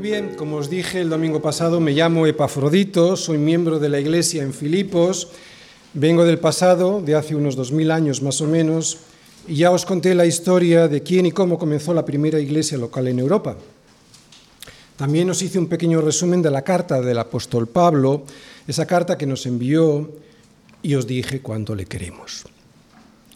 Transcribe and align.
Muy 0.00 0.08
bien, 0.08 0.34
como 0.34 0.56
os 0.56 0.70
dije 0.70 1.02
el 1.02 1.10
domingo 1.10 1.42
pasado, 1.42 1.78
me 1.78 1.92
llamo 1.92 2.26
Epafrodito, 2.26 3.16
soy 3.16 3.36
miembro 3.36 3.78
de 3.78 3.90
la 3.90 4.00
iglesia 4.00 4.42
en 4.42 4.54
Filipos, 4.54 5.28
vengo 5.92 6.24
del 6.24 6.38
pasado, 6.38 7.02
de 7.02 7.14
hace 7.14 7.34
unos 7.34 7.54
dos 7.54 7.70
mil 7.70 7.90
años 7.90 8.22
más 8.22 8.40
o 8.40 8.46
menos, 8.46 9.00
y 9.46 9.56
ya 9.56 9.70
os 9.70 9.84
conté 9.84 10.14
la 10.14 10.24
historia 10.24 10.88
de 10.88 11.02
quién 11.02 11.26
y 11.26 11.32
cómo 11.32 11.58
comenzó 11.58 11.92
la 11.92 12.06
primera 12.06 12.40
iglesia 12.40 12.78
local 12.78 13.08
en 13.08 13.18
Europa. 13.18 13.58
También 14.96 15.28
os 15.28 15.42
hice 15.42 15.58
un 15.58 15.68
pequeño 15.68 16.00
resumen 16.00 16.40
de 16.40 16.50
la 16.50 16.62
carta 16.62 17.02
del 17.02 17.18
apóstol 17.18 17.66
Pablo, 17.66 18.22
esa 18.66 18.86
carta 18.86 19.18
que 19.18 19.26
nos 19.26 19.44
envió 19.44 20.10
y 20.82 20.94
os 20.94 21.06
dije 21.06 21.42
cuánto 21.42 21.74
le 21.74 21.84
queremos. 21.84 22.46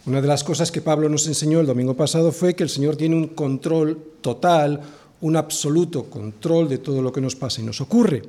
Una 0.06 0.22
de 0.22 0.28
las 0.28 0.42
cosas 0.44 0.72
que 0.72 0.80
Pablo 0.80 1.10
nos 1.10 1.26
enseñó 1.26 1.60
el 1.60 1.66
domingo 1.66 1.92
pasado 1.92 2.32
fue 2.32 2.54
que 2.54 2.62
el 2.62 2.70
Señor 2.70 2.96
tiene 2.96 3.16
un 3.16 3.28
control 3.28 3.98
total, 4.22 4.80
un 5.20 5.36
absoluto 5.36 6.04
control 6.04 6.68
de 6.68 6.78
todo 6.78 7.02
lo 7.02 7.12
que 7.12 7.20
nos 7.20 7.36
pasa 7.36 7.60
y 7.60 7.64
nos 7.64 7.80
ocurre. 7.80 8.22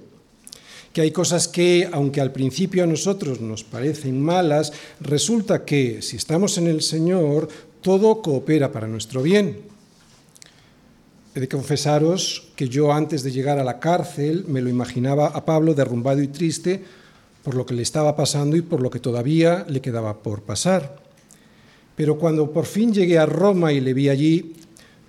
Que 0.93 1.01
hay 1.01 1.11
cosas 1.11 1.47
que, 1.47 1.89
aunque 1.91 2.21
al 2.21 2.31
principio 2.31 2.83
a 2.83 2.87
nosotros 2.87 3.41
nos 3.41 3.63
parecen 3.63 4.21
malas, 4.21 4.71
resulta 5.01 5.65
que 5.65 6.01
si 6.01 6.15
estamos 6.15 6.57
en 6.57 6.67
el 6.67 6.81
Señor, 6.81 7.49
todo 7.81 8.21
coopera 8.21 8.71
para 8.71 8.87
nuestro 8.87 9.21
bien. 9.21 9.59
He 11.35 11.41
de 11.41 11.49
confesaros 11.49 12.47
que 12.55 12.69
yo 12.69 12.93
antes 12.93 13.21
de 13.21 13.31
llegar 13.31 13.59
a 13.59 13.65
la 13.65 13.79
cárcel 13.81 14.45
me 14.47 14.61
lo 14.61 14.69
imaginaba 14.69 15.27
a 15.27 15.43
Pablo 15.43 15.73
derrumbado 15.73 16.21
y 16.21 16.29
triste 16.29 16.81
por 17.43 17.55
lo 17.55 17.65
que 17.65 17.73
le 17.73 17.83
estaba 17.83 18.15
pasando 18.15 18.55
y 18.55 18.61
por 18.61 18.81
lo 18.81 18.89
que 18.89 18.99
todavía 18.99 19.65
le 19.67 19.81
quedaba 19.81 20.23
por 20.23 20.43
pasar. 20.43 20.95
Pero 21.95 22.17
cuando 22.17 22.51
por 22.51 22.65
fin 22.65 22.93
llegué 22.93 23.19
a 23.19 23.25
Roma 23.25 23.71
y 23.71 23.81
le 23.81 23.93
vi 23.93 24.09
allí, 24.09 24.55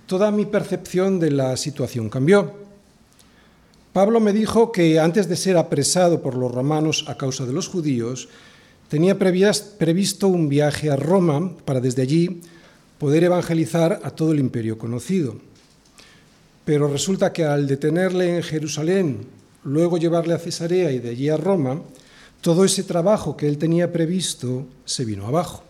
toda 0.07 0.31
mi 0.31 0.45
percepción 0.45 1.19
de 1.19 1.29
la 1.29 1.55
situación 1.57 2.09
cambió. 2.09 2.55
Pablo 3.93 4.19
me 4.19 4.33
dijo 4.33 4.71
que 4.71 4.99
antes 4.99 5.29
de 5.29 5.35
ser 5.35 5.57
apresado 5.57 6.21
por 6.21 6.35
los 6.35 6.51
romanos 6.51 7.05
a 7.07 7.17
causa 7.17 7.45
de 7.45 7.53
los 7.53 7.67
judíos, 7.67 8.29
tenía 8.89 9.19
previsto 9.19 10.27
un 10.27 10.49
viaje 10.49 10.89
a 10.89 10.95
Roma 10.95 11.55
para 11.65 11.79
desde 11.79 12.01
allí 12.01 12.41
poder 12.97 13.23
evangelizar 13.23 14.01
a 14.03 14.09
todo 14.11 14.31
el 14.31 14.39
imperio 14.39 14.77
conocido. 14.77 15.35
Pero 16.65 16.87
resulta 16.87 17.31
que 17.31 17.45
al 17.45 17.67
detenerle 17.67 18.37
en 18.37 18.43
Jerusalén, 18.43 19.27
luego 19.63 19.97
llevarle 19.97 20.33
a 20.33 20.39
Cesarea 20.39 20.91
y 20.91 20.99
de 20.99 21.09
allí 21.09 21.29
a 21.29 21.37
Roma, 21.37 21.81
todo 22.41 22.65
ese 22.65 22.83
trabajo 22.83 23.37
que 23.37 23.47
él 23.47 23.57
tenía 23.57 23.91
previsto 23.91 24.65
se 24.85 25.05
vino 25.05 25.27
abajo 25.27 25.67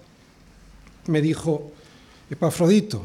me 1.07 1.21
dijo, 1.21 1.71
Epafrodito, 2.29 3.03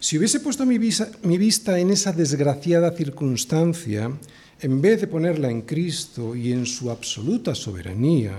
si 0.00 0.16
hubiese 0.16 0.40
puesto 0.40 0.64
mi, 0.64 0.78
vista 0.78 1.78
en 1.78 1.90
esa 1.90 2.12
desgraciada 2.12 2.90
circunstancia, 2.92 4.10
en 4.58 4.80
vez 4.80 5.02
de 5.02 5.06
ponerla 5.06 5.50
en 5.50 5.60
Cristo 5.60 6.34
y 6.34 6.52
en 6.52 6.64
su 6.64 6.90
absoluta 6.90 7.54
soberanía, 7.54 8.32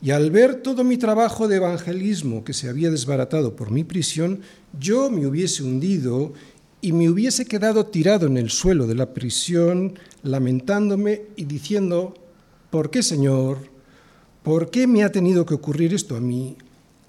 y 0.00 0.12
al 0.12 0.30
ver 0.30 0.62
todo 0.62 0.84
mi 0.84 0.96
trabajo 0.96 1.48
de 1.48 1.56
evangelismo 1.56 2.44
que 2.44 2.52
se 2.52 2.68
había 2.68 2.88
desbaratado 2.88 3.56
por 3.56 3.72
mi 3.72 3.82
prisión, 3.82 4.42
yo 4.78 5.10
me 5.10 5.26
hubiese 5.26 5.64
hundido 5.64 6.34
y 6.80 6.92
me 6.92 7.10
hubiese 7.10 7.46
quedado 7.46 7.86
tirado 7.86 8.28
en 8.28 8.36
el 8.36 8.50
suelo 8.50 8.86
de 8.86 8.94
la 8.94 9.12
prisión, 9.12 9.98
lamentándome 10.22 11.22
y 11.34 11.46
diciendo, 11.46 12.14
¿por 12.70 12.90
qué, 12.90 13.02
Señor? 13.02 13.58
¿Por 14.44 14.70
qué 14.70 14.86
me 14.86 15.02
ha 15.02 15.10
tenido 15.10 15.46
que 15.46 15.54
ocurrir 15.54 15.92
esto 15.94 16.14
a 16.14 16.20
mí? 16.20 16.56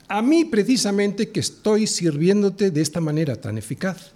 A 0.07 0.21
mí 0.21 0.45
precisamente 0.45 1.29
que 1.29 1.39
estoy 1.39 1.87
sirviéndote 1.87 2.71
de 2.71 2.81
esta 2.81 3.01
manera 3.01 3.35
tan 3.35 3.57
eficaz. 3.57 4.11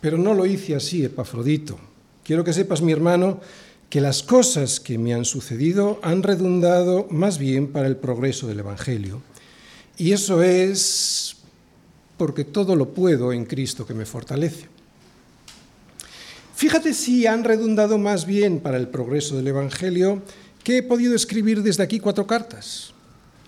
Pero 0.00 0.18
no 0.18 0.34
lo 0.34 0.46
hice 0.46 0.74
así, 0.74 1.04
Epafrodito. 1.04 1.78
Quiero 2.24 2.44
que 2.44 2.52
sepas, 2.52 2.80
mi 2.80 2.92
hermano, 2.92 3.40
que 3.90 4.00
las 4.00 4.22
cosas 4.22 4.80
que 4.80 4.98
me 4.98 5.14
han 5.14 5.24
sucedido 5.24 6.00
han 6.02 6.22
redundado 6.22 7.06
más 7.10 7.38
bien 7.38 7.68
para 7.68 7.86
el 7.86 7.96
progreso 7.96 8.46
del 8.46 8.60
Evangelio. 8.60 9.22
Y 9.98 10.12
eso 10.12 10.42
es 10.42 11.36
porque 12.16 12.44
todo 12.44 12.76
lo 12.76 12.94
puedo 12.94 13.32
en 13.32 13.44
Cristo 13.44 13.86
que 13.86 13.94
me 13.94 14.06
fortalece. 14.06 14.68
Fíjate 16.54 16.94
si 16.94 17.26
han 17.26 17.44
redundado 17.44 17.98
más 17.98 18.26
bien 18.26 18.60
para 18.60 18.78
el 18.78 18.88
progreso 18.88 19.36
del 19.36 19.48
Evangelio 19.48 20.22
que 20.64 20.78
he 20.78 20.82
podido 20.82 21.14
escribir 21.14 21.62
desde 21.62 21.82
aquí 21.82 22.00
cuatro 22.00 22.26
cartas. 22.26 22.94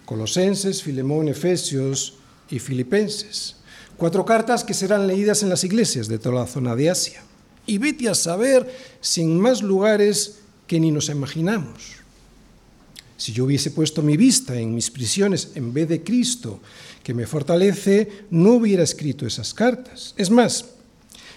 Colosenses, 0.08 0.82
Filemón, 0.82 1.28
Efesios 1.28 2.14
y 2.48 2.60
Filipenses. 2.60 3.56
Cuatro 3.98 4.24
cartas 4.24 4.64
que 4.64 4.72
serán 4.72 5.06
leídas 5.06 5.42
en 5.42 5.50
las 5.50 5.64
iglesias 5.64 6.08
de 6.08 6.18
toda 6.18 6.36
la 6.36 6.46
zona 6.46 6.74
de 6.74 6.88
Asia. 6.88 7.22
Y 7.66 7.76
vete 7.76 8.08
a 8.08 8.14
saber 8.14 8.74
sin 9.02 9.38
más 9.38 9.60
lugares 9.60 10.38
que 10.66 10.80
ni 10.80 10.90
nos 10.90 11.10
imaginamos. 11.10 11.96
Si 13.18 13.34
yo 13.34 13.44
hubiese 13.44 13.70
puesto 13.70 14.00
mi 14.00 14.16
vista 14.16 14.58
en 14.58 14.74
mis 14.74 14.90
prisiones 14.90 15.50
en 15.56 15.74
vez 15.74 15.90
de 15.90 16.02
Cristo, 16.02 16.62
que 17.02 17.12
me 17.12 17.26
fortalece, 17.26 18.08
no 18.30 18.54
hubiera 18.54 18.84
escrito 18.84 19.26
esas 19.26 19.52
cartas. 19.52 20.14
Es 20.16 20.30
más, 20.30 20.64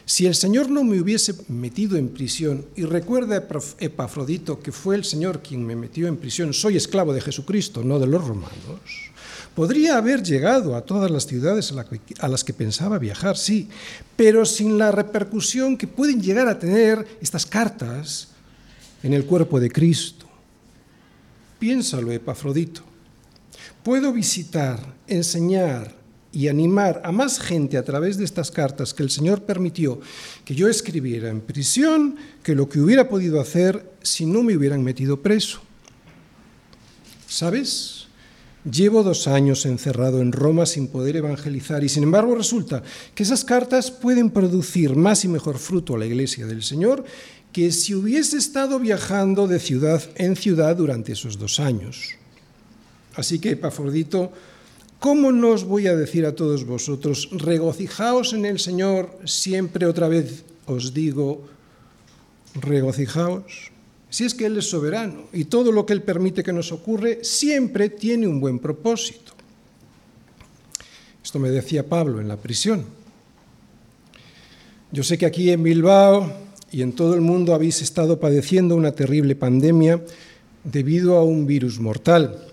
si 0.06 0.26
el 0.26 0.36
Señor 0.36 0.70
no 0.70 0.84
me 0.84 1.00
hubiese 1.00 1.36
metido 1.48 1.98
en 1.98 2.10
prisión, 2.10 2.66
y 2.76 2.84
recuerda 2.84 3.48
Epafrodito 3.80 4.60
que 4.60 4.72
fue 4.72 4.96
el 4.96 5.04
Señor 5.04 5.42
quien 5.42 5.66
me 5.66 5.76
metió 5.76 6.08
en 6.08 6.18
prisión, 6.18 6.54
soy 6.54 6.78
esclavo 6.78 7.14
de 7.14 7.22
Jesucristo, 7.22 7.84
no 7.84 8.00
de 8.00 8.08
los 8.08 8.28
romanos, 8.28 9.12
podría 9.56 9.98
haber 9.98 10.24
llegado 10.24 10.76
a 10.76 10.82
todas 10.82 11.12
las 11.12 11.26
ciudades 11.26 11.74
a 12.20 12.28
las 12.28 12.44
que 12.44 12.54
pensaba 12.54 12.98
viajar, 12.98 13.38
sí, 13.38 13.70
pero 14.16 14.46
sin 14.46 14.78
la 14.78 14.92
repercusión 14.92 15.78
que 15.78 15.88
pueden 15.88 16.22
llegar 16.22 16.48
a 16.48 16.60
tener 16.60 17.06
estas 17.22 17.46
cartas 17.46 18.30
en 19.04 19.14
el 19.14 19.26
cuerpo 19.26 19.60
de 19.60 19.70
Cristo. 19.70 20.26
Piénsalo, 21.60 22.12
Epafrodito. 22.12 22.82
Puedo 23.84 24.14
visitar, 24.14 24.96
enseñar, 25.08 25.96
y 26.34 26.48
animar 26.48 27.02
a 27.04 27.12
más 27.12 27.40
gente 27.40 27.78
a 27.78 27.84
través 27.84 28.18
de 28.18 28.24
estas 28.24 28.52
cartas 28.52 28.94
que 28.94 29.04
el 29.04 29.10
Señor 29.10 29.44
permitió 29.44 30.00
que 30.46 30.56
yo 30.56 30.68
escribiera 30.68 31.30
en 31.30 31.42
prisión 31.42 32.16
que 32.44 32.56
lo 32.56 32.70
que 32.70 32.80
hubiera 32.80 33.10
podido 33.10 33.42
hacer 33.42 33.92
si 34.02 34.26
no 34.26 34.44
me 34.44 34.56
hubieran 34.56 34.84
metido 34.84 35.22
preso. 35.22 35.62
¿Sabes? 37.28 38.08
Llevo 38.70 39.02
dos 39.02 39.28
años 39.28 39.66
encerrado 39.66 40.22
en 40.22 40.32
Roma 40.32 40.66
sin 40.66 40.88
poder 40.88 41.16
evangelizar 41.16 41.84
y 41.84 41.90
sin 41.90 42.04
embargo 42.04 42.36
resulta 42.36 42.84
que 43.16 43.24
esas 43.24 43.44
cartas 43.44 43.90
pueden 43.90 44.30
producir 44.30 44.96
más 44.96 45.26
y 45.26 45.28
mejor 45.28 45.58
fruto 45.58 45.96
a 45.96 45.98
la 45.98 46.06
iglesia 46.06 46.46
del 46.46 46.62
Señor 46.62 47.04
que 47.52 47.72
si 47.72 47.96
hubiese 47.96 48.38
estado 48.38 48.80
viajando 48.80 49.48
de 49.48 49.60
ciudad 49.60 50.04
en 50.16 50.36
ciudad 50.36 50.76
durante 50.76 51.14
esos 51.14 51.38
dos 51.38 51.60
años. 51.60 52.16
Así 53.16 53.40
que, 53.40 53.52
Epafrodito, 53.52 54.32
¿Cómo 55.02 55.32
no 55.32 55.50
os 55.58 55.66
voy 55.66 55.88
a 55.88 55.96
decir 55.96 56.28
a 56.28 56.38
todos 56.38 56.64
vosotros, 56.64 57.28
regocijaos 57.34 58.34
en 58.34 58.46
el 58.46 58.60
Señor, 58.60 59.18
siempre 59.26 59.88
otra 59.88 60.08
vez 60.08 60.46
os 60.68 60.94
digo, 60.94 61.42
regocijaos? 62.54 63.72
Si 64.12 64.26
es 64.26 64.36
que 64.36 64.46
Él 64.46 64.60
es 64.60 64.70
soberano 64.70 65.24
y 65.34 65.46
todo 65.46 65.72
lo 65.72 65.88
que 65.88 65.94
Él 65.94 66.04
permite 66.04 66.44
que 66.44 66.54
nos 66.54 66.72
ocurre 66.72 67.26
siempre 67.26 67.90
tiene 67.90 68.28
un 68.28 68.40
buen 68.40 68.60
propósito. 68.60 69.34
Esto 71.24 71.40
me 71.40 71.50
decía 71.50 71.90
Pablo 71.90 72.22
en 72.22 72.28
la 72.28 72.38
prisión. 72.38 72.86
Yo 74.92 75.02
sé 75.02 75.18
que 75.18 75.26
aquí 75.26 75.50
en 75.50 75.64
Bilbao 75.64 76.32
y 76.72 76.84
en 76.84 76.94
todo 76.94 77.16
el 77.16 77.22
mundo 77.22 77.56
habéis 77.56 77.82
estado 77.82 78.20
padeciendo 78.20 78.76
una 78.76 78.92
terrible 78.92 79.36
pandemia 79.36 80.00
debido 80.64 81.18
a 81.18 81.24
un 81.24 81.48
virus 81.48 81.80
mortal 81.80 82.51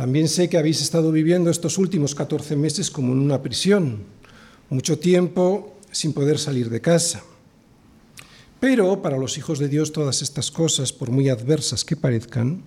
también 0.00 0.28
sé 0.28 0.48
que 0.48 0.56
habéis 0.56 0.80
estado 0.80 1.12
viviendo 1.12 1.50
estos 1.50 1.76
últimos 1.76 2.14
14 2.14 2.56
meses 2.56 2.90
como 2.90 3.12
en 3.12 3.18
una 3.18 3.42
prisión, 3.42 3.98
mucho 4.70 4.98
tiempo 4.98 5.76
sin 5.90 6.14
poder 6.14 6.38
salir 6.38 6.70
de 6.70 6.80
casa. 6.80 7.22
Pero 8.60 9.02
para 9.02 9.18
los 9.18 9.36
hijos 9.36 9.58
de 9.58 9.68
Dios 9.68 9.92
todas 9.92 10.22
estas 10.22 10.50
cosas, 10.50 10.94
por 10.94 11.10
muy 11.10 11.28
adversas 11.28 11.84
que 11.84 11.96
parezcan, 11.96 12.62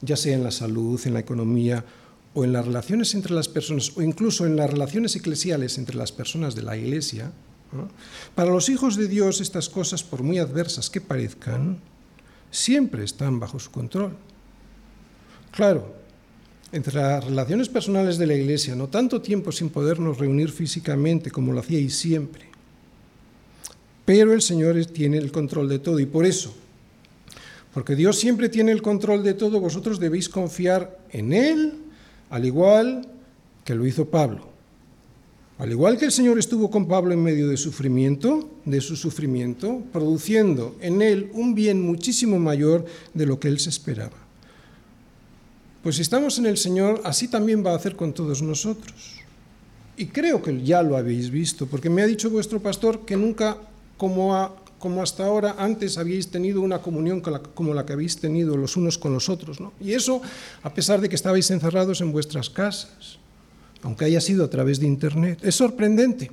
ya 0.00 0.16
sea 0.16 0.34
en 0.34 0.42
la 0.42 0.50
salud, 0.50 0.98
en 1.04 1.12
la 1.12 1.20
economía 1.20 1.84
o 2.32 2.44
en 2.44 2.54
las 2.54 2.64
relaciones 2.64 3.14
entre 3.14 3.34
las 3.34 3.48
personas, 3.48 3.94
o 3.94 4.00
incluso 4.00 4.46
en 4.46 4.56
las 4.56 4.70
relaciones 4.70 5.14
eclesiales 5.14 5.76
entre 5.76 5.94
las 5.94 6.10
personas 6.10 6.54
de 6.54 6.62
la 6.62 6.78
Iglesia, 6.78 7.32
para 8.34 8.50
los 8.50 8.70
hijos 8.70 8.96
de 8.96 9.08
Dios 9.08 9.42
estas 9.42 9.68
cosas, 9.68 10.02
por 10.02 10.22
muy 10.22 10.38
adversas 10.38 10.88
que 10.88 11.02
parezcan, 11.02 11.80
siempre 12.50 13.04
están 13.04 13.38
bajo 13.38 13.58
su 13.58 13.70
control. 13.70 14.16
Claro, 15.50 15.98
entre 16.72 16.94
las 16.96 17.24
relaciones 17.24 17.68
personales 17.68 18.18
de 18.18 18.26
la 18.26 18.34
Iglesia, 18.34 18.74
no 18.74 18.88
tanto 18.88 19.22
tiempo 19.22 19.52
sin 19.52 19.70
podernos 19.70 20.18
reunir 20.18 20.50
físicamente 20.50 21.30
como 21.30 21.52
lo 21.52 21.60
hacíais 21.60 21.94
siempre. 21.96 22.44
Pero 24.04 24.32
el 24.32 24.42
Señor 24.42 24.84
tiene 24.86 25.18
el 25.18 25.32
control 25.32 25.68
de 25.68 25.78
todo 25.78 26.00
y 26.00 26.06
por 26.06 26.24
eso, 26.24 26.54
porque 27.72 27.94
Dios 27.94 28.18
siempre 28.18 28.48
tiene 28.48 28.72
el 28.72 28.82
control 28.82 29.22
de 29.22 29.34
todo, 29.34 29.60
vosotros 29.60 30.00
debéis 30.00 30.28
confiar 30.28 30.98
en 31.10 31.32
Él, 31.32 31.74
al 32.30 32.44
igual 32.44 33.08
que 33.64 33.74
lo 33.74 33.86
hizo 33.86 34.06
Pablo. 34.06 34.48
Al 35.58 35.72
igual 35.72 35.98
que 35.98 36.04
el 36.04 36.12
Señor 36.12 36.38
estuvo 36.38 36.70
con 36.70 36.86
Pablo 36.86 37.12
en 37.12 37.22
medio 37.22 37.48
de 37.48 37.56
sufrimiento, 37.56 38.48
de 38.64 38.80
su 38.80 38.94
sufrimiento, 38.94 39.82
produciendo 39.92 40.76
en 40.80 41.02
él 41.02 41.30
un 41.32 41.56
bien 41.56 41.82
muchísimo 41.82 42.38
mayor 42.38 42.84
de 43.12 43.26
lo 43.26 43.40
que 43.40 43.48
él 43.48 43.58
se 43.58 43.70
esperaba. 43.70 44.27
Pues 45.88 45.96
si 45.96 46.02
estamos 46.02 46.38
en 46.38 46.44
el 46.44 46.58
Señor, 46.58 47.00
así 47.02 47.28
también 47.28 47.64
va 47.64 47.72
a 47.72 47.76
hacer 47.76 47.96
con 47.96 48.12
todos 48.12 48.42
nosotros. 48.42 49.14
Y 49.96 50.08
creo 50.08 50.42
que 50.42 50.62
ya 50.62 50.82
lo 50.82 50.98
habéis 50.98 51.30
visto, 51.30 51.64
porque 51.64 51.88
me 51.88 52.02
ha 52.02 52.06
dicho 52.06 52.28
vuestro 52.28 52.60
pastor 52.60 53.06
que 53.06 53.16
nunca, 53.16 53.56
como, 53.96 54.34
hasta 55.02 55.24
ahora, 55.24 55.56
antes 55.58 55.96
habíais 55.96 56.28
tenido 56.28 56.60
una 56.60 56.82
comunión 56.82 57.22
como 57.54 57.72
la 57.72 57.86
que 57.86 57.94
habéis 57.94 58.18
tenido 58.18 58.54
los 58.58 58.76
unos 58.76 58.98
con 58.98 59.14
los 59.14 59.30
otros. 59.30 59.60
¿no? 59.60 59.72
Y 59.80 59.94
eso 59.94 60.20
a 60.62 60.74
pesar 60.74 61.00
de 61.00 61.08
que 61.08 61.16
estabais 61.16 61.50
encerrados 61.50 62.02
en 62.02 62.12
vuestras 62.12 62.50
casas 62.50 63.18
aunque 63.80 64.04
haya 64.04 64.20
sido 64.20 64.44
a 64.44 64.50
través 64.50 64.80
de 64.80 64.86
Internet. 64.86 65.38
Es 65.42 65.54
sorprendente. 65.54 66.30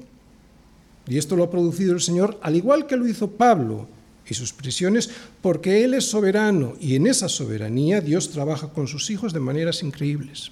Y 1.08 1.18
esto 1.18 1.38
lo 1.38 1.46
ha 1.46 1.50
producido 1.50 1.94
el 1.94 2.02
Señor, 2.02 2.38
al 2.42 2.58
igual 2.58 2.88
que 2.88 2.98
lo 2.98 3.08
hizo 3.08 3.32
Pablo 3.32 3.88
y 4.28 4.34
sus 4.34 4.54
prisiones, 4.54 5.10
porque 5.42 5.84
Él 5.84 5.94
es 5.94 6.06
soberano 6.06 6.76
y 6.80 6.96
en 6.96 7.08
esa 7.08 7.30
soberanía 7.30 8.02
Dios 8.02 8.32
trabaja 8.32 8.70
con 8.70 8.88
sus 8.88 9.10
hijos 9.10 9.34
de 9.34 9.40
maneras 9.40 9.84
increíbles. 9.84 10.52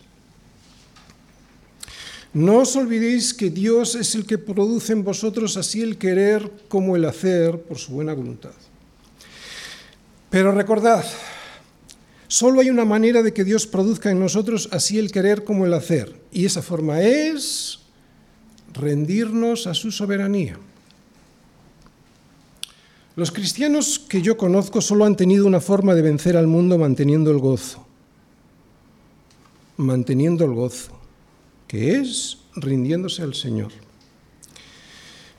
No 2.33 2.59
os 2.59 2.75
olvidéis 2.75 3.33
que 3.33 3.49
Dios 3.49 3.95
es 3.95 4.15
el 4.15 4.25
que 4.25 4.39
produce 4.39 4.93
en 4.93 5.03
vosotros 5.03 5.55
así 5.55 5.81
el 5.81 5.97
querer 5.97 6.51
como 6.67 6.95
el 6.95 7.05
hacer 7.05 7.61
por 7.61 7.77
su 7.77 7.93
buena 7.93 8.13
voluntad. 8.13 8.53
Pero 10.29 10.51
recordad, 10.51 11.05
Solo 12.33 12.61
hay 12.61 12.71
una 12.71 12.83
manera 12.83 13.21
de 13.21 13.31
que 13.31 13.43
Dios 13.43 13.67
produzca 13.67 14.09
en 14.09 14.19
nosotros 14.19 14.67
así 14.71 14.97
el 14.97 15.11
querer 15.11 15.43
como 15.43 15.67
el 15.67 15.73
hacer, 15.75 16.15
y 16.31 16.45
esa 16.47 16.63
forma 16.63 16.99
es 16.99 17.81
rendirnos 18.73 19.67
a 19.67 19.75
su 19.75 19.91
soberanía. 19.91 20.57
Los 23.15 23.31
cristianos 23.31 24.00
que 24.00 24.24
yo 24.24 24.38
conozco 24.38 24.81
solo 24.81 25.06
han 25.06 25.15
tenido 25.15 25.45
una 25.45 25.62
forma 25.62 25.94
de 25.94 26.01
vencer 26.01 26.36
al 26.36 26.48
mundo 26.48 26.80
manteniendo 26.80 27.30
el 27.30 27.38
gozo, 27.38 27.86
manteniendo 29.77 30.45
el 30.45 30.54
gozo, 30.54 31.00
que 31.68 31.95
es 31.98 32.39
rindiéndose 32.56 33.21
al 33.21 33.36
Señor. 33.36 33.71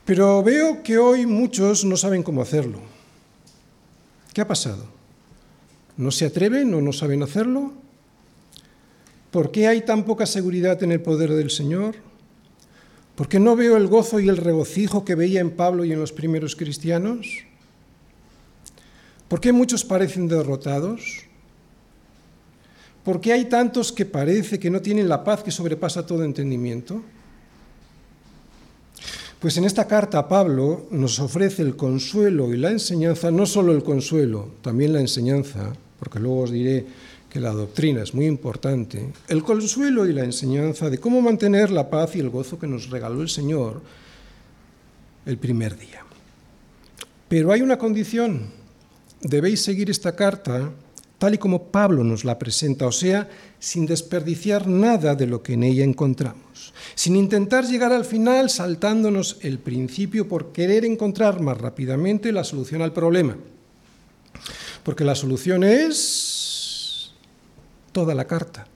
Pero 0.04 0.40
veo 0.44 0.84
que 0.84 0.98
hoy 0.98 1.26
muchos 1.26 1.84
no 1.84 1.96
saben 1.96 2.22
cómo 2.22 2.42
hacerlo. 2.42 2.78
¿Qué 4.32 4.40
ha 4.40 4.46
pasado? 4.46 4.86
¿No 5.96 6.12
se 6.12 6.26
atreven 6.26 6.72
o 6.74 6.80
no 6.80 6.92
saben 6.92 7.24
hacerlo? 7.24 7.72
¿Por 9.32 9.50
qué 9.50 9.66
hay 9.66 9.84
tan 9.84 10.04
poca 10.04 10.26
seguridad 10.26 10.80
en 10.84 10.92
el 10.92 11.02
poder 11.02 11.32
del 11.32 11.50
Señor? 11.50 11.96
¿Por 13.16 13.28
qué 13.28 13.40
no 13.40 13.56
veo 13.56 13.76
el 13.76 13.88
gozo 13.88 14.20
y 14.20 14.28
el 14.28 14.36
regocijo 14.36 15.04
que 15.04 15.16
veía 15.16 15.40
en 15.40 15.50
Pablo 15.50 15.84
y 15.84 15.92
en 15.92 15.98
los 15.98 16.12
primeros 16.12 16.54
cristianos? 16.54 17.44
¿Por 19.34 19.40
qué 19.40 19.52
muchos 19.52 19.84
parecen 19.84 20.28
derrotados? 20.28 21.24
¿Por 23.02 23.20
qué 23.20 23.32
hay 23.32 23.46
tantos 23.46 23.90
que 23.90 24.06
parece 24.06 24.60
que 24.60 24.70
no 24.70 24.80
tienen 24.80 25.08
la 25.08 25.24
paz 25.24 25.42
que 25.42 25.50
sobrepasa 25.50 26.06
todo 26.06 26.22
entendimiento? 26.22 27.02
Pues 29.40 29.56
en 29.56 29.64
esta 29.64 29.88
carta 29.88 30.28
Pablo 30.28 30.86
nos 30.92 31.18
ofrece 31.18 31.62
el 31.62 31.74
consuelo 31.74 32.54
y 32.54 32.58
la 32.58 32.70
enseñanza, 32.70 33.32
no 33.32 33.44
solo 33.44 33.72
el 33.72 33.82
consuelo, 33.82 34.50
también 34.62 34.92
la 34.92 35.00
enseñanza, 35.00 35.72
porque 35.98 36.20
luego 36.20 36.42
os 36.42 36.52
diré 36.52 36.86
que 37.28 37.40
la 37.40 37.50
doctrina 37.50 38.04
es 38.04 38.14
muy 38.14 38.26
importante, 38.26 39.12
el 39.26 39.42
consuelo 39.42 40.06
y 40.06 40.12
la 40.12 40.22
enseñanza 40.22 40.88
de 40.88 40.98
cómo 40.98 41.20
mantener 41.20 41.72
la 41.72 41.90
paz 41.90 42.14
y 42.14 42.20
el 42.20 42.30
gozo 42.30 42.56
que 42.56 42.68
nos 42.68 42.88
regaló 42.88 43.20
el 43.20 43.28
Señor 43.28 43.82
el 45.26 45.38
primer 45.38 45.76
día. 45.76 46.04
Pero 47.28 47.50
hay 47.50 47.62
una 47.62 47.78
condición, 47.78 48.62
debéis 49.24 49.62
seguir 49.62 49.90
esta 49.90 50.14
carta 50.14 50.70
tal 51.18 51.34
y 51.34 51.38
como 51.38 51.72
Pablo 51.72 52.04
nos 52.04 52.24
la 52.24 52.38
presenta, 52.38 52.86
o 52.86 52.92
sea, 52.92 53.28
sin 53.58 53.86
desperdiciar 53.86 54.68
nada 54.68 55.14
de 55.14 55.26
lo 55.26 55.42
que 55.42 55.54
en 55.54 55.64
ella 55.64 55.82
encontramos, 55.82 56.72
sin 56.94 57.16
intentar 57.16 57.64
llegar 57.64 57.92
al 57.92 58.04
final 58.04 58.50
saltándonos 58.50 59.38
el 59.40 59.58
principio 59.58 60.28
por 60.28 60.52
querer 60.52 60.84
encontrar 60.84 61.40
más 61.40 61.58
rápidamente 61.58 62.30
la 62.30 62.44
solución 62.44 62.82
al 62.82 62.92
problema 62.92 63.36
porque 64.84 65.02
la 65.02 65.16
solución 65.16 65.64
es 65.64 67.10
toda 67.90 68.14
la 68.14 68.26
carta. 68.26 68.68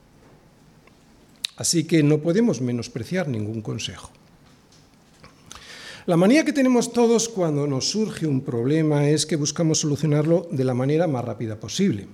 Así 1.57 1.85
que 1.85 2.03
no 2.03 2.19
podemos 2.19 2.61
menospreciar 2.61 3.29
ningún 3.29 3.61
consejo. 3.63 4.11
La 6.09 6.17
manía 6.17 6.43
que 6.43 6.55
tenemos 6.55 6.95
todos 6.95 7.29
cuando 7.29 7.67
nos 7.67 7.91
surge 7.91 8.27
un 8.27 8.41
problema 8.41 9.11
es 9.11 9.27
que 9.27 9.37
buscamos 9.37 9.81
solucionarlo 9.81 10.49
de 10.51 10.65
la 10.65 10.73
manera 10.73 11.07
más 11.07 11.23
rápida 11.23 11.61
posible. 11.61 12.09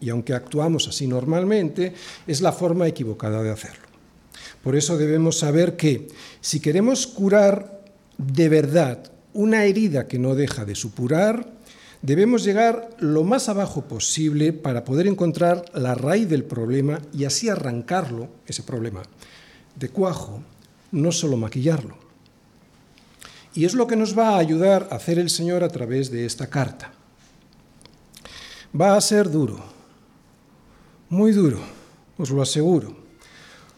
Y 0.00 0.08
aunque 0.10 0.34
actuamos 0.34 0.86
así 0.86 1.08
normalmente, 1.08 1.92
es 2.28 2.42
la 2.42 2.52
forma 2.52 2.86
equivocada 2.86 3.42
de 3.42 3.50
hacerlo. 3.50 3.88
Por 4.62 4.76
eso 4.76 4.96
debemos 4.96 5.40
saber 5.40 5.76
que 5.76 6.06
si 6.40 6.60
queremos 6.60 7.08
curar 7.08 7.82
de 8.18 8.48
verdad 8.48 9.10
una 9.32 9.64
herida 9.64 10.06
que 10.06 10.20
no 10.20 10.36
deja 10.36 10.64
de 10.64 10.76
supurar, 10.76 11.58
Debemos 12.02 12.44
llegar 12.44 12.88
lo 12.98 13.24
más 13.24 13.50
abajo 13.50 13.82
posible 13.82 14.54
para 14.54 14.84
poder 14.84 15.06
encontrar 15.06 15.66
la 15.74 15.94
raíz 15.94 16.30
del 16.30 16.44
problema 16.44 16.98
y 17.12 17.26
así 17.26 17.50
arrancarlo, 17.50 18.30
ese 18.46 18.62
problema, 18.62 19.02
de 19.76 19.90
cuajo, 19.90 20.42
no 20.92 21.12
solo 21.12 21.36
maquillarlo. 21.36 21.99
Y 23.54 23.64
es 23.64 23.74
lo 23.74 23.86
que 23.86 23.96
nos 23.96 24.16
va 24.16 24.30
a 24.30 24.38
ayudar 24.38 24.88
a 24.90 24.96
hacer 24.96 25.18
el 25.18 25.30
Señor 25.30 25.64
a 25.64 25.68
través 25.68 26.10
de 26.10 26.24
esta 26.24 26.48
carta. 26.48 26.92
Va 28.78 28.96
a 28.96 29.00
ser 29.00 29.30
duro, 29.30 29.58
muy 31.08 31.32
duro, 31.32 31.58
os 32.16 32.30
lo 32.30 32.40
aseguro, 32.40 32.96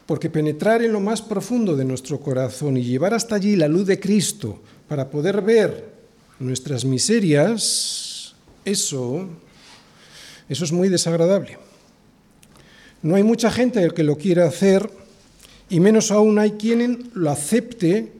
porque 0.04 0.28
penetrar 0.28 0.82
en 0.82 0.92
lo 0.92 1.00
más 1.00 1.22
profundo 1.22 1.74
de 1.76 1.86
nuestro 1.86 2.20
corazón 2.20 2.76
y 2.76 2.84
llevar 2.84 3.14
hasta 3.14 3.36
allí 3.36 3.56
la 3.56 3.68
luz 3.68 3.86
de 3.86 3.98
Cristo 3.98 4.60
para 4.88 5.08
poder 5.08 5.40
ver 5.40 5.92
nuestras 6.38 6.84
miserias 6.84 8.34
eso, 8.64 9.26
eso 10.48 10.64
es 10.64 10.72
muy 10.72 10.90
desagradable. 10.90 11.58
No 13.02 13.16
hay 13.16 13.22
mucha 13.22 13.50
gente 13.50 13.88
que 13.90 14.04
lo 14.04 14.16
quiera 14.16 14.46
hacer 14.46 14.90
y 15.70 15.80
menos 15.80 16.10
aún 16.10 16.38
hay 16.38 16.52
quien 16.52 17.10
lo 17.14 17.30
acepte 17.30 18.12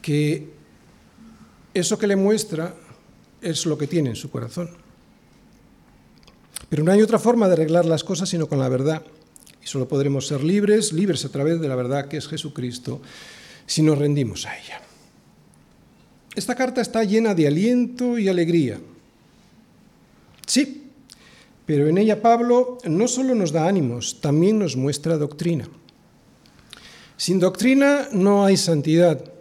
que 0.00 0.53
eso 1.74 1.98
que 1.98 2.06
le 2.06 2.16
muestra 2.16 2.74
es 3.42 3.66
lo 3.66 3.76
que 3.76 3.86
tiene 3.86 4.10
en 4.10 4.16
su 4.16 4.30
corazón. 4.30 4.70
Pero 6.68 6.82
no 6.82 6.92
hay 6.92 7.02
otra 7.02 7.18
forma 7.18 7.46
de 7.46 7.54
arreglar 7.54 7.84
las 7.84 8.04
cosas 8.04 8.28
sino 8.28 8.48
con 8.48 8.58
la 8.58 8.68
verdad. 8.68 9.02
Y 9.62 9.66
solo 9.66 9.88
podremos 9.88 10.26
ser 10.26 10.42
libres, 10.42 10.92
libres 10.92 11.24
a 11.24 11.28
través 11.28 11.60
de 11.60 11.68
la 11.68 11.76
verdad 11.76 12.08
que 12.08 12.16
es 12.16 12.28
Jesucristo, 12.28 13.00
si 13.66 13.82
nos 13.82 13.98
rendimos 13.98 14.46
a 14.46 14.58
ella. 14.58 14.80
Esta 16.34 16.54
carta 16.54 16.80
está 16.80 17.04
llena 17.04 17.34
de 17.34 17.46
aliento 17.46 18.18
y 18.18 18.28
alegría. 18.28 18.80
Sí, 20.46 20.90
pero 21.66 21.88
en 21.88 21.98
ella 21.98 22.20
Pablo 22.20 22.78
no 22.84 23.08
solo 23.08 23.34
nos 23.34 23.52
da 23.52 23.66
ánimos, 23.66 24.20
también 24.20 24.58
nos 24.58 24.76
muestra 24.76 25.16
doctrina. 25.16 25.68
Sin 27.16 27.38
doctrina 27.38 28.08
no 28.12 28.44
hay 28.44 28.56
santidad. 28.56 29.33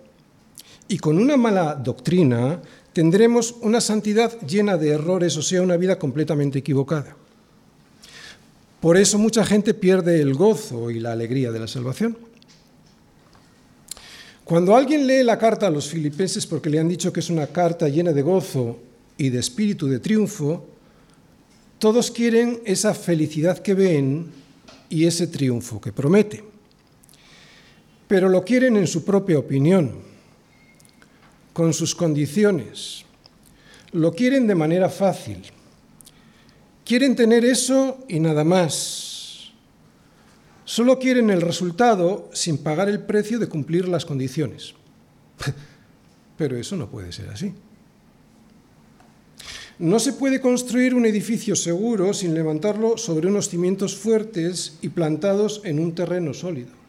Y 0.87 0.97
con 0.99 1.17
una 1.17 1.37
mala 1.37 1.75
doctrina 1.75 2.61
tendremos 2.93 3.55
una 3.61 3.81
santidad 3.81 4.39
llena 4.41 4.77
de 4.77 4.89
errores, 4.89 5.35
o 5.37 5.41
sea, 5.41 5.61
una 5.61 5.77
vida 5.77 5.97
completamente 5.97 6.59
equivocada. 6.59 7.15
Por 8.79 8.97
eso 8.97 9.17
mucha 9.17 9.45
gente 9.45 9.73
pierde 9.73 10.21
el 10.21 10.33
gozo 10.33 10.91
y 10.91 10.99
la 10.99 11.13
alegría 11.13 11.51
de 11.51 11.59
la 11.59 11.67
salvación. 11.67 12.17
Cuando 14.43 14.75
alguien 14.75 15.07
lee 15.07 15.23
la 15.23 15.39
carta 15.39 15.67
a 15.67 15.71
los 15.71 15.87
filipenses 15.87 16.45
porque 16.45 16.69
le 16.69 16.79
han 16.79 16.89
dicho 16.89 17.13
que 17.13 17.21
es 17.21 17.29
una 17.29 17.47
carta 17.47 17.87
llena 17.87 18.11
de 18.11 18.21
gozo 18.21 18.77
y 19.17 19.29
de 19.29 19.39
espíritu 19.39 19.87
de 19.87 19.99
triunfo, 19.99 20.67
todos 21.79 22.11
quieren 22.11 22.61
esa 22.65 22.93
felicidad 22.93 23.59
que 23.59 23.73
ven 23.73 24.27
y 24.89 25.05
ese 25.05 25.27
triunfo 25.27 25.79
que 25.79 25.91
promete, 25.91 26.43
pero 28.07 28.29
lo 28.29 28.43
quieren 28.43 28.77
en 28.77 28.87
su 28.87 29.03
propia 29.03 29.39
opinión, 29.39 30.12
con 31.53 31.73
sus 31.73 31.95
condiciones, 31.95 33.05
lo 33.91 34.11
quieren 34.11 34.47
de 34.47 34.55
manera 34.55 34.89
fácil. 34.89 35.43
Quieren 36.83 37.15
tener 37.15 37.45
eso 37.45 38.03
y 38.09 38.19
nada 38.19 38.43
más. 38.43 39.51
Solo 40.65 40.99
quieren 40.99 41.29
el 41.29 41.41
resultado 41.41 42.29
sin 42.33 42.57
pagar 42.57 42.89
el 42.89 43.01
precio 43.01 43.39
de 43.39 43.47
cumplir 43.47 43.87
las 43.87 44.05
condiciones. 44.05 44.73
Pero 46.37 46.57
eso 46.57 46.75
no 46.75 46.89
puede 46.89 47.11
ser 47.11 47.29
así. 47.29 47.53
No 49.79 49.99
se 49.99 50.13
puede 50.13 50.39
construir 50.39 50.93
un 50.93 51.05
edificio 51.05 51.55
seguro 51.55 52.13
sin 52.13 52.33
levantarlo 52.33 52.97
sobre 52.97 53.27
unos 53.27 53.49
cimientos 53.49 53.95
fuertes 53.95 54.77
y 54.81 54.89
plantados 54.89 55.61
en 55.63 55.79
un 55.79 55.95
terreno 55.95 56.33
sólido. 56.33 56.82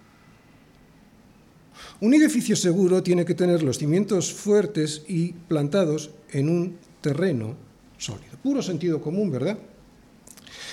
Un 2.04 2.12
edificio 2.12 2.54
seguro 2.54 3.02
tiene 3.02 3.24
que 3.24 3.34
tener 3.34 3.62
los 3.62 3.78
cimientos 3.78 4.30
fuertes 4.30 5.00
y 5.08 5.32
plantados 5.32 6.10
en 6.32 6.50
un 6.50 6.76
terreno 7.00 7.56
sólido. 7.96 8.36
Puro 8.42 8.60
sentido 8.60 9.00
común, 9.00 9.30
¿verdad? 9.30 9.56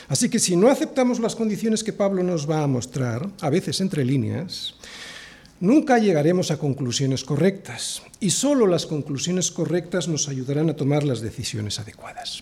Así 0.09 0.27
que 0.27 0.39
si 0.39 0.57
no 0.57 0.67
aceptamos 0.67 1.21
las 1.21 1.37
condiciones 1.37 1.85
que 1.85 1.93
Pablo 1.93 2.21
nos 2.21 2.49
va 2.49 2.63
a 2.63 2.67
mostrar, 2.67 3.29
a 3.39 3.49
veces 3.49 3.79
entre 3.79 4.03
líneas, 4.03 4.75
nunca 5.61 5.99
llegaremos 5.99 6.51
a 6.51 6.57
conclusiones 6.57 7.23
correctas 7.23 8.01
y 8.19 8.31
solo 8.31 8.67
las 8.67 8.85
conclusiones 8.85 9.51
correctas 9.51 10.09
nos 10.09 10.27
ayudarán 10.27 10.69
a 10.69 10.75
tomar 10.75 11.05
las 11.05 11.21
decisiones 11.21 11.79
adecuadas. 11.79 12.41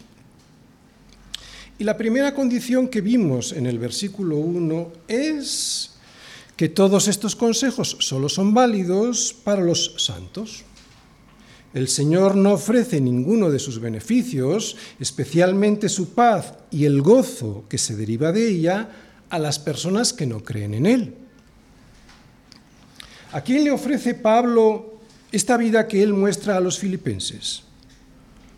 Y 1.78 1.84
la 1.84 1.96
primera 1.96 2.34
condición 2.34 2.88
que 2.88 3.02
vimos 3.02 3.52
en 3.52 3.68
el 3.68 3.78
versículo 3.78 4.38
1 4.38 4.92
es 5.08 5.99
que 6.60 6.68
todos 6.68 7.08
estos 7.08 7.38
consejos 7.38 7.96
solo 8.02 8.28
son 8.28 8.54
válidos 8.54 9.34
para 9.46 9.62
los 9.62 9.94
santos. 9.96 10.66
El 11.74 11.88
Señor 11.88 12.36
no 12.36 12.52
ofrece 12.52 13.00
ninguno 13.00 13.50
de 13.50 13.60
sus 13.60 13.80
beneficios, 13.80 14.76
especialmente 15.00 15.88
su 15.88 16.10
paz 16.10 16.56
y 16.70 16.84
el 16.84 17.02
gozo 17.02 17.64
que 17.70 17.78
se 17.78 17.96
deriva 17.96 18.34
de 18.34 18.50
ella, 18.50 18.90
a 19.30 19.40
las 19.40 19.58
personas 19.58 20.12
que 20.12 20.26
no 20.26 20.44
creen 20.44 20.74
en 20.74 20.86
Él. 20.86 21.14
¿A 23.32 23.40
quién 23.40 23.64
le 23.64 23.72
ofrece 23.72 24.14
Pablo 24.14 25.00
esta 25.32 25.56
vida 25.56 25.88
que 25.88 26.04
él 26.04 26.12
muestra 26.12 26.58
a 26.58 26.60
los 26.60 26.78
filipenses? 26.78 27.64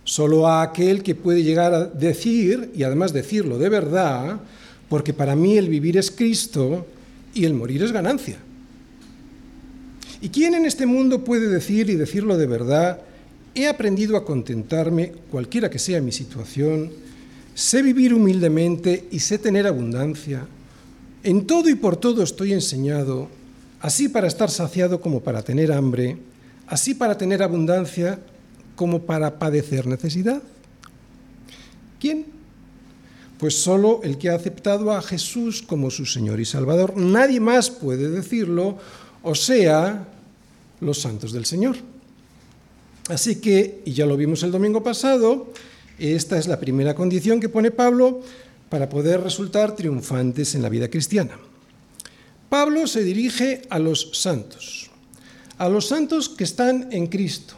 Solo 0.06 0.48
a 0.48 0.64
aquel 0.64 1.04
que 1.04 1.14
puede 1.14 1.44
llegar 1.44 1.72
a 1.76 1.86
decir, 1.86 2.72
y 2.74 2.82
además 2.82 3.14
decirlo 3.14 3.60
de 3.60 3.70
verdad, 3.70 4.40
porque 4.90 5.14
para 5.14 5.36
mí 5.36 5.56
el 5.56 5.70
vivir 5.70 6.00
es 6.00 6.10
Cristo 6.10 6.88
y 7.34 7.46
el 7.46 7.54
morir 7.54 7.84
es 7.84 7.92
ganancia. 7.92 8.38
¿Y 10.22 10.30
quién 10.30 10.54
en 10.54 10.66
este 10.66 10.86
mundo 10.86 11.24
puede 11.24 11.48
decir 11.48 11.90
y 11.90 11.96
decirlo 11.96 12.38
de 12.38 12.46
verdad? 12.46 13.02
He 13.56 13.68
aprendido 13.68 14.16
a 14.16 14.24
contentarme, 14.24 15.14
cualquiera 15.32 15.70
que 15.70 15.80
sea 15.80 16.00
mi 16.00 16.12
situación, 16.12 16.92
sé 17.56 17.82
vivir 17.82 18.14
humildemente 18.14 19.08
y 19.12 19.20
sé 19.20 19.38
tener 19.38 19.66
abundancia. 19.66 20.46
En 21.24 21.46
todo 21.48 21.70
y 21.70 21.76
por 21.76 21.98
todo 21.98 22.24
estoy 22.24 22.54
enseñado, 22.54 23.30
así 23.80 24.10
para 24.10 24.28
estar 24.28 24.50
saciado 24.50 25.02
como 25.02 25.22
para 25.22 25.42
tener 25.42 25.72
hambre, 25.72 26.18
así 26.68 26.94
para 26.94 27.18
tener 27.18 27.42
abundancia 27.42 28.20
como 28.76 29.02
para 29.04 29.38
padecer 29.38 29.88
necesidad. 29.88 30.42
¿Quién? 32.00 32.26
Pues 33.42 33.60
solo 33.60 34.02
el 34.04 34.20
que 34.20 34.30
ha 34.30 34.36
aceptado 34.36 34.92
a 34.92 35.02
Jesús 35.02 35.64
como 35.64 35.90
su 35.90 36.06
Señor 36.06 36.40
y 36.40 36.46
Salvador. 36.46 36.96
Nadie 36.96 37.40
más 37.40 37.72
puede 37.72 38.08
decirlo 38.08 38.78
o 39.24 39.34
sea, 39.34 40.08
los 40.80 41.02
santos 41.02 41.32
del 41.32 41.46
Señor. 41.46 41.76
Así 43.10 43.38
que, 43.38 43.82
y 43.84 43.94
ya 43.94 44.06
lo 44.06 44.16
vimos 44.16 44.44
el 44.44 44.52
domingo 44.52 44.84
pasado, 44.84 45.52
esta 45.98 46.38
es 46.38 46.46
la 46.46 46.60
primera 46.60 46.94
condición 46.94 47.40
que 47.40 47.50
pone 47.50 47.72
Pablo 47.72 48.22
para 48.70 48.88
poder 48.88 49.22
resultar 49.22 49.76
triunfantes 49.76 50.54
en 50.54 50.62
la 50.62 50.70
vida 50.70 50.88
cristiana. 50.88 51.40
Pablo 52.48 52.86
se 52.86 53.04
dirige 53.04 53.64
a 53.72 53.80
los 53.80 54.12
santos, 54.14 54.92
a 55.58 55.68
los 55.68 55.88
santos 55.88 56.30
que 56.30 56.44
están 56.44 56.90
en 56.92 57.08
Cristo, 57.08 57.56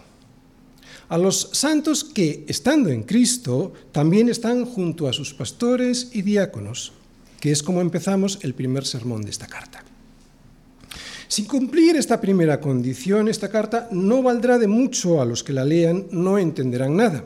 a 1.10 1.18
los 1.18 1.50
santos 1.54 2.04
que, 2.04 2.46
estando 2.48 2.90
en 2.90 3.04
Cristo, 3.04 3.74
también 3.92 4.30
están 4.30 4.66
junto 4.66 5.08
a 5.08 5.14
sus 5.14 5.34
pastores 5.34 6.10
y 6.14 6.22
diáconos, 6.22 6.94
que 7.40 7.52
es 7.52 7.62
como 7.62 7.82
empezamos 7.82 8.40
el 8.42 8.54
primer 8.54 8.86
sermón 8.86 9.24
de 9.24 9.32
esta 9.32 9.48
carta. 9.48 9.84
Sin 11.28 11.46
cumplir 11.46 11.96
esta 11.96 12.22
primera 12.22 12.60
condición, 12.60 13.28
esta 13.28 13.50
carta 13.50 13.90
no 13.92 14.22
valdrá 14.22 14.60
de 14.60 14.68
mucho 14.68 15.20
a 15.20 15.26
los 15.26 15.44
que 15.44 15.52
la 15.52 15.66
lean, 15.66 16.06
no 16.12 16.38
entenderán 16.38 16.96
nada. 16.96 17.24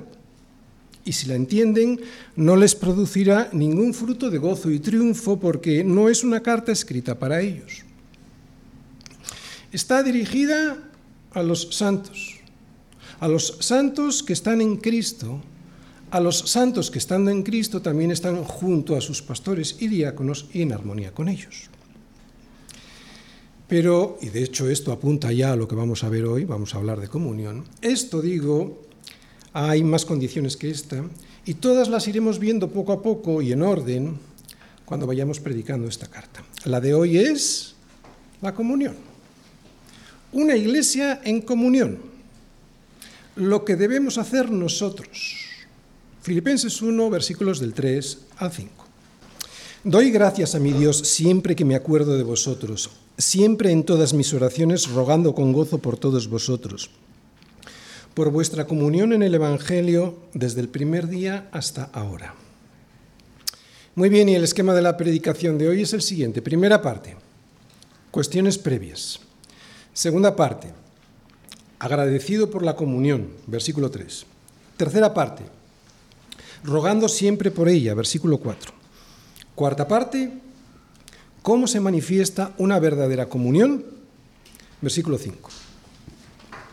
Y 1.03 1.13
si 1.13 1.27
la 1.27 1.35
entienden, 1.35 1.99
no 2.35 2.55
les 2.55 2.73
producirá 2.73 3.49
ningún 3.51 3.93
fruto 3.93 4.29
de 4.29 4.37
gozo 4.37 4.71
y 4.71 4.79
triunfo 4.79 5.39
porque 5.39 5.83
no 5.83 6.09
es 6.09 6.23
una 6.23 6.41
carta 6.41 6.71
escrita 6.71 7.19
para 7.19 7.41
ellos. 7.41 7.83
Está 9.71 10.03
dirigida 10.03 10.77
a 11.31 11.43
los 11.43 11.75
santos, 11.75 12.36
a 13.19 13.27
los 13.27 13.57
santos 13.59 14.23
que 14.23 14.33
están 14.33 14.61
en 14.61 14.77
Cristo, 14.77 15.41
a 16.11 16.19
los 16.19 16.39
santos 16.39 16.91
que 16.91 16.99
estando 16.99 17.31
en 17.31 17.43
Cristo 17.43 17.81
también 17.81 18.11
están 18.11 18.43
junto 18.43 18.95
a 18.95 19.01
sus 19.01 19.21
pastores 19.21 19.77
y 19.79 19.87
diáconos 19.87 20.47
y 20.53 20.61
en 20.61 20.71
armonía 20.71 21.13
con 21.13 21.27
ellos. 21.27 21.69
Pero, 23.67 24.17
y 24.21 24.29
de 24.29 24.43
hecho 24.43 24.69
esto 24.69 24.93
apunta 24.93 25.31
ya 25.33 25.51
a 25.51 25.55
lo 25.57 25.67
que 25.67 25.75
vamos 25.75 26.03
a 26.03 26.09
ver 26.09 26.23
hoy, 26.25 26.45
vamos 26.45 26.73
a 26.73 26.77
hablar 26.77 27.01
de 27.01 27.09
comunión, 27.09 27.65
esto 27.81 28.21
digo, 28.21 28.81
hay 29.51 29.83
más 29.83 30.05
condiciones 30.05 30.55
que 30.55 30.69
esta, 30.69 31.03
y 31.45 31.55
todas 31.55 31.89
las 31.89 32.07
iremos 32.07 32.39
viendo 32.39 32.69
poco 32.69 32.93
a 32.93 33.01
poco 33.01 33.41
y 33.41 33.51
en 33.51 33.61
orden 33.61 34.17
cuando 34.85 35.05
vayamos 35.05 35.41
predicando 35.41 35.87
esta 35.87 36.07
carta. 36.07 36.43
La 36.63 36.79
de 36.79 36.93
hoy 36.93 37.17
es 37.17 37.75
la 38.41 38.53
comunión. 38.53 38.95
Una 40.31 40.55
iglesia 40.55 41.19
en 41.23 41.41
comunión. 41.41 41.99
Lo 43.37 43.63
que 43.63 43.75
debemos 43.75 44.17
hacer 44.17 44.51
nosotros. 44.51 45.37
Filipenses 46.21 46.81
1, 46.81 47.09
versículos 47.09 47.59
del 47.59 47.73
3 47.73 48.17
al 48.37 48.51
5. 48.51 48.85
Doy 49.83 50.11
gracias 50.11 50.55
a 50.55 50.59
mi 50.59 50.73
Dios 50.73 50.97
siempre 50.97 51.55
que 51.55 51.63
me 51.63 51.75
acuerdo 51.75 52.17
de 52.17 52.23
vosotros 52.23 52.89
siempre 53.17 53.71
en 53.71 53.83
todas 53.83 54.13
mis 54.13 54.33
oraciones 54.33 54.89
rogando 54.89 55.33
con 55.33 55.51
gozo 55.51 55.79
por 55.79 55.97
todos 55.97 56.27
vosotros, 56.27 56.91
por 58.13 58.31
vuestra 58.31 58.67
comunión 58.67 59.11
en 59.13 59.23
el 59.23 59.33
Evangelio 59.33 60.17
desde 60.33 60.61
el 60.61 60.69
primer 60.69 61.07
día 61.07 61.49
hasta 61.51 61.85
ahora. 61.93 62.35
Muy 63.95 64.09
bien, 64.09 64.29
y 64.29 64.35
el 64.35 64.43
esquema 64.43 64.75
de 64.75 64.83
la 64.83 64.95
predicación 64.95 65.57
de 65.57 65.67
hoy 65.67 65.81
es 65.81 65.93
el 65.93 66.03
siguiente. 66.03 66.43
Primera 66.43 66.83
parte, 66.83 67.15
cuestiones 68.11 68.59
previas. 68.59 69.19
Segunda 69.93 70.35
parte, 70.35 70.71
agradecido 71.79 72.49
por 72.49 72.63
la 72.63 72.75
comunión, 72.75 73.29
versículo 73.47 73.91
3. 73.91 74.25
Tercera 74.77 75.13
parte, 75.13 75.43
rogando 76.63 77.07
siempre 77.07 77.51
por 77.51 77.69
ella, 77.69 77.93
versículo 77.93 78.37
4. 78.37 78.73
Cuarta 79.55 79.87
parte, 79.87 80.31
¿Cómo 81.47 81.65
se 81.65 81.79
manifiesta 81.79 82.53
una 82.57 82.77
verdadera 82.77 83.29
comunión? 83.29 83.85
Versículo 84.81 85.17
5. 85.17 85.49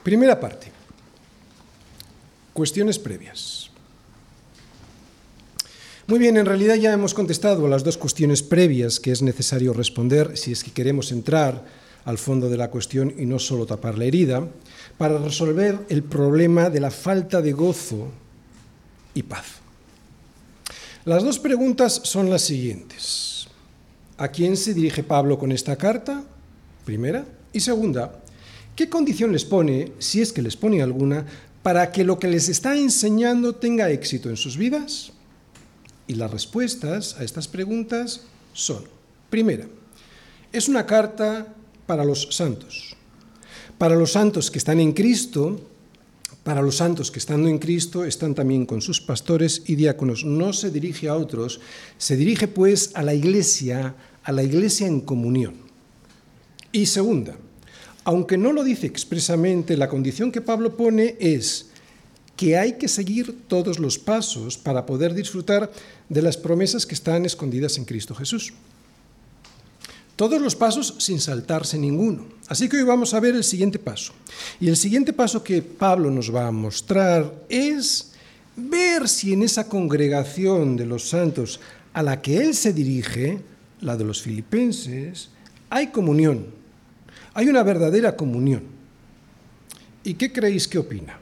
Primera 0.02 0.40
parte. 0.40 0.72
Cuestiones 2.52 2.98
previas. 2.98 3.70
Muy 6.08 6.18
bien, 6.18 6.36
en 6.36 6.46
realidad 6.46 6.74
ya 6.74 6.92
hemos 6.92 7.14
contestado 7.14 7.64
a 7.64 7.68
las 7.68 7.84
dos 7.84 7.96
cuestiones 7.96 8.42
previas 8.42 8.98
que 8.98 9.12
es 9.12 9.22
necesario 9.22 9.72
responder 9.74 10.36
si 10.36 10.50
es 10.50 10.64
que 10.64 10.72
queremos 10.72 11.12
entrar 11.12 11.64
al 12.04 12.18
fondo 12.18 12.50
de 12.50 12.56
la 12.56 12.68
cuestión 12.68 13.14
y 13.16 13.26
no 13.26 13.38
solo 13.38 13.66
tapar 13.66 13.96
la 13.96 14.06
herida, 14.06 14.48
para 14.98 15.18
resolver 15.18 15.86
el 15.88 16.02
problema 16.02 16.70
de 16.70 16.80
la 16.80 16.90
falta 16.90 17.42
de 17.42 17.52
gozo 17.52 18.08
y 19.14 19.22
paz. 19.22 19.46
Las 21.04 21.22
dos 21.22 21.38
preguntas 21.38 22.00
son 22.04 22.30
las 22.30 22.42
siguientes. 22.42 23.48
¿A 24.16 24.28
quién 24.28 24.56
se 24.56 24.72
dirige 24.72 25.02
Pablo 25.02 25.38
con 25.38 25.52
esta 25.52 25.76
carta? 25.76 26.22
Primera. 26.84 27.26
Y 27.52 27.60
segunda, 27.60 28.22
¿qué 28.74 28.88
condición 28.88 29.32
les 29.32 29.44
pone, 29.44 29.92
si 29.98 30.22
es 30.22 30.32
que 30.32 30.42
les 30.42 30.56
pone 30.56 30.82
alguna, 30.82 31.26
para 31.62 31.90
que 31.92 32.04
lo 32.04 32.18
que 32.18 32.28
les 32.28 32.48
está 32.48 32.76
enseñando 32.76 33.54
tenga 33.54 33.90
éxito 33.90 34.30
en 34.30 34.36
sus 34.36 34.56
vidas? 34.56 35.12
Y 36.06 36.14
las 36.14 36.30
respuestas 36.30 37.16
a 37.18 37.24
estas 37.24 37.48
preguntas 37.48 38.22
son, 38.52 38.84
primera, 39.30 39.66
es 40.52 40.68
una 40.68 40.86
carta 40.86 41.48
para 41.86 42.04
los 42.04 42.28
santos. 42.30 42.93
Para 43.78 43.96
los 43.96 44.12
santos 44.12 44.50
que 44.50 44.58
están 44.58 44.80
en 44.80 44.92
Cristo, 44.92 45.60
para 46.44 46.60
los 46.60 46.76
santos 46.76 47.10
que 47.10 47.18
estando 47.18 47.48
en 47.48 47.58
Cristo 47.58 48.04
están 48.04 48.34
también 48.34 48.66
con 48.66 48.82
sus 48.82 49.00
pastores 49.00 49.62
y 49.66 49.74
diáconos. 49.76 50.24
No 50.24 50.52
se 50.52 50.70
dirige 50.70 51.08
a 51.08 51.16
otros, 51.16 51.60
se 51.96 52.16
dirige 52.16 52.46
pues 52.48 52.90
a 52.94 53.02
la 53.02 53.14
iglesia, 53.14 53.96
a 54.22 54.30
la 54.30 54.42
iglesia 54.42 54.86
en 54.86 55.00
comunión. 55.00 55.54
Y 56.70 56.86
segunda, 56.86 57.36
aunque 58.04 58.36
no 58.36 58.52
lo 58.52 58.62
dice 58.62 58.86
expresamente, 58.86 59.76
la 59.76 59.88
condición 59.88 60.30
que 60.30 60.42
Pablo 60.42 60.76
pone 60.76 61.16
es 61.18 61.70
que 62.36 62.58
hay 62.58 62.74
que 62.74 62.88
seguir 62.88 63.46
todos 63.48 63.78
los 63.78 63.98
pasos 63.98 64.58
para 64.58 64.84
poder 64.84 65.14
disfrutar 65.14 65.72
de 66.08 66.22
las 66.22 66.36
promesas 66.36 66.84
que 66.84 66.94
están 66.94 67.24
escondidas 67.24 67.78
en 67.78 67.86
Cristo 67.86 68.14
Jesús. 68.14 68.52
Todos 70.16 70.40
los 70.40 70.54
pasos 70.54 70.94
sin 70.98 71.20
saltarse 71.20 71.76
ninguno. 71.76 72.26
Así 72.46 72.68
que 72.68 72.76
hoy 72.76 72.84
vamos 72.84 73.14
a 73.14 73.20
ver 73.20 73.34
el 73.34 73.42
siguiente 73.42 73.78
paso. 73.78 74.12
Y 74.60 74.68
el 74.68 74.76
siguiente 74.76 75.12
paso 75.12 75.42
que 75.42 75.60
Pablo 75.62 76.10
nos 76.10 76.32
va 76.32 76.46
a 76.46 76.52
mostrar 76.52 77.34
es 77.48 78.12
ver 78.56 79.08
si 79.08 79.32
en 79.32 79.42
esa 79.42 79.68
congregación 79.68 80.76
de 80.76 80.86
los 80.86 81.08
santos 81.08 81.58
a 81.92 82.02
la 82.02 82.22
que 82.22 82.38
él 82.38 82.54
se 82.54 82.72
dirige, 82.72 83.40
la 83.80 83.96
de 83.96 84.04
los 84.04 84.22
filipenses, 84.22 85.30
hay 85.70 85.88
comunión, 85.88 86.46
Hay 87.36 87.48
una 87.48 87.64
verdadera 87.64 88.14
comunión. 88.14 88.62
¿Y 90.04 90.14
qué 90.14 90.32
creéis 90.32 90.68
que 90.68 90.78
opina? 90.78 91.18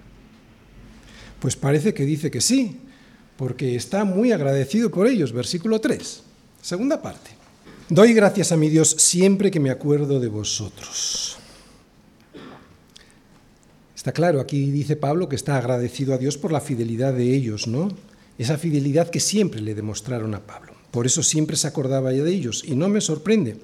Pues 1.40 1.56
parece 1.56 1.94
que 1.94 2.04
dice 2.04 2.30
que 2.30 2.42
sí, 2.42 2.76
porque 3.38 3.76
está 3.76 4.04
muy 4.04 4.30
agradecido 4.30 4.90
por 4.90 5.06
ellos. 5.06 5.32
Versículo 5.32 5.80
3, 5.80 6.22
segunda 6.61 7.00
parte. 7.00 7.41
Doy 7.92 8.14
gracias 8.14 8.52
a 8.52 8.56
mi 8.56 8.70
Dios 8.70 8.88
siempre 8.88 9.50
que 9.50 9.61
me 9.61 9.68
acuerdo 9.68 10.18
de 10.18 10.28
vosotros. 10.28 11.37
Está 13.94 14.12
claro, 14.12 14.40
aquí 14.40 14.70
dice 14.70 14.96
Pablo 14.96 15.28
que 15.28 15.37
está 15.37 15.58
agradecido 15.58 16.14
a 16.14 16.16
Dios 16.16 16.38
por 16.38 16.52
la 16.52 16.62
fidelidad 16.62 17.12
de 17.12 17.34
ellos, 17.34 17.66
¿no? 17.66 17.88
Esa 18.38 18.56
fidelidad 18.56 19.11
que 19.11 19.20
siempre 19.20 19.61
le 19.61 19.75
demostraron 19.75 20.34
a 20.34 20.40
Pablo. 20.40 20.72
Por 20.90 21.04
eso 21.04 21.22
siempre 21.22 21.54
se 21.54 21.66
acordaba 21.66 22.08
de 22.08 22.30
ellos 22.30 22.64
y 22.66 22.76
no 22.76 22.88
me 22.88 23.02
sorprende. 23.02 23.58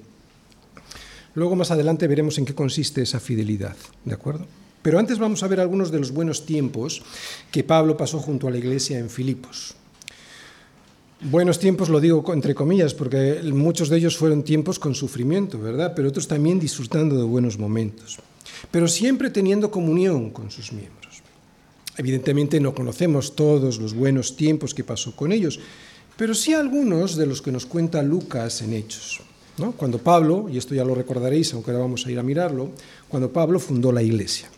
Luego 1.33 1.55
más 1.55 1.71
adelante 1.71 2.05
veremos 2.05 2.37
en 2.37 2.45
qué 2.45 2.53
consiste 2.53 3.01
esa 3.01 3.19
fidelidad, 3.19 3.75
¿de 4.05 4.13
acuerdo? 4.13 4.45
Pero 4.83 4.99
antes 4.99 5.17
vamos 5.17 5.41
a 5.41 5.47
ver 5.47 5.59
algunos 5.59 5.91
de 5.91 5.97
los 5.97 6.11
buenos 6.11 6.45
tiempos 6.45 7.01
que 7.49 7.63
Pablo 7.63 7.97
pasó 7.97 8.19
junto 8.19 8.47
a 8.47 8.51
la 8.51 8.59
iglesia 8.59 8.99
en 8.99 9.09
Filipos. 9.09 9.73
Buenos 11.21 11.59
tiempos 11.59 11.89
lo 11.89 11.99
digo 11.99 12.23
entre 12.31 12.55
comillas, 12.55 12.93
porque 12.93 13.41
muchos 13.51 13.89
de 13.89 13.97
ellos 13.97 14.15
fueron 14.15 14.41
tiempos 14.41 14.79
con 14.79 14.95
sufrimiento, 14.95 15.59
¿verdad? 15.59 15.91
Pero 15.93 16.07
otros 16.07 16.29
también 16.29 16.59
disfrutando 16.59 17.17
de 17.17 17.23
buenos 17.23 17.59
momentos. 17.59 18.19
Pero 18.71 18.87
siempre 18.87 19.29
teniendo 19.29 19.69
comunión 19.69 20.29
con 20.29 20.49
sus 20.49 20.71
miembros. 20.71 21.21
Evidentemente 21.97 22.61
no 22.61 22.73
conocemos 22.73 23.35
todos 23.35 23.79
los 23.79 23.93
buenos 23.93 24.37
tiempos 24.37 24.73
que 24.73 24.85
pasó 24.85 25.13
con 25.13 25.33
ellos, 25.33 25.59
pero 26.15 26.33
sí 26.33 26.53
algunos 26.53 27.17
de 27.17 27.25
los 27.25 27.41
que 27.41 27.51
nos 27.51 27.65
cuenta 27.65 28.01
Lucas 28.01 28.61
en 28.61 28.71
Hechos. 28.71 29.19
Cuando 29.75 29.97
Pablo, 29.97 30.47
y 30.49 30.57
esto 30.57 30.73
ya 30.73 30.85
lo 30.85 30.95
recordaréis, 30.95 31.53
aunque 31.53 31.71
ahora 31.71 31.83
vamos 31.83 32.05
a 32.05 32.11
ir 32.11 32.19
a 32.19 32.23
mirarlo, 32.23 32.69
cuando 33.09 33.33
Pablo 33.33 33.59
fundó 33.59 33.91
la 33.91 34.01
iglesia. 34.01 34.49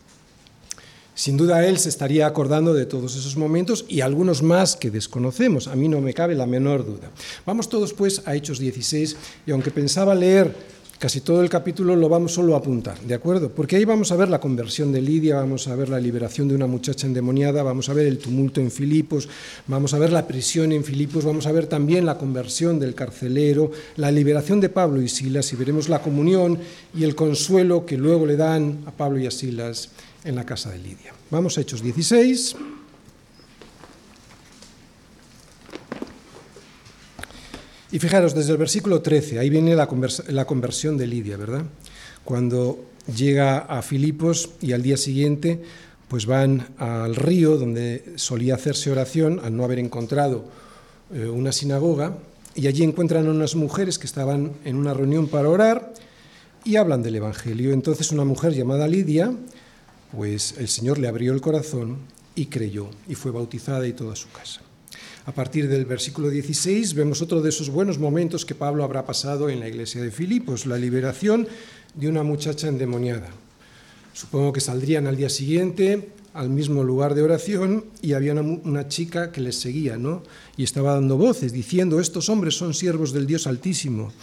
Sin 1.14 1.38
duda 1.38 1.66
él 1.68 1.78
se 1.78 1.90
estaría 1.90 2.26
acordando 2.26 2.74
de 2.74 2.86
todos 2.86 3.16
esos 3.16 3.36
momentos 3.36 3.86
y 3.88 4.02
algunos 4.02 4.42
más 4.42 4.76
que 4.76 4.92
desconocemos, 4.92 5.68
a 5.68 5.76
mí 5.76 5.88
no 5.88 6.00
me 6.02 6.14
cabe 6.14 6.36
la 6.36 6.46
menor 6.46 6.86
duda. 6.86 7.12
Vamos 7.46 7.70
todos 7.70 7.94
pues 7.94 8.22
a 8.26 8.36
Hechos 8.36 8.60
16 8.60 9.18
y 9.46 9.52
aunque 9.52 9.72
pensaba 9.72 10.16
leer 10.16 10.56
casi 11.02 11.22
todo 11.22 11.42
el 11.42 11.50
capítulo 11.50 11.96
lo 11.96 12.08
vamos 12.10 12.32
solo 12.32 12.54
a 12.54 12.60
apuntar, 12.60 13.00
¿de 13.02 13.16
acuerdo? 13.16 13.50
Porque 13.50 13.76
ahí 13.76 13.86
vamos 13.86 14.12
a 14.12 14.16
ver 14.16 14.30
la 14.30 14.40
conversión 14.40 14.92
de 14.92 15.02
Lidia, 15.02 15.38
vamos 15.38 15.68
a 15.68 15.76
ver 15.76 15.90
la 15.90 16.00
liberación 16.00 16.48
de 16.48 16.54
una 16.54 16.68
muchacha 16.68 17.08
endemoniada, 17.08 17.64
vamos 17.64 17.90
a 17.90 17.94
ver 17.94 18.06
el 18.06 18.20
tumulto 18.20 18.62
en 18.62 18.70
Filipos, 18.70 19.28
vamos 19.66 19.96
a 19.96 19.98
ver 19.98 20.14
la 20.14 20.28
prisión 20.28 20.72
en 20.72 20.84
Filipos, 20.84 21.26
vamos 21.26 21.48
a 21.48 21.52
ver 21.52 21.66
también 21.66 22.06
la 22.06 22.20
conversión 22.20 22.80
del 22.80 22.94
carcelero, 22.94 23.72
la 23.96 24.12
liberación 24.12 24.62
de 24.62 24.70
Pablo 24.70 25.02
y 25.02 25.10
Silas 25.10 25.52
y 25.52 25.56
veremos 25.56 25.90
la 25.90 26.04
comunión 26.04 26.60
y 26.96 27.04
el 27.04 27.16
consuelo 27.16 27.84
que 27.84 27.98
luego 27.98 28.28
le 28.28 28.38
dan 28.38 28.84
a 28.86 28.92
Pablo 28.92 29.20
y 29.20 29.26
a 29.26 29.32
Silas 29.32 29.90
en 30.24 30.36
la 30.36 30.46
casa 30.46 30.72
de 30.72 30.78
Lidia. 30.78 31.14
Vamos 31.30 31.58
a 31.58 31.62
Hechos 31.62 31.82
16. 31.82 32.56
Y 37.92 38.00
fijaros, 38.00 38.34
desde 38.34 38.52
el 38.52 38.58
versículo 38.58 39.02
13, 39.02 39.40
ahí 39.40 39.50
viene 39.50 39.76
la, 39.76 39.88
conversión 40.46 40.98
de 40.98 41.08
Lidia, 41.08 41.36
¿verdad? 41.36 41.64
Cuando 42.24 42.86
llega 43.14 43.58
a 43.58 43.82
Filipos 43.82 44.52
y 44.62 44.72
al 44.72 44.82
día 44.82 44.98
siguiente 44.98 45.62
pues 46.08 46.26
van 46.26 46.68
al 46.78 47.16
río 47.16 47.58
donde 47.58 48.14
solía 48.16 48.56
hacerse 48.56 48.92
oración 48.92 49.40
al 49.44 49.56
no 49.56 49.64
haber 49.64 49.80
encontrado 49.80 50.44
eh, 51.14 51.26
una 51.26 51.54
sinagoga 51.54 52.18
y 52.54 52.68
allí 52.68 52.84
encuentran 52.84 53.28
a 53.28 53.32
unas 53.32 53.56
mujeres 53.56 53.98
que 53.98 54.08
estaban 54.08 54.54
en 54.66 54.76
una 54.76 54.94
reunión 54.94 55.28
para 55.28 55.50
orar 55.50 55.94
y 56.64 56.76
hablan 56.76 57.02
del 57.02 57.16
Evangelio. 57.16 57.72
Entonces 57.72 58.12
una 58.12 58.26
mujer 58.26 58.54
llamada 58.54 58.88
Lidia, 58.88 59.34
pues 60.12 60.56
el 60.58 60.68
Señor 60.68 60.98
le 60.98 61.08
abrió 61.08 61.34
el 61.34 61.42
corazón 61.42 61.98
y 62.36 62.46
creyó 62.46 62.90
y 63.08 63.16
fue 63.16 63.32
bautizada 63.32 63.88
y 63.88 63.94
toda 63.94 64.16
su 64.16 64.30
casa. 64.32 64.62
A 65.26 65.32
partir 65.32 65.68
del 65.68 65.86
versículo 65.86 66.30
16 66.30 66.94
vemos 66.96 67.22
otro 67.22 67.42
de 67.42 67.50
esos 67.50 67.70
buenos 67.70 68.00
momentos 68.00 68.46
que 68.46 68.56
Pablo 68.56 68.84
habrá 68.84 69.06
pasado 69.06 69.50
en 69.50 69.60
la 69.60 69.68
iglesia 69.68 70.02
de 70.02 70.12
Filipos, 70.12 70.66
la 70.66 70.78
liberación 70.78 71.48
de 71.94 72.08
una 72.10 72.24
muchacha 72.24 72.68
endemoniada. 72.68 73.30
Supongo 74.14 74.52
que 74.52 74.62
saldrían 74.62 75.08
al 75.08 75.18
día 75.18 75.30
siguiente 75.30 76.10
al 76.34 76.50
mismo 76.50 76.84
lugar 76.84 77.14
de 77.14 77.24
oración 77.24 77.86
y 78.02 78.14
había 78.14 78.34
una, 78.34 78.88
chica 78.88 79.32
que 79.32 79.42
les 79.42 79.58
seguía, 79.58 79.98
¿no? 79.98 80.24
Y 80.56 80.64
estaba 80.64 80.94
dando 80.94 81.18
voces 81.18 81.52
diciendo, 81.52 82.00
estos 82.00 82.30
hombres 82.30 82.56
son 82.56 82.74
siervos 82.74 83.12
del 83.12 83.28
Dios 83.28 83.48
Altísimo. 83.48 84.14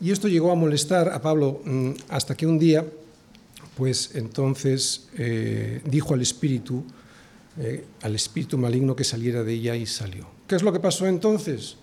Y 0.00 0.10
esto 0.10 0.28
llegó 0.28 0.50
a 0.52 0.54
molestar 0.54 1.08
a 1.08 1.22
Pablo 1.22 1.62
mm, 1.64 1.90
hasta 2.08 2.34
que 2.34 2.46
un 2.46 2.58
día 2.58 2.84
pues 3.80 4.10
entonces 4.12 5.08
eh, 5.16 5.80
dijo 5.86 6.12
al 6.12 6.20
espíritu, 6.20 6.84
eh, 7.58 7.86
al 8.02 8.14
espíritu 8.14 8.58
maligno 8.58 8.94
que 8.94 9.04
saliera 9.04 9.42
de 9.42 9.54
ella 9.54 9.74
y 9.74 9.86
salió. 9.86 10.26
¿Qué 10.46 10.54
es 10.54 10.62
lo 10.62 10.70
que 10.70 10.80
pasó 10.80 11.06
entonces? 11.06 11.76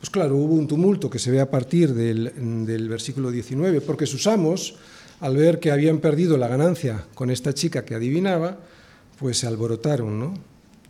Pues 0.00 0.10
claro, 0.10 0.34
hubo 0.34 0.54
un 0.54 0.66
tumulto 0.66 1.08
que 1.08 1.20
se 1.20 1.30
ve 1.30 1.40
a 1.40 1.48
partir 1.48 1.94
del, 1.94 2.66
del 2.66 2.88
versículo 2.88 3.30
19, 3.30 3.82
porque 3.82 4.04
sus 4.04 4.26
amos, 4.26 4.74
al 5.20 5.36
ver 5.36 5.60
que 5.60 5.70
habían 5.70 6.00
perdido 6.00 6.36
la 6.36 6.48
ganancia 6.48 7.06
con 7.14 7.30
esta 7.30 7.54
chica 7.54 7.84
que 7.84 7.94
adivinaba, 7.94 8.58
pues 9.20 9.38
se 9.38 9.46
alborotaron, 9.46 10.18
¿no? 10.18 10.34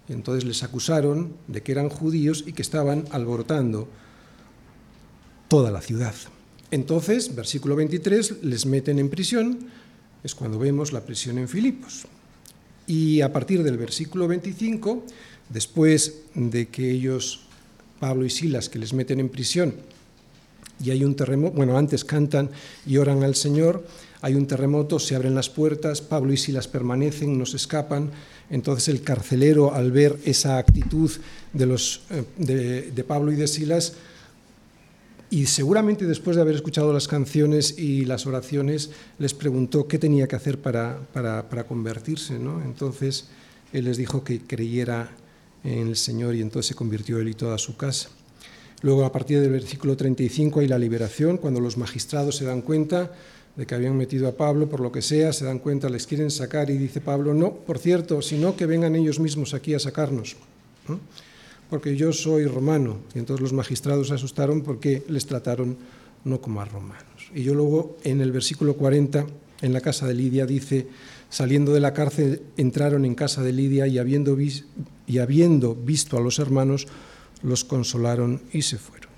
Y 0.09 0.15
entonces 0.15 0.47
les 0.47 0.63
acusaron 0.63 1.35
de 1.47 1.63
que 1.63 1.73
eran 1.73 1.91
judíos 1.91 2.43
y 2.47 2.55
que 2.55 2.63
estaban 2.63 3.05
alborotando 3.11 3.87
toda 5.49 5.71
la 5.71 5.83
ciudad. 5.83 6.15
Entonces, 6.71 7.35
versículo 7.35 7.77
23, 7.77 8.45
les 8.45 8.65
meten 8.65 8.99
en 8.99 9.11
prisión 9.11 9.69
es 10.25 10.35
cuando 10.35 10.59
vemos 10.59 10.93
la 10.93 11.01
prisión 11.01 11.39
en 11.39 11.49
Filipos. 11.49 12.07
Y 12.87 13.21
a 13.21 13.33
partir 13.33 13.63
del 13.63 13.77
versículo 13.77 14.27
25, 14.29 15.05
después 15.49 16.23
de 16.35 16.69
que 16.69 16.91
ellos, 16.91 17.43
Pablo 18.01 18.25
y 18.25 18.31
Silas, 18.31 18.69
que 18.69 18.79
les 18.79 18.93
meten 18.93 19.21
en 19.21 19.29
prisión, 19.29 19.75
y 20.83 20.91
hay 20.91 21.05
un 21.05 21.17
terremoto, 21.17 21.57
bueno, 21.57 21.77
antes 21.77 22.05
cantan 22.05 22.51
y 22.87 22.97
oran 22.99 23.23
al 23.25 23.35
Señor, 23.35 23.85
hay 24.21 24.35
un 24.35 24.47
terremoto, 24.47 24.99
se 24.99 25.17
abren 25.17 25.35
las 25.35 25.51
puertas, 25.51 26.01
Pablo 26.01 26.33
y 26.33 26.37
Silas 26.37 26.69
permanecen, 26.69 27.39
no 27.39 27.47
se 27.47 27.57
escapan, 27.57 28.11
entonces 28.51 28.89
el 28.89 29.03
carcelero, 29.03 29.75
al 29.75 29.93
ver 29.93 30.19
esa 30.25 30.59
actitud 30.59 31.11
de, 31.53 31.67
los, 31.67 32.03
eh, 32.11 32.25
de, 32.37 32.91
de 32.91 33.05
Pablo 33.05 33.33
y 33.33 33.37
de 33.37 33.49
Silas, 33.49 33.95
y 35.31 35.47
seguramente 35.47 36.07
después 36.07 36.37
de 36.37 36.43
haber 36.43 36.55
escuchado 36.55 36.93
las 36.93 37.07
canciones 37.07 37.79
y 37.79 38.05
las 38.05 38.27
oraciones, 38.27 38.91
les 39.19 39.35
preguntó 39.35 39.87
qué 39.87 39.99
tenía 39.99 40.27
que 40.27 40.37
hacer 40.37 40.59
para, 40.59 40.99
para, 41.13 41.65
convertirse. 41.65 42.39
¿no? 42.39 42.63
Entonces 42.63 43.27
él 43.73 43.85
les 43.85 43.99
dijo 43.99 44.25
que 44.25 44.41
creyera 44.41 45.11
en 45.65 45.89
el 45.89 45.97
Señor 45.97 46.35
y 46.35 46.41
entonces 46.41 46.69
se 46.69 46.75
convirtió 46.75 47.19
él 47.19 47.29
y 47.29 47.35
toda 47.35 47.59
su 47.59 47.77
casa. 47.77 48.09
Luego, 48.81 49.05
a 49.05 49.13
partir 49.13 49.41
del 49.41 49.51
versículo 49.51 49.97
35 49.97 50.61
hay 50.61 50.69
la 50.69 50.79
liberación, 50.79 51.37
cuando 51.37 51.61
los 51.61 51.77
magistrados 51.77 52.37
se 52.37 52.45
dan 52.45 52.63
cuenta 52.63 53.13
de 53.57 53.67
que 53.67 53.75
habían 53.75 53.97
metido 53.97 54.29
a 54.29 54.37
Pablo, 54.37 54.69
por 54.69 54.81
lo 54.81 54.93
que 54.93 55.03
sea, 55.03 55.33
se 55.33 55.45
dan 55.45 55.59
cuenta, 55.59 55.89
les 55.89 56.07
quieren 56.07 56.31
sacar 56.31 56.71
y 56.71 56.79
dice 56.79 57.01
Pablo, 57.01 57.35
no, 57.35 57.53
por 57.53 57.79
cierto, 57.79 58.23
sino 58.23 58.55
que 58.57 58.67
vengan 58.67 58.95
ellos 58.95 59.19
mismos 59.19 59.53
aquí 59.53 59.75
a 59.75 59.81
sacarnos 59.81 60.37
porque 61.71 61.97
yo 61.97 62.13
soy 62.13 62.47
romano. 62.47 62.99
Y 63.15 63.19
entonces 63.19 63.43
los 63.43 63.53
magistrados 63.53 64.09
se 64.09 64.15
asustaron 64.15 64.63
porque 64.63 65.05
les 65.09 65.27
trataron 65.27 65.77
no 66.25 66.41
como 66.41 66.61
a 66.61 66.65
romanos. 66.65 67.31
Y 67.35 67.43
yo 67.43 67.55
luego 67.55 67.97
en 68.05 68.21
el 68.21 68.33
versículo 68.33 68.75
40, 68.77 69.27
en 69.63 69.73
la 69.73 69.81
casa 69.81 70.07
de 70.07 70.15
Lidia, 70.15 70.47
dice, 70.47 70.87
saliendo 71.31 71.73
de 71.73 71.81
la 71.81 71.93
cárcel, 71.93 72.43
entraron 72.57 73.05
en 73.05 73.15
casa 73.15 73.43
de 73.43 73.53
Lidia 73.53 73.87
y 73.87 73.99
habiendo, 73.99 74.37
y 75.07 75.19
habiendo 75.19 75.75
visto 75.75 76.17
a 76.17 76.21
los 76.21 76.39
hermanos, 76.39 76.87
los 77.43 77.65
consolaron 77.65 78.41
y 78.53 78.63
se 78.63 78.79
fueron. 78.79 79.09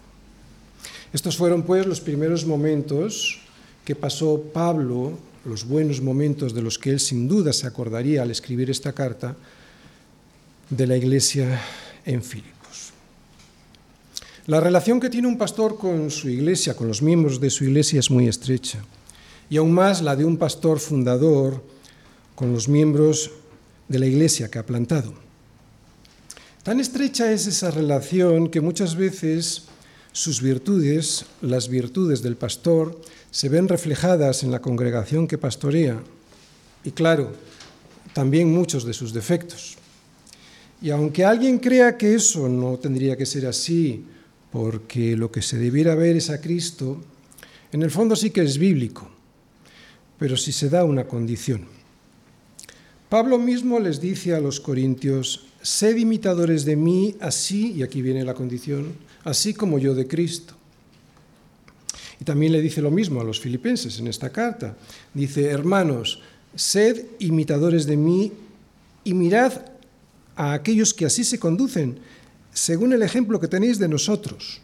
Estos 1.12 1.36
fueron 1.36 1.64
pues 1.64 1.86
los 1.86 2.00
primeros 2.00 2.46
momentos 2.46 3.40
que 3.84 3.96
pasó 3.96 4.40
Pablo, 4.52 5.18
los 5.44 5.66
buenos 5.66 6.00
momentos 6.00 6.54
de 6.54 6.62
los 6.62 6.78
que 6.78 6.90
él 6.90 7.00
sin 7.00 7.26
duda 7.26 7.52
se 7.52 7.66
acordaría 7.66 8.22
al 8.22 8.30
escribir 8.30 8.70
esta 8.70 8.92
carta 8.92 9.36
de 10.68 10.86
la 10.86 10.96
iglesia 10.96 11.60
en 12.04 12.22
Filipos. 12.22 12.92
La 14.46 14.60
relación 14.60 14.98
que 14.98 15.10
tiene 15.10 15.28
un 15.28 15.38
pastor 15.38 15.76
con 15.76 16.10
su 16.10 16.28
iglesia, 16.28 16.74
con 16.74 16.88
los 16.88 17.02
miembros 17.02 17.40
de 17.40 17.50
su 17.50 17.64
iglesia, 17.64 18.00
es 18.00 18.10
muy 18.10 18.26
estrecha. 18.26 18.78
Y 19.48 19.56
aún 19.56 19.72
más 19.72 20.02
la 20.02 20.16
de 20.16 20.24
un 20.24 20.36
pastor 20.36 20.80
fundador 20.80 21.62
con 22.34 22.52
los 22.52 22.68
miembros 22.68 23.30
de 23.88 23.98
la 23.98 24.06
iglesia 24.06 24.50
que 24.50 24.58
ha 24.58 24.66
plantado. 24.66 25.12
Tan 26.62 26.78
estrecha 26.78 27.32
es 27.32 27.46
esa 27.46 27.70
relación 27.70 28.48
que 28.48 28.60
muchas 28.60 28.94
veces 28.94 29.64
sus 30.12 30.42
virtudes, 30.42 31.26
las 31.40 31.68
virtudes 31.68 32.22
del 32.22 32.36
pastor, 32.36 33.00
se 33.30 33.48
ven 33.48 33.68
reflejadas 33.68 34.42
en 34.42 34.50
la 34.50 34.60
congregación 34.60 35.26
que 35.26 35.38
pastorea. 35.38 36.02
Y 36.84 36.90
claro, 36.90 37.32
también 38.12 38.52
muchos 38.52 38.84
de 38.84 38.92
sus 38.92 39.12
defectos. 39.12 39.76
Y 40.82 40.90
aunque 40.90 41.24
alguien 41.24 41.58
crea 41.58 41.96
que 41.96 42.14
eso 42.14 42.48
no 42.48 42.78
tendría 42.78 43.16
que 43.16 43.26
ser 43.26 43.46
así, 43.46 44.04
porque 44.50 45.16
lo 45.16 45.30
que 45.30 45.42
se 45.42 45.58
debiera 45.58 45.94
ver 45.94 46.16
es 46.16 46.30
a 46.30 46.40
Cristo, 46.40 47.00
en 47.72 47.82
el 47.82 47.90
fondo 47.90 48.16
sí 48.16 48.30
que 48.30 48.42
es 48.42 48.58
bíblico. 48.58 49.10
pero 50.20 50.36
si 50.36 50.52
se 50.52 50.68
da 50.68 50.84
una 50.84 51.08
condición. 51.08 51.64
Pablo 53.08 53.38
mismo 53.38 53.80
les 53.80 54.02
dice 54.02 54.34
a 54.34 54.40
los 54.40 54.60
corintios, 54.60 55.46
sed 55.62 55.96
imitadores 55.96 56.66
de 56.66 56.76
mí, 56.76 57.16
así, 57.20 57.72
y 57.72 57.82
aquí 57.82 58.02
viene 58.02 58.22
la 58.22 58.34
condición, 58.34 58.92
así 59.24 59.54
como 59.54 59.78
yo 59.78 59.94
de 59.94 60.06
Cristo. 60.06 60.54
Y 62.20 62.24
también 62.24 62.52
le 62.52 62.60
dice 62.60 62.82
lo 62.82 62.90
mismo 62.90 63.22
a 63.22 63.24
los 63.24 63.40
filipenses 63.40 63.98
en 63.98 64.08
esta 64.08 64.28
carta. 64.28 64.76
Dice, 65.14 65.46
hermanos, 65.46 66.20
sed 66.54 67.06
imitadores 67.18 67.86
de 67.86 67.96
mí 67.96 68.30
y 69.04 69.14
mirad 69.14 69.69
a 70.36 70.52
aquellos 70.52 70.94
que 70.94 71.06
así 71.06 71.24
se 71.24 71.38
conducen, 71.38 71.98
según 72.52 72.92
el 72.92 73.02
ejemplo 73.02 73.40
que 73.40 73.48
tenéis 73.48 73.78
de 73.78 73.88
nosotros. 73.88 74.60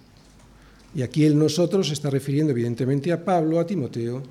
Y 0.94 1.02
aquí 1.02 1.24
el 1.24 1.38
nosotros 1.38 1.90
está 1.90 2.10
refiriendo 2.10 2.52
evidentemente 2.52 3.12
a 3.12 3.24
Pablo, 3.24 3.60
a 3.60 3.66
Timoteo 3.66 4.22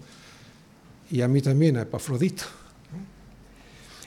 y 1.11 1.21
a 1.21 1.27
mí 1.27 1.41
también, 1.41 1.77
a 1.77 1.83
Epafrodito. 1.83 2.43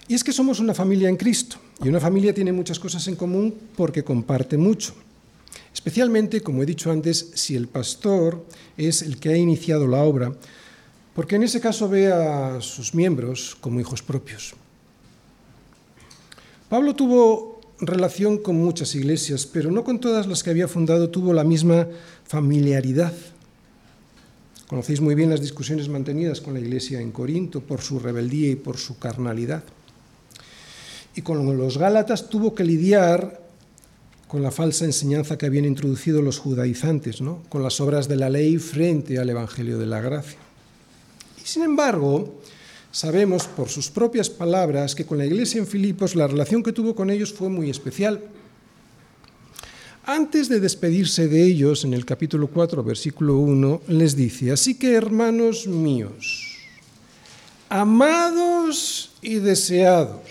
Y 0.08 0.14
es 0.14 0.24
que 0.24 0.32
somos 0.32 0.58
una 0.58 0.74
familia 0.74 1.08
en 1.08 1.16
Cristo, 1.16 1.58
y 1.84 1.88
una 1.88 2.00
familia 2.00 2.34
tiene 2.34 2.50
muchas 2.50 2.78
cosas 2.78 3.06
en 3.08 3.14
común 3.14 3.54
porque 3.76 4.02
comparte 4.02 4.56
mucho. 4.56 4.94
Especialmente, 5.72 6.40
como 6.40 6.62
he 6.62 6.66
dicho 6.66 6.90
antes, 6.90 7.30
si 7.34 7.54
el 7.54 7.68
pastor 7.68 8.44
es 8.76 9.02
el 9.02 9.18
que 9.18 9.28
ha 9.28 9.36
iniciado 9.36 9.86
la 9.86 10.02
obra, 10.02 10.32
porque 11.14 11.36
en 11.36 11.42
ese 11.42 11.60
caso 11.60 11.88
ve 11.88 12.12
a 12.12 12.60
sus 12.60 12.94
miembros 12.94 13.56
como 13.60 13.80
hijos 13.80 14.02
propios. 14.02 14.54
Pablo 16.68 16.94
tuvo 16.94 17.60
relación 17.80 18.38
con 18.38 18.56
muchas 18.56 18.94
iglesias, 18.94 19.46
pero 19.46 19.70
no 19.70 19.84
con 19.84 20.00
todas 20.00 20.26
las 20.26 20.42
que 20.42 20.50
había 20.50 20.68
fundado 20.68 21.08
tuvo 21.10 21.32
la 21.32 21.44
misma 21.44 21.88
familiaridad. 22.24 23.12
Conocéis 24.68 25.00
muy 25.00 25.14
bien 25.14 25.30
las 25.30 25.40
discusiones 25.40 25.88
mantenidas 25.88 26.42
con 26.42 26.52
la 26.52 26.60
iglesia 26.60 27.00
en 27.00 27.10
Corinto 27.10 27.62
por 27.62 27.80
su 27.80 27.98
rebeldía 27.98 28.50
y 28.50 28.56
por 28.56 28.76
su 28.76 28.98
carnalidad. 28.98 29.64
Y 31.14 31.22
con 31.22 31.56
los 31.56 31.78
Gálatas 31.78 32.28
tuvo 32.28 32.54
que 32.54 32.64
lidiar 32.64 33.40
con 34.26 34.42
la 34.42 34.50
falsa 34.50 34.84
enseñanza 34.84 35.38
que 35.38 35.46
habían 35.46 35.64
introducido 35.64 36.20
los 36.20 36.38
judaizantes, 36.38 37.22
¿no? 37.22 37.42
con 37.48 37.62
las 37.62 37.80
obras 37.80 38.08
de 38.08 38.16
la 38.16 38.28
ley 38.28 38.58
frente 38.58 39.18
al 39.18 39.30
Evangelio 39.30 39.78
de 39.78 39.86
la 39.86 40.02
Gracia. 40.02 40.38
Y 41.42 41.46
sin 41.46 41.62
embargo, 41.62 42.42
sabemos 42.90 43.46
por 43.46 43.68
sus 43.68 43.90
propias 43.90 44.30
palabras 44.30 44.94
que 44.94 45.06
con 45.06 45.18
la 45.18 45.26
iglesia 45.26 45.58
en 45.58 45.66
Filipos 45.66 46.14
la 46.14 46.26
relación 46.26 46.62
que 46.62 46.72
tuvo 46.72 46.94
con 46.94 47.10
ellos 47.10 47.32
fue 47.32 47.48
muy 47.48 47.70
especial. 47.70 48.20
Antes 50.04 50.48
de 50.48 50.58
despedirse 50.58 51.28
de 51.28 51.44
ellos, 51.44 51.84
en 51.84 51.92
el 51.92 52.06
capítulo 52.06 52.48
4, 52.48 52.82
versículo 52.82 53.36
1, 53.36 53.82
les 53.88 54.16
dice, 54.16 54.50
así 54.52 54.78
que 54.78 54.94
hermanos 54.94 55.66
míos, 55.66 56.56
amados 57.68 59.12
y 59.20 59.34
deseados, 59.34 60.22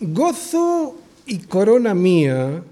gozo 0.00 0.98
y 1.26 1.38
corona 1.38 1.94
mía, 1.94 2.64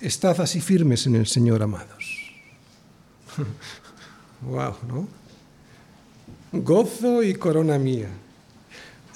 estad 0.00 0.40
así 0.40 0.62
firmes 0.62 1.06
en 1.06 1.16
el 1.16 1.26
Señor, 1.26 1.62
amados. 1.62 2.32
wow, 4.40 4.74
¿no? 4.88 5.23
Gozo 6.62 7.24
y 7.24 7.34
corona 7.34 7.78
mía. 7.80 8.06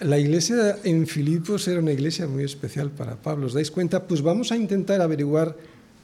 La 0.01 0.19
iglesia 0.19 0.79
en 0.83 1.07
Filipos 1.07 1.69
era 1.69 1.79
una 1.79 1.93
iglesia 1.93 2.27
muy 2.27 2.43
especial 2.43 2.91
para 2.91 3.15
Pablo. 3.15 3.47
¿Os 3.47 3.55
dais 3.55 3.71
cuenta? 3.71 4.03
Pues 4.03 4.23
vamos 4.23 4.51
a 4.51 4.57
intentar 4.57 5.01
averiguar 5.01 5.57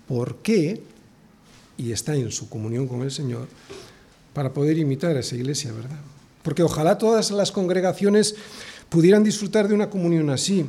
por 0.06 0.36
qué, 0.36 0.80
y 1.76 1.90
está 1.90 2.14
en 2.14 2.30
su 2.30 2.48
comunión 2.48 2.86
con 2.86 3.02
el 3.02 3.10
Señor, 3.10 3.48
para 4.32 4.52
poder 4.52 4.78
imitar 4.78 5.16
a 5.16 5.20
esa 5.20 5.34
iglesia, 5.34 5.72
¿verdad? 5.72 5.98
Porque 6.44 6.62
ojalá 6.62 6.98
todas 6.98 7.32
las 7.32 7.50
congregaciones 7.50 8.36
pudieran 8.88 9.24
disfrutar 9.24 9.66
de 9.66 9.74
una 9.74 9.90
comunión 9.90 10.30
así. 10.30 10.64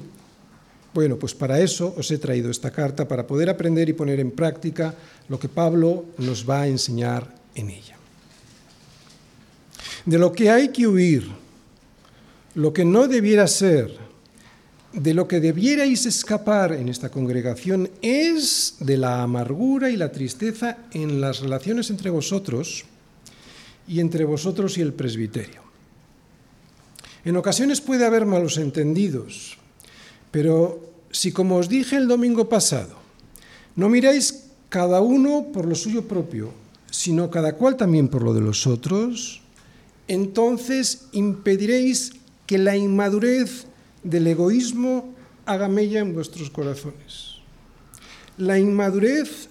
Bueno, 0.95 1.17
pues 1.17 1.35
para 1.35 1.59
eso 1.59 1.93
os 1.95 2.09
he 2.09 2.17
traído 2.17 2.49
esta 2.49 2.71
carta, 2.71 3.07
para 3.07 3.27
poder 3.27 3.51
aprender 3.51 3.87
y 3.87 3.93
poner 3.93 4.19
en 4.19 4.31
práctica 4.31 4.95
lo 5.29 5.37
que 5.37 5.47
Pablo 5.47 6.05
nos 6.17 6.49
va 6.49 6.61
a 6.61 6.67
enseñar 6.67 7.35
en 7.53 7.69
ella. 7.69 7.94
De 10.05 10.17
lo 10.19 10.31
que 10.31 10.49
hay 10.49 10.69
que 10.69 10.87
huir, 10.87 11.27
lo 12.53 12.71
que 12.73 12.85
no 12.85 13.07
debiera 13.07 13.47
ser, 13.47 13.97
de 14.93 15.13
lo 15.13 15.27
que 15.27 15.39
debierais 15.39 16.05
escapar 16.05 16.73
en 16.73 16.87
esta 16.87 17.09
congregación 17.09 17.89
es 18.01 18.75
de 18.79 18.97
la 18.97 19.23
amargura 19.23 19.89
y 19.89 19.97
la 19.97 20.11
tristeza 20.11 20.77
en 20.91 21.19
las 21.19 21.41
relaciones 21.41 21.89
entre 21.89 22.09
vosotros 22.09 22.85
y 23.87 23.99
entre 23.99 24.23
vosotros 24.23 24.77
y 24.77 24.81
el 24.81 24.93
presbiterio. 24.93 25.61
En 27.25 27.35
ocasiones 27.35 27.81
puede 27.81 28.05
haber 28.05 28.25
malos 28.25 28.57
entendidos, 28.57 29.57
pero 30.31 30.93
si 31.11 31.31
como 31.31 31.57
os 31.57 31.67
dije 31.67 31.97
el 31.97 32.07
domingo 32.07 32.47
pasado, 32.47 32.95
no 33.75 33.89
miráis 33.89 34.45
cada 34.69 35.01
uno 35.01 35.47
por 35.51 35.65
lo 35.65 35.75
suyo 35.75 36.07
propio, 36.07 36.51
sino 36.89 37.29
cada 37.29 37.55
cual 37.55 37.75
también 37.75 38.07
por 38.07 38.23
lo 38.23 38.33
de 38.33 38.41
los 38.41 38.67
otros, 38.67 39.41
entonces 40.07 41.07
impediréis 41.11 42.13
que 42.45 42.57
la 42.57 42.75
inmadurez 42.77 43.65
del 44.03 44.27
egoísmo 44.27 45.13
haga 45.45 45.67
mella 45.67 45.99
en 45.99 46.13
vuestros 46.13 46.49
corazones. 46.49 47.35
La 48.37 48.59
inmadurez 48.59 49.49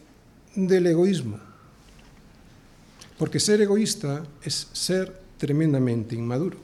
del 0.55 0.87
egoísmo. 0.87 1.38
Porque 3.19 3.40
ser 3.40 3.61
egoísta 3.61 4.25
es 4.43 4.69
ser 4.73 5.21
tremendamente 5.38 6.14
inmaduro. 6.14 6.59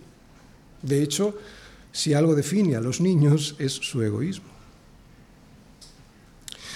De 0.82 1.02
hecho, 1.02 1.36
si 1.92 2.14
algo 2.14 2.34
define 2.34 2.76
a 2.76 2.80
los 2.80 3.00
niños 3.00 3.56
es 3.58 3.72
su 3.72 4.02
egoísmo. 4.02 4.48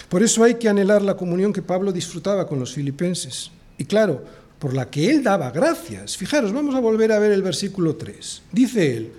Por 0.08 0.22
eso 0.22 0.44
hay 0.44 0.54
que 0.54 0.68
anhelar 0.68 1.02
la 1.02 1.16
comunión 1.16 1.52
que 1.52 1.62
Pablo 1.62 1.92
disfrutaba 1.92 2.46
con 2.46 2.60
los 2.60 2.74
filipenses. 2.74 3.50
Y 3.78 3.84
claro, 3.84 4.22
por 4.64 4.72
la 4.72 4.88
que 4.88 5.10
él 5.10 5.22
daba 5.22 5.50
gracias. 5.50 6.16
Fijaros, 6.16 6.50
vamos 6.50 6.74
a 6.74 6.80
volver 6.80 7.12
a 7.12 7.18
ver 7.18 7.32
el 7.32 7.42
versículo 7.42 7.96
3. 7.96 8.40
Dice 8.50 8.96
él, 8.96 9.12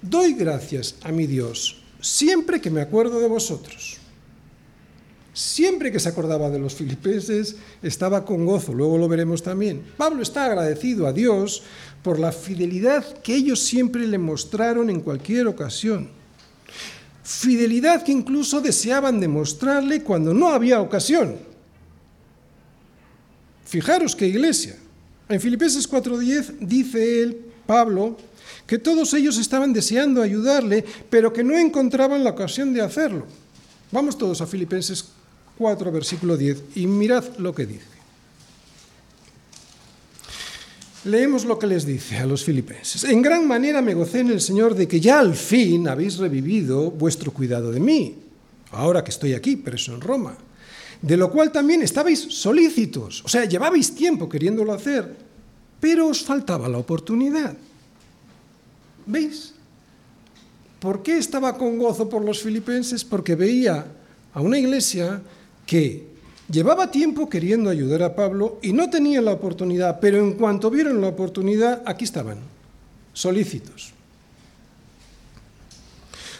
Doy 0.00 0.32
gracias 0.32 0.94
a 1.02 1.12
mi 1.12 1.26
Dios 1.26 1.82
siempre 2.00 2.58
que 2.58 2.70
me 2.70 2.80
acuerdo 2.80 3.20
de 3.20 3.28
vosotros. 3.28 3.98
Siempre 5.34 5.92
que 5.92 6.00
se 6.00 6.08
acordaba 6.08 6.48
de 6.48 6.58
los 6.58 6.74
filipenses, 6.74 7.56
estaba 7.82 8.24
con 8.24 8.46
gozo, 8.46 8.72
luego 8.72 8.96
lo 8.96 9.08
veremos 9.08 9.42
también. 9.42 9.82
Pablo 9.98 10.22
está 10.22 10.46
agradecido 10.46 11.06
a 11.06 11.12
Dios 11.12 11.64
por 12.02 12.18
la 12.18 12.32
fidelidad 12.32 13.04
que 13.18 13.34
ellos 13.34 13.60
siempre 13.60 14.06
le 14.06 14.16
mostraron 14.16 14.88
en 14.88 15.02
cualquier 15.02 15.48
ocasión. 15.48 16.08
Fidelidad 17.22 18.04
que 18.04 18.12
incluso 18.12 18.62
deseaban 18.62 19.20
demostrarle 19.20 20.02
cuando 20.02 20.32
no 20.32 20.48
había 20.48 20.80
ocasión. 20.80 21.47
Fijaros 23.68 24.16
qué 24.16 24.26
iglesia. 24.26 24.76
En 25.28 25.40
Filipenses 25.40 25.86
4:10 25.86 26.54
dice 26.60 27.22
él, 27.22 27.36
Pablo, 27.66 28.16
que 28.66 28.78
todos 28.78 29.12
ellos 29.12 29.36
estaban 29.36 29.74
deseando 29.74 30.22
ayudarle, 30.22 30.84
pero 31.10 31.34
que 31.34 31.44
no 31.44 31.56
encontraban 31.56 32.24
la 32.24 32.30
ocasión 32.30 32.72
de 32.72 32.80
hacerlo. 32.80 33.26
Vamos 33.92 34.16
todos 34.16 34.40
a 34.40 34.46
Filipenses 34.46 35.04
4, 35.58 35.92
versículo 35.92 36.38
10, 36.38 36.76
y 36.76 36.86
mirad 36.86 37.24
lo 37.36 37.54
que 37.54 37.66
dice. 37.66 37.98
Leemos 41.04 41.44
lo 41.44 41.58
que 41.58 41.66
les 41.66 41.84
dice 41.84 42.16
a 42.16 42.26
los 42.26 42.44
filipenses. 42.44 43.04
En 43.04 43.20
gran 43.20 43.46
manera 43.46 43.82
me 43.82 43.94
gocé 43.94 44.20
en 44.20 44.30
el 44.30 44.40
Señor 44.40 44.74
de 44.74 44.88
que 44.88 45.00
ya 45.00 45.20
al 45.20 45.34
fin 45.34 45.88
habéis 45.88 46.16
revivido 46.16 46.90
vuestro 46.90 47.32
cuidado 47.32 47.70
de 47.70 47.80
mí, 47.80 48.16
ahora 48.70 49.04
que 49.04 49.10
estoy 49.10 49.34
aquí, 49.34 49.56
preso 49.56 49.94
en 49.94 50.00
Roma, 50.00 50.38
de 51.00 51.16
lo 51.16 51.30
cual 51.30 51.52
también 51.52 51.82
estabais 51.82 52.20
solícitos, 52.20 53.24
o 53.24 53.28
sea, 53.28 53.44
llevabais 53.44 53.94
tiempo 53.94 54.28
queriéndolo 54.28 54.72
hacer, 54.72 55.16
pero 55.80 56.08
os 56.08 56.22
faltaba 56.22 56.68
la 56.68 56.78
oportunidad. 56.78 57.54
¿Veis? 59.06 59.54
¿Por 60.80 61.02
qué 61.02 61.18
estaba 61.18 61.56
con 61.56 61.78
gozo 61.78 62.08
por 62.08 62.24
los 62.24 62.42
filipenses? 62.42 63.04
Porque 63.04 63.34
veía 63.34 63.86
a 64.34 64.40
una 64.40 64.58
iglesia 64.58 65.22
que 65.66 66.06
llevaba 66.50 66.90
tiempo 66.90 67.28
queriendo 67.28 67.70
ayudar 67.70 68.02
a 68.02 68.14
Pablo 68.14 68.58
y 68.62 68.72
no 68.72 68.90
tenía 68.90 69.20
la 69.20 69.32
oportunidad, 69.32 69.98
pero 70.00 70.18
en 70.18 70.34
cuanto 70.34 70.70
vieron 70.70 71.00
la 71.00 71.08
oportunidad, 71.08 71.82
aquí 71.86 72.04
estaban, 72.04 72.38
solícitos. 73.12 73.92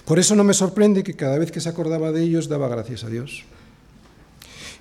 Por 0.05 0.19
eso 0.19 0.35
no 0.35 0.45
me 0.45 0.55
sorprende 0.55 1.03
que 1.03 1.15
cada 1.15 1.39
vez 1.39 1.53
que 1.53 1.61
se 1.61 1.69
acordaba 1.69 2.13
de 2.13 2.23
ellos 2.23 2.49
daba 2.49 2.69
gracias 2.69 3.05
a 3.05 3.09
Dios. 3.09 3.45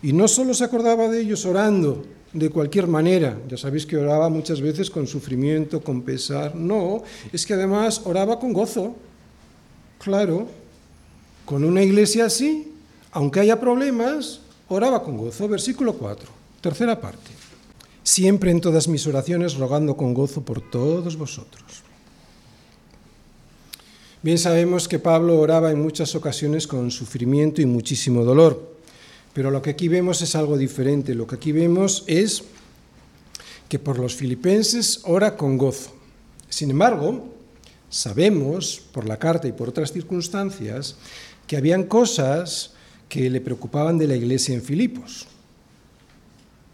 Y 0.01 0.13
no 0.13 0.27
solo 0.27 0.53
se 0.53 0.63
acordaba 0.63 1.07
de 1.07 1.21
ellos 1.21 1.45
orando, 1.45 2.03
de 2.33 2.49
cualquier 2.49 2.87
manera. 2.87 3.39
Ya 3.47 3.57
sabéis 3.57 3.85
que 3.85 3.97
oraba 3.97 4.29
muchas 4.29 4.61
veces 4.61 4.89
con 4.89 5.07
sufrimiento, 5.07 5.81
con 5.81 6.01
pesar. 6.01 6.55
No, 6.55 7.03
es 7.31 7.45
que 7.45 7.53
además 7.53 8.01
oraba 8.05 8.39
con 8.39 8.53
gozo. 8.53 8.95
Claro, 9.99 10.47
con 11.45 11.63
una 11.63 11.81
iglesia 11.81 12.25
así, 12.25 12.73
aunque 13.11 13.39
haya 13.39 13.59
problemas, 13.59 14.41
oraba 14.69 15.03
con 15.03 15.17
gozo. 15.17 15.47
Versículo 15.47 15.93
4, 15.93 16.29
tercera 16.61 16.99
parte. 16.99 17.31
Siempre 18.03 18.51
en 18.51 18.61
todas 18.61 18.87
mis 18.87 19.05
oraciones 19.07 19.55
rogando 19.55 19.97
con 19.97 20.13
gozo 20.13 20.41
por 20.41 20.61
todos 20.61 21.17
vosotros. 21.17 21.63
Bien 24.21 24.37
sabemos 24.37 24.87
que 24.87 24.99
Pablo 24.99 25.39
oraba 25.39 25.71
en 25.71 25.81
muchas 25.81 26.15
ocasiones 26.15 26.67
con 26.67 26.91
sufrimiento 26.91 27.61
y 27.61 27.65
muchísimo 27.65 28.23
dolor, 28.23 28.76
pero 29.37 29.51
lo 29.51 29.61
que 29.61 29.69
aquí 29.69 29.87
vemos 29.87 30.23
es 30.23 30.35
algo 30.35 30.57
diferente. 30.57 31.13
Lo 31.13 31.27
que 31.27 31.35
aquí 31.35 31.51
vemos 31.51 32.03
es 32.07 32.41
que 33.69 33.77
por 33.77 33.99
los 33.99 34.15
filipenses 34.15 35.01
ora 35.03 35.37
con 35.37 35.59
gozo. 35.59 35.93
Sin 36.49 36.71
embargo, 36.71 37.35
sabemos 37.87 38.81
por 38.91 39.07
la 39.07 39.19
carta 39.19 39.47
y 39.47 39.51
por 39.51 39.69
otras 39.69 39.93
circunstancias 39.93 40.95
que 41.45 41.55
habían 41.55 41.83
cosas 41.83 42.73
que 43.09 43.29
le 43.29 43.39
preocupaban 43.39 43.99
de 43.99 44.07
la 44.07 44.15
iglesia 44.15 44.55
en 44.55 44.63
Filipos. 44.63 45.27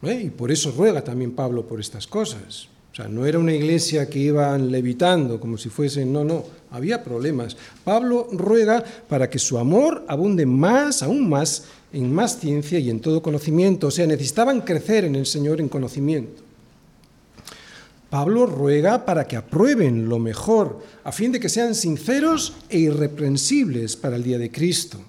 ¿Eh? 0.03 0.21
Y 0.27 0.29
por 0.29 0.49
eso 0.49 0.71
ruega 0.71 1.03
también 1.03 1.33
Pablo 1.33 1.67
por 1.67 1.81
estas 1.81 2.07
cosas. 2.07 2.69
O 2.93 2.95
sea, 2.95 3.09
no 3.09 3.25
era 3.25 3.39
una 3.39 3.53
iglesia 3.53 4.07
que 4.07 4.19
iban 4.19 4.71
levitando 4.71 5.37
como 5.37 5.57
si 5.57 5.67
fuesen, 5.67 6.13
no, 6.13 6.23
no, 6.23 6.45
había 6.71 7.03
problemas. 7.03 7.57
Pablo 7.83 8.29
ruega 8.31 8.85
para 9.09 9.29
que 9.29 9.39
su 9.39 9.57
amor 9.57 10.05
abunde 10.07 10.45
más, 10.45 11.03
aún 11.03 11.27
más, 11.27 11.65
en 11.93 12.13
más 12.13 12.39
ciencia 12.39 12.79
y 12.79 12.89
en 12.89 12.99
todo 12.99 13.21
conocimiento. 13.21 13.87
O 13.87 13.91
sea, 13.91 14.05
necesitaban 14.05 14.61
crecer 14.61 15.05
en 15.05 15.15
el 15.15 15.25
Señor 15.25 15.61
en 15.61 15.69
conocimiento. 15.69 16.43
Pablo 18.09 18.45
ruega 18.45 19.05
para 19.05 19.25
que 19.25 19.37
aprueben 19.37 20.09
lo 20.09 20.19
mejor, 20.19 20.83
a 21.03 21.11
fin 21.11 21.31
de 21.31 21.39
que 21.39 21.49
sean 21.49 21.73
sinceros 21.73 22.53
e 22.69 22.79
irreprensibles 22.79 23.95
para 23.95 24.17
el 24.17 24.23
día 24.23 24.37
de 24.37 24.51
Cristo. 24.51 24.99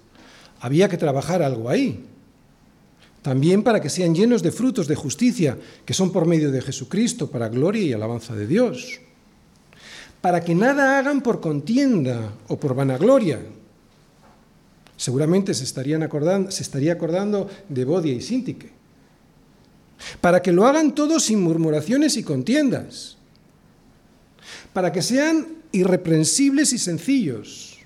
Había 0.61 0.89
que 0.89 0.97
trabajar 0.97 1.43
algo 1.43 1.69
ahí 1.69 2.05
también 3.25 3.63
para 3.63 3.81
que 3.81 3.89
sean 3.89 4.15
llenos 4.15 4.43
de 4.43 4.53
frutos 4.53 4.87
de 4.87 4.97
justicia, 4.97 5.57
que 5.87 5.95
son 5.95 6.13
por 6.13 6.27
medio 6.27 6.53
de 6.53 6.61
Jesucristo, 6.61 7.31
para 7.31 7.49
gloria 7.49 7.83
y 7.83 7.95
alabanza 7.95 8.35
de 8.37 8.47
Dios. 8.47 9.01
Para 10.21 10.45
que 10.45 10.55
nada 10.55 10.99
hagan 10.99 11.23
por 11.23 11.41
contienda 11.41 12.35
o 12.49 12.61
por 12.61 12.75
vanagloria. 12.75 13.41
Seguramente 14.97 15.55
se, 15.55 15.65
estarían 15.65 16.03
acordando, 16.03 16.51
se 16.51 16.63
estaría 16.63 16.93
acordando 16.93 17.51
de 17.69 17.85
Bodia 17.85 18.13
y 18.13 18.21
Sintique. 18.21 18.71
Para 20.21 20.43
que 20.43 20.53
lo 20.53 20.67
hagan 20.67 20.95
todo 20.95 21.21
sin 21.21 21.41
murmuraciones 21.43 22.17
y 22.17 22.23
contiendas. 22.23 23.17
Para 24.73 24.93
que 24.93 25.03
sean 25.03 25.47
irreprensibles 25.73 26.73
y 26.73 26.79
sencillos, 26.79 27.79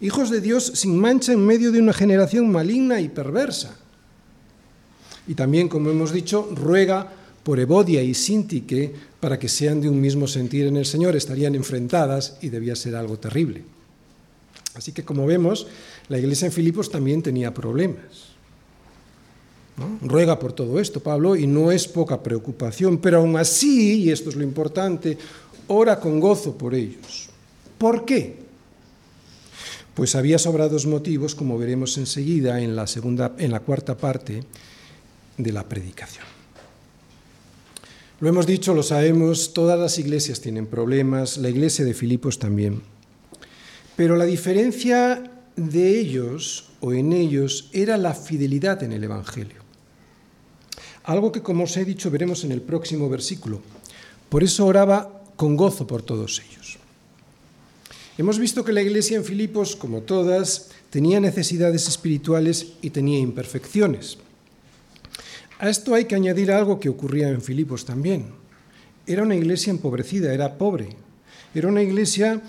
hijos 0.00 0.30
de 0.30 0.40
Dios 0.40 0.64
sin 0.74 0.98
mancha 0.98 1.32
en 1.32 1.44
medio 1.44 1.72
de 1.72 1.80
una 1.80 1.92
generación 1.92 2.50
maligna 2.50 3.00
y 3.00 3.08
perversa 3.08 3.78
y 5.26 5.34
también, 5.34 5.68
como 5.68 5.90
hemos 5.90 6.12
dicho, 6.12 6.48
ruega 6.54 7.10
por 7.42 7.60
Evodia 7.60 8.02
y 8.02 8.14
Sintique 8.14 8.92
para 9.20 9.38
que 9.38 9.48
sean 9.48 9.80
de 9.80 9.88
un 9.88 10.00
mismo 10.00 10.26
sentir 10.26 10.66
en 10.66 10.76
el 10.76 10.86
Señor. 10.86 11.16
Estarían 11.16 11.54
enfrentadas 11.54 12.38
y 12.40 12.48
debía 12.48 12.74
ser 12.76 12.96
algo 12.96 13.18
terrible. 13.18 13.62
Así 14.74 14.92
que, 14.92 15.04
como 15.04 15.26
vemos, 15.26 15.66
la 16.08 16.18
iglesia 16.18 16.46
en 16.46 16.52
Filipos 16.52 16.90
también 16.90 17.22
tenía 17.22 17.52
problemas. 17.52 18.32
Ruega 20.02 20.38
por 20.38 20.52
todo 20.52 20.78
esto, 20.80 21.00
Pablo, 21.00 21.34
y 21.34 21.46
no 21.46 21.72
es 21.72 21.88
poca 21.88 22.22
preocupación, 22.22 22.98
pero 22.98 23.18
aún 23.18 23.36
así, 23.36 24.04
y 24.04 24.10
esto 24.10 24.30
es 24.30 24.36
lo 24.36 24.42
importante, 24.42 25.16
ora 25.66 25.98
con 25.98 26.20
gozo 26.20 26.56
por 26.56 26.74
ellos. 26.74 27.28
¿Por 27.78 28.04
qué? 28.04 28.36
Pues 29.94 30.14
había 30.14 30.38
sobrados 30.38 30.86
motivos, 30.86 31.34
como 31.34 31.58
veremos 31.58 31.98
enseguida 31.98 32.60
en 32.60 32.76
la, 32.76 32.86
segunda, 32.86 33.34
en 33.38 33.50
la 33.50 33.60
cuarta 33.60 33.96
parte, 33.96 34.44
de 35.36 35.52
la 35.52 35.68
predicación. 35.68 36.24
Lo 38.20 38.28
hemos 38.28 38.46
dicho, 38.46 38.74
lo 38.74 38.82
sabemos, 38.82 39.52
todas 39.52 39.78
las 39.78 39.98
iglesias 39.98 40.40
tienen 40.40 40.66
problemas, 40.66 41.38
la 41.38 41.48
iglesia 41.48 41.84
de 41.84 41.94
Filipos 41.94 42.38
también. 42.38 42.82
Pero 43.96 44.16
la 44.16 44.24
diferencia 44.24 45.30
de 45.56 46.00
ellos 46.00 46.70
o 46.80 46.92
en 46.92 47.12
ellos 47.12 47.68
era 47.72 47.96
la 47.96 48.14
fidelidad 48.14 48.82
en 48.82 48.92
el 48.92 49.04
Evangelio. 49.04 49.62
Algo 51.04 51.32
que, 51.32 51.42
como 51.42 51.64
os 51.64 51.76
he 51.76 51.84
dicho, 51.84 52.10
veremos 52.10 52.44
en 52.44 52.52
el 52.52 52.62
próximo 52.62 53.08
versículo. 53.08 53.60
Por 54.28 54.42
eso 54.42 54.66
oraba 54.66 55.24
con 55.36 55.56
gozo 55.56 55.86
por 55.86 56.02
todos 56.02 56.40
ellos. 56.40 56.78
Hemos 58.18 58.38
visto 58.38 58.64
que 58.64 58.72
la 58.72 58.82
iglesia 58.82 59.16
en 59.16 59.24
Filipos, 59.24 59.74
como 59.74 60.02
todas, 60.02 60.70
tenía 60.90 61.18
necesidades 61.18 61.88
espirituales 61.88 62.74
y 62.82 62.90
tenía 62.90 63.18
imperfecciones. 63.18 64.18
A 65.58 65.68
esto 65.68 65.94
hay 65.94 66.04
que 66.04 66.14
añadir 66.14 66.52
algo 66.52 66.78
que 66.78 66.88
ocurría 66.88 67.28
en 67.28 67.40
Filipos 67.40 67.84
también. 67.84 68.26
Era 69.06 69.22
una 69.22 69.34
iglesia 69.34 69.70
empobrecida, 69.70 70.34
era 70.34 70.58
pobre. 70.58 70.90
Era 71.54 71.68
una 71.68 71.82
iglesia 71.82 72.42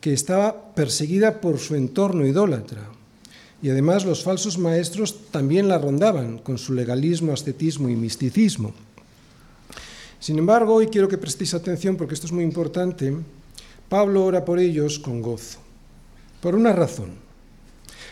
que 0.00 0.12
estaba 0.12 0.74
perseguida 0.74 1.40
por 1.40 1.58
su 1.58 1.74
entorno 1.74 2.26
idólatra. 2.26 2.88
Y 3.60 3.70
además 3.70 4.04
los 4.04 4.22
falsos 4.22 4.58
maestros 4.58 5.30
también 5.30 5.68
la 5.68 5.78
rondaban 5.78 6.38
con 6.38 6.58
su 6.58 6.72
legalismo, 6.72 7.32
ascetismo 7.32 7.88
y 7.88 7.96
misticismo. 7.96 8.72
Sin 10.20 10.38
embargo, 10.38 10.74
hoy 10.74 10.86
quiero 10.86 11.08
que 11.08 11.18
prestéis 11.18 11.54
atención 11.54 11.96
porque 11.96 12.14
esto 12.14 12.26
es 12.26 12.32
muy 12.32 12.44
importante. 12.44 13.16
Pablo 13.88 14.24
ora 14.24 14.44
por 14.44 14.58
ellos 14.58 14.98
con 14.98 15.22
gozo. 15.22 15.58
Por 16.40 16.54
una 16.54 16.72
razón, 16.72 17.10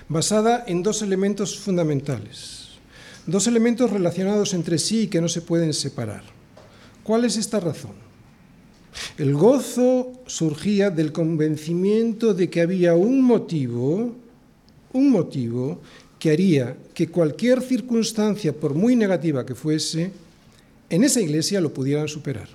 basada 0.09 0.65
en 0.67 0.83
dos 0.83 1.03
elementos 1.03 1.59
fundamentales. 1.59 2.67
Dos 3.27 3.47
elementos 3.47 3.91
relacionados 3.91 4.55
entre 4.55 4.79
sí 4.79 5.03
y 5.03 5.07
que 5.09 5.21
no 5.21 5.29
se 5.29 5.43
pueden 5.43 5.75
separar. 5.75 6.23
¿Cuál 7.03 7.25
es 7.25 7.37
esta 7.37 7.61
razón? 7.61 8.06
El 9.19 9.35
gozo 9.35 10.13
surgía 10.27 10.91
del 10.91 11.13
convencimiento 11.13 12.35
de 12.35 12.49
que 12.49 12.61
había 12.61 12.95
un 12.95 13.23
motivo, 13.23 14.13
un 14.93 15.11
motivo 15.11 15.81
que 16.19 16.31
haría 16.31 16.77
que 16.95 17.09
cualquier 17.09 17.63
circunstancia, 17.63 18.53
por 18.53 18.75
muy 18.75 18.97
negativa 18.97 19.45
que 19.45 19.55
fuese, 19.55 20.11
en 20.89 21.05
esa 21.05 21.21
iglesia 21.21 21.61
lo 21.61 21.73
pudieran 21.73 22.09
superar. 22.09 22.49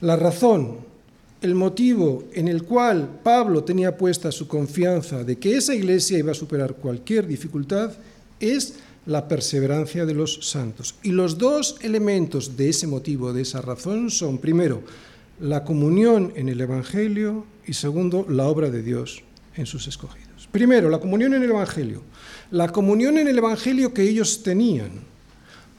La 0.00 0.16
razón 0.16 0.78
el 1.42 1.54
motivo 1.54 2.24
en 2.32 2.48
el 2.48 2.64
cual 2.64 3.20
Pablo 3.22 3.62
tenía 3.62 3.96
puesta 3.96 4.32
su 4.32 4.48
confianza 4.48 5.22
de 5.22 5.36
que 5.36 5.56
esa 5.56 5.74
iglesia 5.74 6.18
iba 6.18 6.32
a 6.32 6.34
superar 6.34 6.74
cualquier 6.74 7.26
dificultad 7.26 7.92
es 8.40 8.74
la 9.06 9.28
perseverancia 9.28 10.04
de 10.04 10.14
los 10.14 10.50
santos. 10.50 10.96
Y 11.02 11.12
los 11.12 11.38
dos 11.38 11.76
elementos 11.80 12.56
de 12.56 12.68
ese 12.68 12.86
motivo, 12.86 13.32
de 13.32 13.42
esa 13.42 13.62
razón, 13.62 14.10
son, 14.10 14.38
primero, 14.38 14.82
la 15.40 15.64
comunión 15.64 16.32
en 16.36 16.48
el 16.48 16.60
Evangelio 16.60 17.46
y 17.66 17.74
segundo, 17.74 18.26
la 18.28 18.46
obra 18.46 18.70
de 18.70 18.82
Dios 18.82 19.22
en 19.54 19.66
sus 19.66 19.86
escogidos. 19.86 20.48
Primero, 20.50 20.90
la 20.90 20.98
comunión 20.98 21.34
en 21.34 21.42
el 21.42 21.50
Evangelio. 21.50 22.02
La 22.50 22.68
comunión 22.72 23.18
en 23.18 23.28
el 23.28 23.38
Evangelio 23.38 23.92
que 23.94 24.02
ellos 24.02 24.42
tenían. 24.42 24.90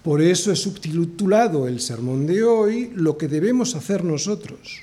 Por 0.04 0.22
eso 0.22 0.52
es 0.52 0.60
subtitulado 0.60 1.68
el 1.68 1.82
sermón 1.82 2.28
de 2.28 2.44
hoy, 2.44 2.92
lo 2.96 3.18
que 3.18 3.28
debemos 3.28 3.76
hacer 3.76 4.04
nosotros. 4.04 4.82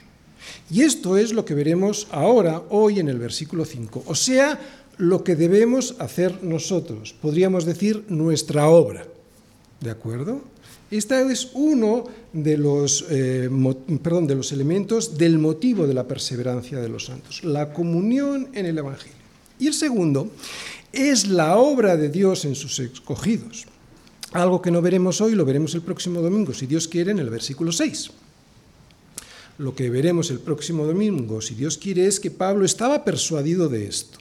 Y 0.71 0.83
esto 0.83 1.17
es 1.17 1.33
lo 1.33 1.45
que 1.45 1.55
veremos 1.55 2.09
ahora, 2.11 2.63
hoy, 2.71 3.01
en 3.01 3.09
el 3.09 3.19
versículo 3.19 3.65
5. 3.65 4.05
O 4.07 4.15
sea, 4.15 4.59
lo 4.99 5.25
que 5.25 5.37
debemos 5.37 5.97
hacer 5.99 6.43
nosotros, 6.43 7.15
podríamos 7.21 7.65
decir 7.65 8.05
nuestra 8.09 8.69
obra. 8.69 9.07
¿De 9.81 9.91
acuerdo? 9.91 10.43
Este 10.91 11.21
es 11.33 11.51
uno 11.55 12.05
de 12.33 12.57
los, 12.57 13.07
eh, 13.11 13.51
perdón, 14.03 14.27
de 14.27 14.35
los 14.35 14.53
elementos 14.53 15.19
del 15.19 15.39
motivo 15.39 15.87
de 15.87 15.95
la 15.95 16.07
perseverancia 16.07 16.79
de 16.79 16.89
los 16.89 17.07
santos, 17.07 17.43
la 17.43 17.73
comunión 17.73 18.49
en 18.55 18.67
el 18.67 18.79
Evangelio. 18.79 19.17
Y 19.59 19.67
el 19.67 19.75
segundo 19.75 20.31
es 20.93 21.27
la 21.27 21.57
obra 21.57 21.97
de 21.97 22.09
Dios 22.09 22.45
en 22.45 22.55
sus 22.55 22.79
escogidos. 22.79 23.67
Algo 24.33 24.63
que 24.63 24.71
no 24.71 24.83
veremos 24.83 25.21
hoy, 25.21 25.35
lo 25.35 25.45
veremos 25.45 25.75
el 25.75 25.83
próximo 25.83 26.21
domingo, 26.21 26.53
si 26.53 26.67
Dios 26.67 26.89
quiere, 26.89 27.13
en 27.13 27.19
el 27.19 27.31
versículo 27.31 27.73
6. 27.73 28.11
Lo 29.59 29.75
que 29.75 29.91
veremos 29.91 30.31
el 30.31 30.41
próximo 30.41 30.85
domingo, 30.85 31.41
si 31.41 31.55
Dios 31.55 31.79
quiere, 31.79 32.07
es 32.07 32.19
que 32.19 32.31
Pablo 32.31 32.65
estaba 32.65 33.05
persuadido 33.05 33.69
de 33.69 33.87
esto, 33.87 34.19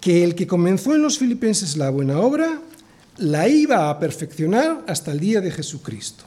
que 0.00 0.24
el 0.24 0.34
que 0.34 0.46
comenzó 0.46 0.94
en 0.94 1.02
los 1.02 1.18
filipenses 1.18 1.76
la 1.76 1.90
buena 1.90 2.20
obra, 2.20 2.60
la 3.18 3.48
iba 3.48 3.90
a 3.90 3.98
perfeccionar 3.98 4.84
hasta 4.86 5.12
el 5.12 5.20
día 5.20 5.40
de 5.40 5.50
Jesucristo. 5.50 6.24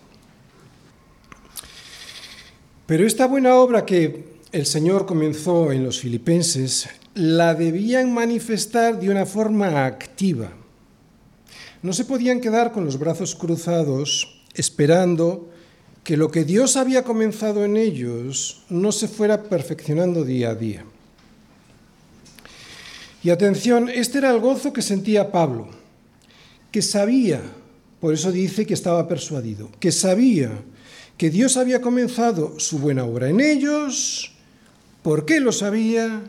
Pero 2.86 3.08
esta 3.08 3.28
buena 3.28 3.56
obra 3.56 3.86
que 3.86 4.32
el 4.52 4.66
Señor 4.66 5.06
comenzó 5.06 5.72
en 5.72 5.86
los 5.86 6.00
filipenses, 6.00 6.90
la 7.16 7.56
debían 7.56 8.14
manifestar 8.14 9.00
de 9.00 9.10
una 9.10 9.26
forma 9.26 9.86
activa. 9.86 10.52
No 11.82 11.94
se 11.94 12.06
podían 12.06 12.42
quedar 12.42 12.74
con 12.74 12.84
los 12.86 13.00
brazos 13.00 13.36
cruzados 13.36 14.42
esperando 14.54 15.50
que 16.04 16.18
lo 16.18 16.32
que 16.32 16.44
Dios 16.44 16.78
había 16.78 17.04
comenzado 17.04 17.64
en 17.64 17.78
ellos 17.78 18.64
no 18.70 18.92
se 18.92 19.08
fuera 19.08 19.44
perfeccionando 19.44 20.24
día 20.24 20.50
a 20.50 20.56
día. 20.56 20.86
Y 23.24 23.30
atención, 23.30 23.90
este 23.90 24.18
era 24.18 24.32
el 24.32 24.40
gozo 24.40 24.74
que 24.74 24.82
sentía 24.82 25.32
Pablo, 25.32 25.68
que 26.72 26.82
sabía, 26.82 27.42
por 28.00 28.14
eso 28.14 28.32
dice 28.32 28.66
que 28.66 28.74
estaba 28.74 29.08
persuadido, 29.08 29.70
que 29.80 29.92
sabía 29.92 30.52
que 31.18 31.30
Dios 31.30 31.58
había 31.58 31.82
comenzado 31.82 32.60
su 32.60 32.80
buena 32.80 33.04
obra 33.04 33.30
en 33.30 33.42
ellos, 33.42 34.32
¿Por 35.02 35.26
qué 35.26 35.40
lo 35.40 35.52
sabía? 35.52 36.22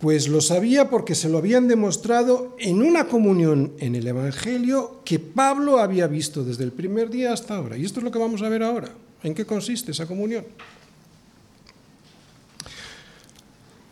Pues 0.00 0.28
lo 0.28 0.40
sabía 0.40 0.88
porque 0.88 1.14
se 1.14 1.28
lo 1.28 1.36
habían 1.36 1.68
demostrado 1.68 2.56
en 2.58 2.82
una 2.82 3.06
comunión 3.06 3.74
en 3.78 3.94
el 3.94 4.06
Evangelio 4.06 5.02
que 5.04 5.18
Pablo 5.18 5.78
había 5.78 6.06
visto 6.06 6.42
desde 6.42 6.64
el 6.64 6.72
primer 6.72 7.10
día 7.10 7.34
hasta 7.34 7.56
ahora. 7.56 7.76
Y 7.76 7.84
esto 7.84 8.00
es 8.00 8.04
lo 8.04 8.10
que 8.10 8.18
vamos 8.18 8.40
a 8.40 8.48
ver 8.48 8.62
ahora. 8.62 8.88
¿En 9.22 9.34
qué 9.34 9.44
consiste 9.44 9.90
esa 9.90 10.06
comunión? 10.06 10.46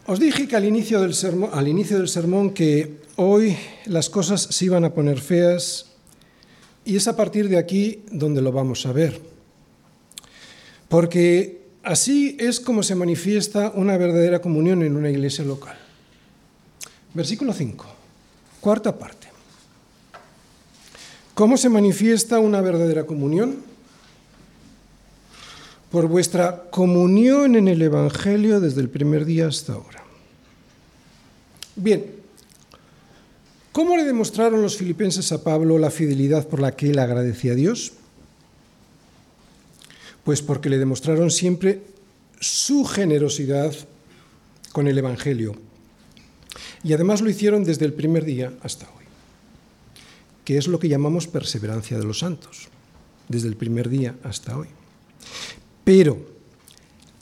Os 0.09 0.19
dije 0.19 0.49
que 0.49 0.57
al 0.57 0.65
inicio 0.65 1.03
del 1.03 1.13
sermón, 1.13 1.51
al 1.53 1.69
inicio 1.69 1.99
del 1.99 2.09
sermón 2.09 2.55
que 2.55 3.03
hoy 3.17 3.59
las 3.85 4.09
cosas 4.09 4.41
se 4.41 4.65
iban 4.65 4.83
a 4.87 4.95
poner 4.95 5.21
feas 5.21 5.85
y 6.87 6.97
es 6.97 7.07
a 7.09 7.15
partir 7.15 7.51
de 7.51 7.59
aquí 7.59 8.05
donde 8.11 8.41
lo 8.41 8.51
vamos 8.51 8.87
a 8.87 8.93
ver. 8.93 9.21
Porque 10.89 11.61
así 11.83 12.39
es 12.41 12.59
como 12.59 12.83
se 12.83 12.95
manifiesta 12.95 13.71
una 13.75 13.99
verdadera 13.99 14.41
comunión 14.41 14.83
en 14.83 14.97
una 14.97 15.11
iglesia 15.11 15.45
local. 15.45 15.77
Versículo 17.13 17.53
5, 17.53 17.85
cuarta 18.63 18.97
parte. 18.97 19.29
¿Cómo 21.35 21.59
se 21.59 21.69
manifiesta 21.69 22.39
una 22.39 22.63
verdadera 22.63 23.05
comunión? 23.05 23.68
Por 25.91 26.07
vuestra 26.07 26.65
comunión 26.71 27.57
en 27.57 27.69
el 27.69 27.81
Evangelio 27.81 28.61
desde 28.61 28.81
el 28.81 28.91
primer 28.91 29.25
día 29.25 29.47
hasta 29.49 29.73
ahora. 29.73 30.05
Bien, 31.77 32.05
¿cómo 33.73 33.97
le 33.97 34.05
demostraron 34.05 34.61
los 34.61 34.77
filipenses 34.77 35.33
a 35.33 35.43
Pablo 35.43 35.79
la 35.79 35.91
fidelidad 35.91 36.47
por 36.47 36.61
la 36.61 36.73
que 36.77 36.91
él 36.91 36.99
agradecía 36.99 37.53
a 37.53 37.55
Dios? 37.55 37.93
Pues 40.25 40.43
porque 40.43 40.69
le 40.69 40.79
demostraron 40.79 41.31
siempre 41.31 41.83
su 42.41 42.85
generosidad 42.85 43.73
con 44.73 44.89
el 44.89 44.99
Evangelio. 44.99 45.55
Y 46.83 46.93
además 46.93 47.21
lo 47.21 47.31
hicieron 47.31 47.65
desde 47.65 47.85
el 47.85 47.93
primer 47.93 48.25
día 48.25 48.53
hasta 48.63 48.87
hoy, 48.87 49.05
que 50.45 50.59
es 50.59 50.67
lo 50.67 50.79
que 50.79 50.89
llamamos 50.89 51.27
perseverancia 51.27 51.99
de 51.99 52.05
los 52.05 52.21
santos, 52.21 52.69
desde 53.29 53.49
el 53.49 53.57
primer 53.57 53.89
día 53.89 54.15
hasta 54.23 54.57
hoy. 54.57 54.69
Pero 55.89 56.19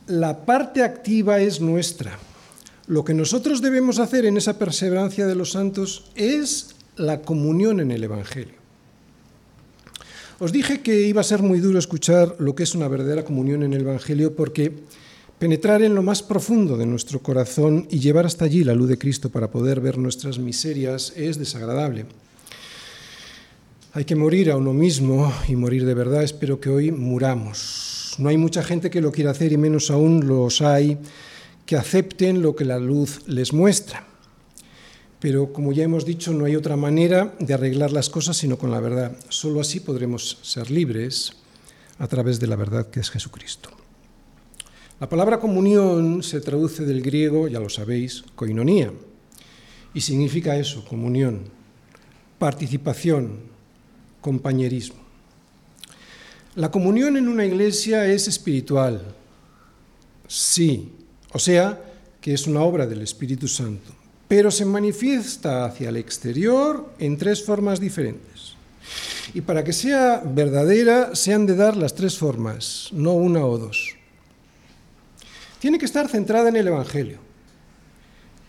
la 0.09 0.45
parte 0.45 0.83
activa 0.83 1.39
es 1.39 1.61
nuestra. 1.61 2.19
Lo 2.89 3.05
que 3.05 3.15
nosotros 3.15 3.63
debemos 3.63 4.01
hacer 4.01 4.27
en 4.27 4.37
esa 4.37 4.59
perseverancia 4.59 5.25
de 5.29 5.37
los 5.37 5.53
santos 5.53 6.11
es 6.17 6.75
la 6.97 7.23
comunión 7.23 7.79
en 7.79 7.93
el 7.93 8.03
Evangelio. 8.03 8.57
Os 10.41 10.51
dije 10.51 10.81
que 10.81 11.03
iba 11.03 11.21
a 11.21 11.25
ser 11.25 11.43
muy 11.43 11.61
duro 11.61 11.79
escuchar 11.79 12.35
lo 12.41 12.57
que 12.57 12.65
es 12.65 12.75
una 12.75 12.89
verdadera 12.89 13.25
comunión 13.25 13.63
en 13.63 13.73
el 13.73 13.83
Evangelio 13.83 14.35
porque 14.35 14.73
penetrar 15.39 15.83
en 15.83 15.95
lo 15.95 16.03
más 16.03 16.25
profundo 16.25 16.77
de 16.77 16.87
nuestro 16.87 17.21
corazón 17.21 17.87
y 17.89 18.01
llevar 18.01 18.27
hasta 18.27 18.47
allí 18.47 18.65
la 18.65 18.75
luz 18.75 18.89
de 18.89 18.99
Cristo 18.99 19.31
para 19.31 19.49
poder 19.49 19.81
ver 19.81 19.97
nuestras 19.97 20.41
miserias 20.41 21.13
es 21.15 21.39
desagradable. 21.39 22.07
Hay 23.93 24.05
que 24.05 24.17
morir 24.17 24.51
a 24.51 24.57
uno 24.57 24.73
mismo 24.73 25.33
y 25.47 25.55
morir 25.55 25.87
de 25.87 25.95
verdad. 25.95 26.25
Espero 26.25 26.59
que 26.59 26.69
hoy 26.69 26.91
muramos. 26.91 27.96
No 28.19 28.29
hay 28.29 28.39
mucha 28.39 28.63
gente 28.63 28.91
que 28.91 29.01
lo 29.01 29.13
quiera 29.13 29.31
hacer 29.31 29.53
y 29.53 29.57
menos 29.57 29.91
aún 29.91 30.27
los 30.27 30.63
hay 30.63 30.99
que 31.67 31.77
acepten 31.77 32.43
lo 32.43 32.57
que 32.57 32.65
la 32.65 32.79
luz 32.79 33.23
les 33.27 33.53
muestra. 33.53 34.07
Pero 35.21 35.53
como 35.53 35.73
ya 35.73 35.85
hemos 35.85 36.05
dicho, 36.05 36.33
no 36.33 36.45
hay 36.45 36.57
otra 36.57 36.77
manera 36.77 37.35
de 37.39 37.55
arreglar 37.55 37.93
las 37.93 38.09
cosas 38.09 38.37
sino 38.37 38.59
con 38.59 38.71
la 38.71 38.81
verdad. 38.81 39.17
Solo 39.29 39.61
así 39.61 39.81
podremos 39.81 40.39
ser 40.43 40.71
libres 40.71 41.33
a 41.99 42.07
través 42.07 42.39
de 42.39 42.47
la 42.47 42.57
verdad 42.57 42.89
que 42.89 43.01
es 43.01 43.11
Jesucristo. 43.11 43.71
La 45.01 45.09
palabra 45.09 45.41
comunión 45.41 46.23
se 46.23 46.41
traduce 46.41 46.87
del 46.87 47.03
griego, 47.03 47.49
ya 47.49 47.61
lo 47.61 47.69
sabéis, 47.69 48.25
koinonía, 48.35 48.93
y 49.93 50.01
significa 50.01 50.57
eso, 50.57 50.85
comunión, 50.85 51.51
participación, 52.39 53.41
compañerismo. 54.21 55.06
La 56.57 56.71
comunión 56.71 57.19
en 57.19 57.29
una 57.29 57.45
iglesia 57.45 58.07
es 58.07 58.29
espiritual, 58.29 59.03
sí, 60.27 60.91
o 61.35 61.39
sea, 61.39 61.79
que 62.19 62.33
es 62.33 62.47
una 62.47 62.63
obra 62.63 62.87
del 62.87 63.03
Espíritu 63.03 63.47
Santo, 63.47 63.93
pero 64.27 64.51
se 64.51 64.65
manifiesta 64.65 65.67
hacia 65.67 65.91
el 65.91 65.99
exterior 65.99 66.95
en 66.99 67.19
tres 67.19 67.45
formas 67.45 67.79
diferentes. 67.79 68.57
Y 69.35 69.43
para 69.43 69.63
que 69.65 69.75
sea 69.75 70.23
verdadera, 70.25 71.15
se 71.15 71.35
han 71.35 71.45
de 71.45 71.57
dar 71.57 71.77
las 71.77 71.95
tres 71.95 72.17
formas, 72.17 72.89
no 72.91 73.13
una 73.13 73.45
o 73.45 73.59
dos. 73.59 73.95
Tiene 75.59 75.79
que 75.79 75.85
estar 75.85 76.09
centrada 76.09 76.49
en 76.49 76.57
el 76.57 76.69
Evangelio, 76.69 77.19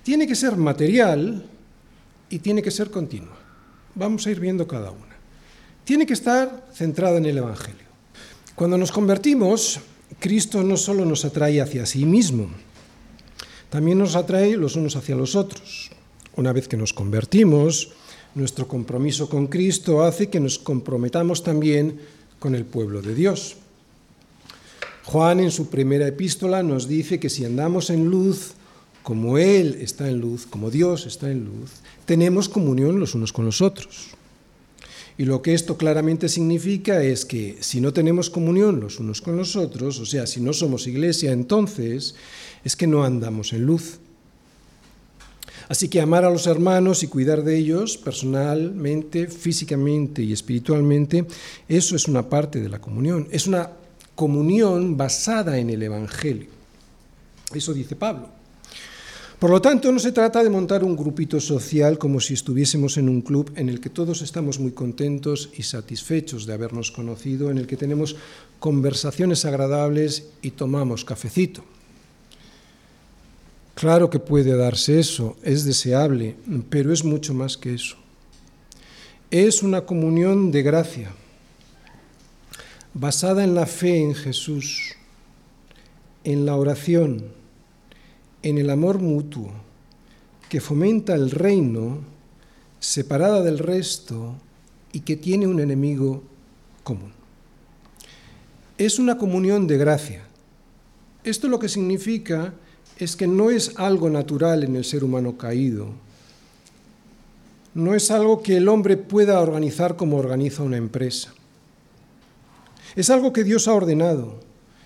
tiene 0.03 0.25
que 0.25 0.35
ser 0.35 0.55
material 0.55 1.45
y 2.29 2.39
tiene 2.39 2.61
que 2.61 2.71
ser 2.71 2.89
continua. 2.89 3.37
Vamos 3.95 4.25
a 4.25 4.31
ir 4.31 4.39
viendo 4.39 4.65
cada 4.65 4.91
una. 4.91 5.17
Tiene 5.83 6.05
que 6.05 6.13
estar 6.13 6.69
centrada 6.73 7.17
en 7.17 7.25
el 7.25 7.37
Evangelio. 7.39 7.86
Cuando 8.57 8.79
nos 8.79 8.91
convertimos, 8.91 9.81
Cristo 10.17 10.63
no 10.63 10.77
solo 10.77 11.05
nos 11.05 11.25
atrae 11.25 11.61
hacia 11.61 11.85
sí 11.85 12.09
mismo, 12.09 12.49
también 13.69 13.99
nos 13.99 14.15
atrae 14.15 14.57
los 14.57 14.75
unos 14.75 14.95
hacia 14.95 15.15
los 15.15 15.35
otros. 15.35 15.91
Una 16.35 16.53
vez 16.53 16.67
que 16.67 16.75
nos 16.75 16.91
convertimos, 16.91 17.93
nuestro 18.33 18.67
compromiso 18.67 19.29
con 19.29 19.45
Cristo 19.45 20.01
hace 20.01 20.31
que 20.31 20.39
nos 20.39 20.57
comprometamos 20.57 21.43
también 21.43 22.01
con 22.39 22.55
el 22.55 22.65
pueblo 22.65 23.03
de 23.03 23.13
Dios. 23.13 23.57
Juan 25.03 25.39
en 25.39 25.51
su 25.51 25.69
primera 25.69 26.07
epístola 26.07 26.63
nos 26.63 26.87
dice 26.87 27.19
que 27.19 27.29
si 27.29 27.45
andamos 27.45 27.91
en 27.91 28.09
luz, 28.09 28.53
como 29.03 29.37
Él 29.37 29.77
está 29.81 30.09
en 30.09 30.17
luz, 30.17 30.47
como 30.47 30.71
Dios 30.71 31.05
está 31.05 31.29
en 31.29 31.45
luz, 31.45 31.69
tenemos 32.07 32.49
comunión 32.49 32.99
los 32.99 33.13
unos 33.13 33.31
con 33.31 33.45
los 33.45 33.61
otros. 33.61 34.17
Y 35.17 35.25
lo 35.25 35.41
que 35.41 35.55
esto 35.55 35.77
claramente 35.77 36.29
significa 36.29 37.01
es 37.01 37.25
que 37.25 37.57
si 37.59 37.81
no 37.81 37.91
tenemos 37.91 38.29
comunión 38.29 38.79
los 38.79 38.99
unos 38.99 39.21
con 39.21 39.35
los 39.35 39.55
otros, 39.55 39.99
o 39.99 40.05
sea, 40.05 40.27
si 40.27 40.41
no 40.41 40.53
somos 40.53 40.85
iglesia, 40.85 41.31
entonces 41.31 42.15
es 42.63 42.75
que 42.75 42.85
no 42.85 43.03
andamos 43.03 43.51
en 43.53 43.65
luz. 43.65 43.99
Así 45.69 45.89
que 45.89 45.99
amar 45.99 46.23
a 46.23 46.29
los 46.29 46.47
hermanos 46.47 47.03
y 47.03 47.07
cuidar 47.07 47.43
de 47.43 47.57
ellos 47.57 47.97
personalmente, 47.97 49.27
físicamente 49.27 50.21
y 50.21 50.31
espiritualmente, 50.31 51.25
eso 51.67 51.95
es 51.95 52.07
una 52.07 52.29
parte 52.29 52.61
de 52.61 52.69
la 52.69 52.79
comunión. 52.79 53.27
Es 53.31 53.47
una 53.47 53.71
comunión 54.15 54.97
basada 54.97 55.57
en 55.57 55.69
el 55.69 55.83
Evangelio. 55.83 56.47
Eso 57.53 57.73
dice 57.73 57.95
Pablo. 57.95 58.36
Por 59.39 59.51
lo 59.51 59.61
tanto, 59.61 59.91
no 59.91 59.99
se 59.99 60.11
trata 60.11 60.43
de 60.43 60.49
montar 60.49 60.83
un 60.83 60.95
grupito 60.95 61.39
social 61.39 61.99
como 61.99 62.19
si 62.19 62.33
estuviésemos 62.33 62.97
en 62.97 63.07
un 63.07 63.21
club 63.21 63.51
en 63.55 63.69
el 63.69 63.79
que 63.79 63.91
todos 63.91 64.23
estamos 64.23 64.59
muy 64.59 64.71
contentos 64.71 65.51
y 65.55 65.61
satisfechos 65.61 66.47
de 66.47 66.53
habernos 66.53 66.89
conocido, 66.89 67.51
en 67.51 67.59
el 67.59 67.67
que 67.67 67.77
tenemos 67.77 68.15
conversaciones 68.59 69.45
agradables 69.45 70.29
y 70.41 70.51
tomamos 70.51 71.05
cafecito. 71.05 71.63
Claro 73.75 74.09
que 74.09 74.17
puede 74.17 74.57
darse 74.57 74.99
eso, 74.99 75.37
es 75.43 75.65
deseable, 75.65 76.35
pero 76.71 76.91
es 76.91 77.03
mucho 77.03 77.35
más 77.35 77.57
que 77.57 77.75
eso. 77.75 77.95
Es 79.29 79.61
una 79.61 79.81
comunión 79.81 80.49
de 80.49 80.63
gracia, 80.63 81.11
basada 82.95 83.43
en 83.43 83.53
la 83.53 83.67
fe 83.67 83.99
en 84.01 84.15
Jesús, 84.15 84.95
en 86.23 86.47
la 86.47 86.55
oración, 86.55 87.36
en 88.43 88.57
el 88.57 88.69
amor 88.69 88.99
mutuo, 88.99 89.51
que 90.49 90.61
fomenta 90.61 91.15
el 91.15 91.31
reino, 91.31 91.99
separada 92.79 93.41
del 93.41 93.59
resto 93.59 94.35
y 94.93 95.01
que 95.01 95.17
tiene 95.17 95.47
un 95.47 95.59
enemigo 95.59 96.23
común. 96.83 97.11
Es 98.77 98.99
una 98.99 99.17
comunión 99.17 99.67
de 99.67 99.77
gracia. 99.77 100.23
Esto 101.23 101.47
lo 101.47 101.59
que 101.59 101.67
significa 101.67 102.53
es 102.97 103.15
que 103.15 103.27
no 103.27 103.49
es 103.49 103.73
algo 103.77 104.09
natural 104.09 104.63
en 104.63 104.75
el 104.75 104.85
ser 104.85 105.03
humano 105.03 105.37
caído. 105.37 105.89
No 107.73 107.93
es 107.93 108.09
algo 108.11 108.41
que 108.41 108.57
el 108.57 108.69
hombre 108.69 108.97
pueda 108.97 109.39
organizar 109.39 109.97
como 109.97 110.17
organiza 110.17 110.63
una 110.63 110.77
empresa. 110.77 111.33
Es 112.95 113.09
algo 113.09 113.33
que 113.33 113.43
Dios 113.43 113.67
ha 113.67 113.73
ordenado, 113.73 114.39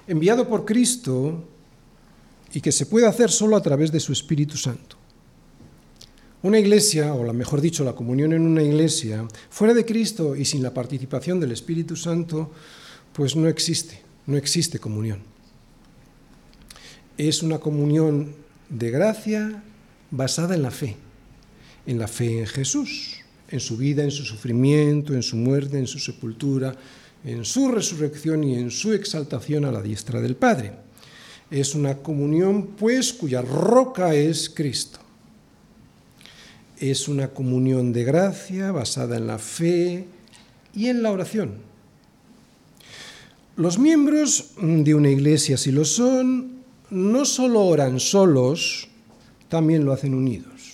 enviado 0.08 0.48
por 0.48 0.66
Cristo 0.66 1.44
y 2.54 2.62
que 2.62 2.72
se 2.72 2.86
puede 2.86 3.08
hacer 3.08 3.30
solo 3.32 3.56
a 3.56 3.62
través 3.62 3.92
de 3.92 4.00
su 4.00 4.12
Espíritu 4.12 4.58
Santo. 4.58 4.98
Una 6.44 6.60
iglesia, 6.60 7.14
o 7.14 7.24
la 7.24 7.34
mejor 7.34 7.62
dicho, 7.62 7.84
la 7.84 7.94
comunión 7.94 8.34
en 8.34 8.42
una 8.42 8.64
iglesia, 8.64 9.28
fuera 9.50 9.74
de 9.74 9.86
Cristo 9.86 10.36
y 10.36 10.46
sin 10.46 10.64
la 10.64 10.74
participación 10.74 11.40
del 11.40 11.52
Espíritu 11.52 11.96
Santo, 11.96 12.52
pues 13.14 13.36
no 13.36 13.48
existe, 13.48 14.02
no 14.26 14.38
existe 14.38 14.80
comunión 14.80 15.32
es 17.28 17.44
una 17.44 17.60
comunión 17.60 18.34
de 18.70 18.90
gracia 18.90 19.64
basada 20.10 20.56
en 20.56 20.64
la 20.64 20.72
fe, 20.72 20.98
en 21.86 22.00
la 22.00 22.08
fe 22.08 22.40
en 22.40 22.48
Jesús, 22.48 23.18
en 23.50 23.60
su 23.60 23.78
vida, 23.78 24.04
en 24.04 24.12
su 24.12 24.24
sufrimiento, 24.24 25.14
en 25.14 25.24
su 25.24 25.36
muerte, 25.36 25.78
en 25.78 25.88
su 25.88 26.00
sepultura, 26.00 26.76
en 27.24 27.46
su 27.46 27.70
resurrección 27.70 28.44
y 28.44 28.56
en 28.56 28.72
su 28.72 28.94
exaltación 28.94 29.66
a 29.66 29.72
la 29.72 29.82
diestra 29.82 30.22
del 30.22 30.36
Padre. 30.36 30.74
Es 31.52 31.76
una 31.76 31.98
comunión, 31.98 32.68
pues, 32.78 33.12
cuya 33.12 33.42
roca 33.42 34.16
es 34.16 34.50
Cristo. 34.50 35.00
Es 36.80 37.08
una 37.08 37.28
comunión 37.28 37.92
de 37.92 38.06
gracia 38.06 38.72
basada 38.72 39.18
en 39.18 39.28
la 39.28 39.38
fe 39.38 40.06
y 40.74 40.88
en 40.88 41.04
la 41.04 41.12
oración. 41.12 41.56
Los 43.58 43.78
miembros 43.78 44.52
de 44.58 44.96
una 44.96 45.10
iglesia, 45.10 45.58
si 45.58 45.72
lo 45.72 45.84
son, 45.84 46.62
no 46.90 47.26
solo 47.26 47.66
oran 47.66 48.00
solos, 48.00 48.88
también 49.50 49.84
lo 49.84 49.92
hacen 49.92 50.14
unidos. 50.14 50.72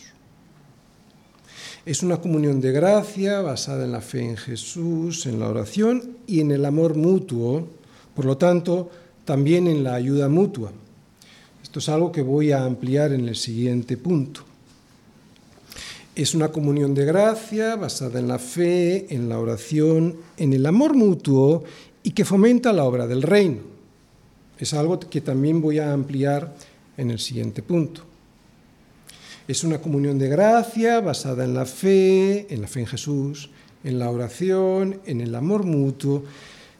Es 1.85 2.03
una 2.03 2.17
comunión 2.17 2.61
de 2.61 2.71
gracia 2.71 3.41
basada 3.41 3.85
en 3.85 3.93
la 3.93 4.01
fe 4.01 4.21
en 4.21 4.37
Jesús, 4.37 5.25
en 5.25 5.39
la 5.39 5.49
oración 5.49 6.17
y 6.27 6.41
en 6.41 6.51
el 6.51 6.65
amor 6.65 6.95
mutuo, 6.95 7.67
por 8.13 8.25
lo 8.25 8.37
tanto, 8.37 8.91
también 9.27 9.67
en 9.67 9.83
la 9.83 9.93
ayuda 9.93 10.29
mutua. 10.29 10.71
Esto 11.61 11.79
es 11.79 11.89
algo 11.89 12.13
que 12.13 12.21
voy 12.21 12.53
a 12.53 12.63
ampliar 12.63 13.11
en 13.11 13.27
el 13.27 13.35
siguiente 13.35 13.97
punto. 13.97 14.41
Es 16.15 16.33
una 16.33 16.47
comunión 16.47 16.95
de 16.95 17.03
gracia 17.03 17.75
basada 17.75 18.19
en 18.19 18.29
la 18.29 18.39
fe, 18.39 19.13
en 19.13 19.27
la 19.27 19.37
oración, 19.37 20.15
en 20.37 20.53
el 20.53 20.65
amor 20.65 20.95
mutuo 20.95 21.65
y 22.03 22.11
que 22.11 22.23
fomenta 22.23 22.71
la 22.71 22.85
obra 22.85 23.05
del 23.05 23.21
reino. 23.21 23.59
Es 24.57 24.73
algo 24.73 24.97
que 24.97 25.19
también 25.19 25.61
voy 25.61 25.79
a 25.79 25.91
ampliar 25.91 26.55
en 26.95 27.11
el 27.11 27.19
siguiente 27.19 27.61
punto. 27.61 28.03
Es 29.45 29.65
una 29.65 29.81
comunión 29.81 30.17
de 30.17 30.29
gracia 30.29 31.01
basada 31.01 31.43
en 31.43 31.53
la 31.53 31.65
fe, 31.65 32.47
en 32.49 32.61
la 32.61 32.67
fe 32.67 32.79
en 32.79 32.87
Jesús, 32.87 33.49
en 33.83 33.99
la 33.99 34.09
oración, 34.09 35.01
en 35.05 35.19
el 35.19 35.35
amor 35.35 35.65
mutuo, 35.65 36.23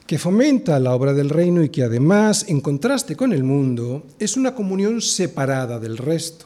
que 0.07 0.17
fomenta 0.17 0.79
la 0.79 0.95
obra 0.95 1.13
del 1.13 1.29
reino 1.29 1.63
y 1.63 1.69
que 1.69 1.83
además, 1.83 2.45
en 2.47 2.61
contraste 2.61 3.15
con 3.15 3.33
el 3.33 3.43
mundo, 3.43 4.07
es 4.19 4.37
una 4.37 4.55
comunión 4.55 5.01
separada 5.01 5.79
del 5.79 5.97
resto. 5.97 6.45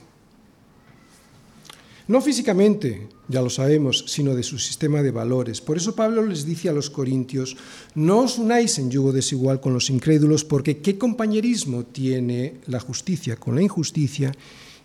No 2.08 2.20
físicamente, 2.20 3.08
ya 3.30 3.42
lo 3.42 3.50
sabemos, 3.50 4.04
sino 4.08 4.36
de 4.36 4.44
su 4.44 4.58
sistema 4.60 5.02
de 5.02 5.12
valores. 5.12 5.62
Por 5.62 5.78
eso 5.78 5.96
Pablo 5.96 6.26
les 6.26 6.46
dice 6.46 6.68
a 6.68 6.74
los 6.74 6.90
corintios, 6.90 7.56
no 7.96 8.20
os 8.20 8.38
unáis 8.38 8.80
en 8.80 8.92
yugo 8.92 9.14
desigual 9.14 9.62
con 9.62 9.74
los 9.74 9.90
incrédulos, 9.90 10.44
porque 10.44 10.80
qué 10.80 10.98
compañerismo 10.98 11.86
tiene 11.86 12.56
la 12.66 12.82
justicia 12.82 13.38
con 13.38 13.56
la 13.56 13.62
injusticia 13.62 14.34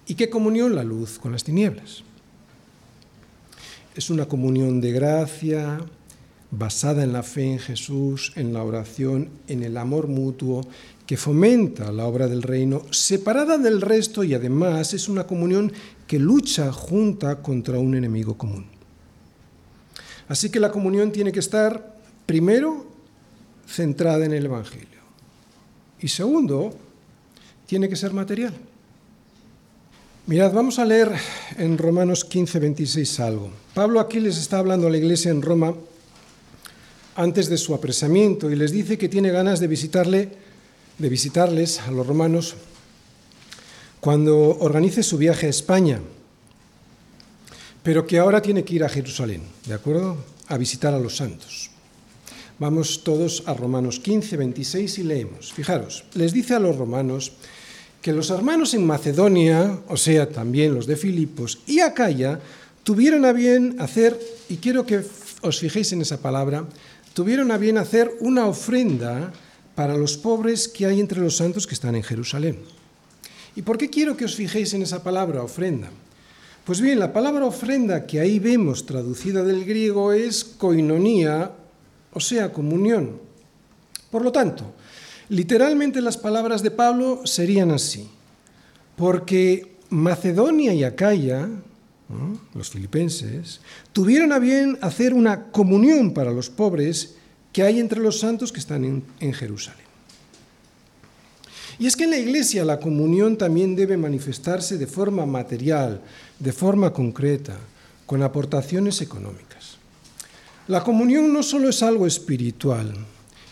¿Y 0.08 0.14
qué 0.14 0.30
comunión 0.30 0.74
la 0.74 0.84
luz 0.84 1.18
con 1.18 1.32
las 1.32 1.42
tinieblas? 1.42 2.04
Es 3.96 4.08
una 4.08 4.26
comunión 4.26 4.80
de 4.80 4.92
gracia 4.92 5.80
basada 6.50 7.02
en 7.02 7.12
la 7.12 7.22
fe 7.22 7.44
en 7.44 7.58
Jesús, 7.58 8.32
en 8.36 8.52
la 8.52 8.62
oración, 8.62 9.30
en 9.48 9.62
el 9.62 9.76
amor 9.76 10.08
mutuo, 10.08 10.66
que 11.06 11.16
fomenta 11.16 11.92
la 11.92 12.06
obra 12.06 12.26
del 12.26 12.42
reino, 12.42 12.82
separada 12.90 13.58
del 13.58 13.80
resto 13.80 14.24
y 14.24 14.34
además 14.34 14.94
es 14.94 15.08
una 15.08 15.26
comunión 15.26 15.72
que 16.06 16.18
lucha 16.18 16.72
junta 16.72 17.42
contra 17.42 17.78
un 17.78 17.94
enemigo 17.94 18.36
común. 18.36 18.66
Así 20.28 20.50
que 20.50 20.60
la 20.60 20.72
comunión 20.72 21.12
tiene 21.12 21.30
que 21.30 21.40
estar, 21.40 21.96
primero, 22.26 22.86
centrada 23.66 24.24
en 24.24 24.32
el 24.32 24.46
Evangelio 24.46 24.96
y 26.00 26.08
segundo, 26.08 26.74
tiene 27.66 27.88
que 27.88 27.96
ser 27.96 28.12
material. 28.12 28.54
Mirad, 30.26 30.52
vamos 30.52 30.78
a 30.78 30.84
leer 30.84 31.12
en 31.56 31.78
Romanos 31.78 32.24
15, 32.24 32.58
26 32.58 33.20
algo. 33.20 33.50
Pablo 33.74 34.00
aquí 34.00 34.20
les 34.20 34.38
está 34.38 34.58
hablando 34.58 34.88
a 34.88 34.90
la 34.90 34.98
iglesia 34.98 35.30
en 35.30 35.42
Roma 35.42 35.74
antes 37.16 37.48
de 37.48 37.56
su 37.56 37.74
apresamiento 37.74 38.50
y 38.50 38.56
les 38.56 38.70
dice 38.70 38.98
que 38.98 39.08
tiene 39.08 39.30
ganas 39.30 39.58
de 39.58 39.66
visitarle, 39.66 40.28
de 40.98 41.08
visitarles 41.08 41.80
a 41.80 41.90
los 41.90 42.06
romanos 42.06 42.54
cuando 44.00 44.36
organice 44.60 45.02
su 45.02 45.18
viaje 45.18 45.46
a 45.46 45.50
España, 45.50 46.00
pero 47.82 48.06
que 48.06 48.18
ahora 48.18 48.42
tiene 48.42 48.64
que 48.64 48.74
ir 48.74 48.84
a 48.84 48.88
Jerusalén, 48.88 49.42
¿de 49.66 49.74
acuerdo? 49.74 50.16
A 50.48 50.56
visitar 50.58 50.94
a 50.94 51.00
los 51.00 51.16
santos. 51.16 51.70
Vamos 52.58 53.02
todos 53.02 53.42
a 53.46 53.54
Romanos 53.54 54.00
15, 54.00 54.36
26 54.36 54.98
y 54.98 55.02
leemos. 55.02 55.52
Fijaros, 55.52 56.04
les 56.14 56.32
dice 56.32 56.54
a 56.54 56.60
los 56.60 56.76
romanos 56.76 57.32
que 58.00 58.12
los 58.12 58.30
hermanos 58.30 58.72
en 58.74 58.86
Macedonia, 58.86 59.80
o 59.88 59.96
sea, 59.96 60.28
también 60.28 60.74
los 60.74 60.86
de 60.86 60.96
Filipos 60.96 61.58
y 61.66 61.80
Acaya, 61.80 62.40
tuvieron 62.82 63.24
a 63.24 63.32
bien 63.32 63.76
hacer, 63.80 64.18
y 64.48 64.58
quiero 64.58 64.86
que 64.86 65.02
os 65.42 65.58
fijéis 65.58 65.92
en 65.92 66.02
esa 66.02 66.22
palabra, 66.22 66.66
tuvieron 67.16 67.50
a 67.50 67.56
bien 67.56 67.78
hacer 67.78 68.12
una 68.20 68.44
ofrenda 68.44 69.32
para 69.74 69.96
los 69.96 70.18
pobres 70.18 70.68
que 70.68 70.84
hay 70.84 71.00
entre 71.00 71.20
los 71.20 71.38
santos 71.38 71.66
que 71.66 71.72
están 71.72 71.96
en 71.96 72.02
Jerusalén. 72.02 72.58
¿Y 73.56 73.62
por 73.62 73.78
qué 73.78 73.88
quiero 73.88 74.18
que 74.18 74.26
os 74.26 74.36
fijéis 74.36 74.74
en 74.74 74.82
esa 74.82 75.02
palabra, 75.02 75.42
ofrenda? 75.42 75.88
Pues 76.66 76.82
bien, 76.82 76.98
la 76.98 77.14
palabra 77.14 77.46
ofrenda 77.46 78.06
que 78.06 78.20
ahí 78.20 78.38
vemos 78.38 78.84
traducida 78.84 79.42
del 79.42 79.64
griego 79.64 80.12
es 80.12 80.44
koinonía, 80.44 81.52
o 82.12 82.20
sea, 82.20 82.52
comunión. 82.52 83.18
Por 84.10 84.22
lo 84.22 84.30
tanto, 84.30 84.74
Literalmente 85.28 86.00
las 86.00 86.16
palabras 86.16 86.62
de 86.62 86.70
Pablo 86.70 87.22
serían 87.24 87.72
así, 87.72 88.08
porque 88.94 89.76
Macedonia 89.90 90.72
y 90.72 90.84
Acaya, 90.84 91.48
los 92.54 92.70
filipenses, 92.70 93.60
tuvieron 93.92 94.32
a 94.32 94.38
bien 94.38 94.78
hacer 94.80 95.12
una 95.12 95.50
comunión 95.50 96.14
para 96.14 96.30
los 96.30 96.50
pobres 96.50 97.16
que 97.52 97.62
hay 97.62 97.80
entre 97.80 98.00
los 98.00 98.20
santos 98.20 98.52
que 98.52 98.60
están 98.60 98.84
en, 98.84 99.32
Jerusalén. 99.32 99.86
Y 101.78 101.86
es 101.86 101.96
que 101.96 102.04
en 102.04 102.10
la 102.10 102.18
iglesia 102.18 102.64
la 102.64 102.80
comunión 102.80 103.36
también 103.36 103.74
debe 103.74 103.96
manifestarse 103.96 104.78
de 104.78 104.86
forma 104.86 105.26
material, 105.26 106.00
de 106.38 106.52
forma 106.52 106.92
concreta, 106.92 107.56
con 108.06 108.22
aportaciones 108.22 109.00
económicas. 109.02 109.76
La 110.68 110.82
comunión 110.82 111.32
no 111.32 111.42
solo 111.42 111.68
es 111.68 111.82
algo 111.82 112.06
espiritual, 112.06 112.94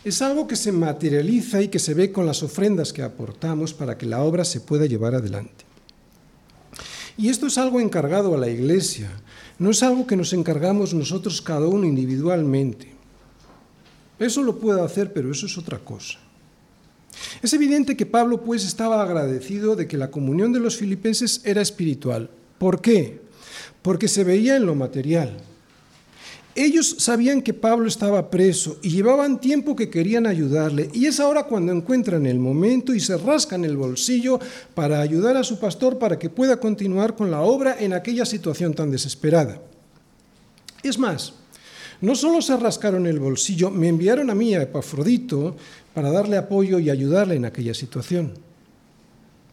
es 0.05 0.21
algo 0.21 0.47
que 0.47 0.57
se 0.57 0.71
materializa 0.71 1.63
y 1.63 1.69
que 1.69 1.79
se 1.79 1.95
ve 1.95 2.13
con 2.13 2.27
las 2.27 2.43
ofrendas 2.43 2.93
que 2.93 3.03
aportamos 3.03 3.73
para 3.73 3.97
que 3.97 4.07
la 4.07 4.23
obra 4.23 4.45
se 4.45 4.61
pueda 4.61 4.87
llevar 4.87 5.15
adelante. 5.15 5.65
Y 7.17 7.29
esto 7.29 7.47
es 7.47 7.59
algo 7.59 7.81
encargado 7.81 8.35
a 8.35 8.39
la 8.39 8.49
Iglesia, 8.49 9.11
no 9.59 9.71
es 9.71 9.83
algo 9.83 10.07
que 10.07 10.17
nos 10.17 10.33
encargamos 10.33 10.95
nosotros 10.95 11.41
cada 11.41 11.67
uno 11.67 11.87
individualmente. 11.87 12.93
Eso 14.19 14.43
lo 14.43 14.59
puedo 14.59 14.83
hacer, 14.83 15.13
pero 15.13 15.31
eso 15.31 15.47
es 15.47 15.57
otra 15.57 15.79
cosa. 15.79 16.19
Es 17.43 17.53
evidente 17.53 17.97
que 17.97 18.07
Pablo 18.07 18.43
pues 18.43 18.65
estaba 18.65 19.03
agradecido 19.03 19.77
de 19.77 19.87
que 19.87 19.97
la 19.97 20.11
comunión 20.11 20.53
de 20.53 20.61
los 20.61 20.77
filipenses 20.77 21.41
era 21.45 21.63
espiritual. 21.63 22.31
¿Por 22.59 22.81
qué? 22.81 23.21
Porque 23.83 24.09
se 24.09 24.25
veía 24.25 24.57
en 24.57 24.67
lo 24.67 24.75
material. 24.75 25.37
Ellos 26.57 26.97
sabían 26.99 27.43
que 27.43 27.53
Pablo 27.53 27.89
estaba 27.89 28.31
preso 28.31 28.79
y 28.81 28.91
llevaban 28.91 29.41
tiempo 29.41 29.75
que 29.75 29.91
querían 29.91 30.27
ayudarle. 30.27 30.89
Y 30.93 31.07
es 31.07 31.19
ahora 31.19 31.45
cuando 31.45 31.73
encuentran 31.73 32.27
el 32.27 32.39
momento 32.39 32.95
y 32.95 33.01
se 33.01 33.17
rascan 33.17 33.65
el 33.65 33.77
bolsillo 33.77 34.39
para 34.75 35.01
ayudar 35.01 35.37
a 35.37 35.43
su 35.43 35.59
pastor 35.59 35.99
para 35.99 36.19
que 36.19 36.31
pueda 36.31 36.61
continuar 36.61 37.17
con 37.17 37.31
la 37.31 37.41
obra 37.41 37.77
en 37.81 37.93
aquella 37.93 38.25
situación 38.25 38.73
tan 38.73 38.93
desesperada. 38.93 39.61
Es 40.85 40.97
más, 40.97 41.33
no 42.01 42.15
solo 42.15 42.41
se 42.41 42.57
rascaron 42.57 43.07
el 43.07 43.19
bolsillo, 43.19 43.71
me 43.71 43.89
enviaron 43.89 44.31
a 44.31 44.35
mí 44.35 44.55
a 44.55 44.63
Epafrodito 44.63 45.57
para 45.93 46.13
darle 46.13 46.37
apoyo 46.37 46.79
y 46.79 46.91
ayudarle 46.91 47.35
en 47.35 47.47
aquella 47.47 47.75
situación. 47.75 48.35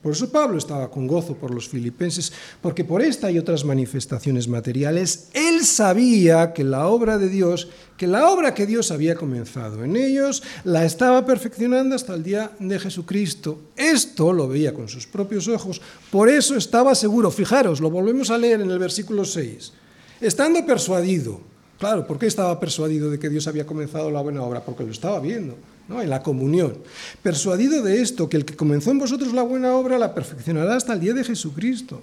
Por 0.02 0.14
eso 0.14 0.32
Pablo 0.32 0.58
estaba 0.58 0.90
con 0.90 1.06
gozo 1.06 1.36
por 1.36 1.54
los 1.54 1.70
filipenses, 1.70 2.34
porque 2.60 2.84
por 2.84 3.04
esta 3.04 3.30
y 3.30 3.38
otras 3.38 3.64
manifestaciones 3.64 4.48
materiales, 4.48 5.28
él 5.34 5.64
sabía 5.64 6.54
que 6.54 6.64
la 6.64 6.88
obra 6.88 7.20
de 7.20 7.30
Dios, 7.30 7.68
que 7.98 8.08
la 8.08 8.30
obra 8.30 8.56
que 8.56 8.66
Dios 8.66 8.90
había 8.90 9.14
comenzado 9.14 9.84
en 9.84 9.96
ellos, 9.96 10.42
la 10.64 10.86
estaba 10.86 11.24
perfeccionando 11.24 11.94
hasta 11.96 12.16
el 12.16 12.24
día 12.24 12.52
de 12.58 12.80
Jesucristo. 12.80 13.60
Esto 13.76 14.34
lo 14.34 14.48
veía 14.48 14.74
con 14.74 14.90
sus 14.90 15.06
propios 15.06 15.48
ojos, 15.48 15.80
por 16.10 16.30
eso 16.30 16.56
estaba 16.56 16.96
seguro. 16.96 17.30
Fijaros, 17.30 17.80
lo 17.80 17.92
volvemos 17.92 18.32
a 18.32 18.40
leer 18.40 18.62
en 18.62 18.72
el 18.72 18.80
versículo 18.80 19.24
6. 19.24 19.72
Estando 20.20 20.66
persuadido, 20.66 21.42
claro, 21.78 22.08
¿por 22.08 22.18
qué 22.18 22.26
estaba 22.26 22.60
persuadido 22.60 23.12
de 23.12 23.20
que 23.20 23.30
Dios 23.30 23.48
había 23.48 23.68
comenzado 23.68 24.10
la 24.10 24.22
buena 24.22 24.42
obra? 24.42 24.66
Porque 24.66 24.84
lo 24.84 24.92
estaba 24.92 25.20
viendo 25.20 25.58
en 26.00 26.10
la 26.10 26.24
comunión. 26.24 26.78
Persuadido 27.22 27.82
de 27.84 28.02
esto, 28.02 28.30
que 28.30 28.38
el 28.38 28.46
que 28.46 28.56
comenzó 28.56 28.92
en 28.92 29.00
vosotros 29.00 29.34
la 29.34 29.44
buena 29.44 29.76
obra 29.76 29.98
la 29.98 30.14
perfeccionará 30.14 30.76
hasta 30.76 30.94
el 30.94 31.02
día 31.02 31.14
de 31.14 31.24
Jesucristo. 31.24 32.02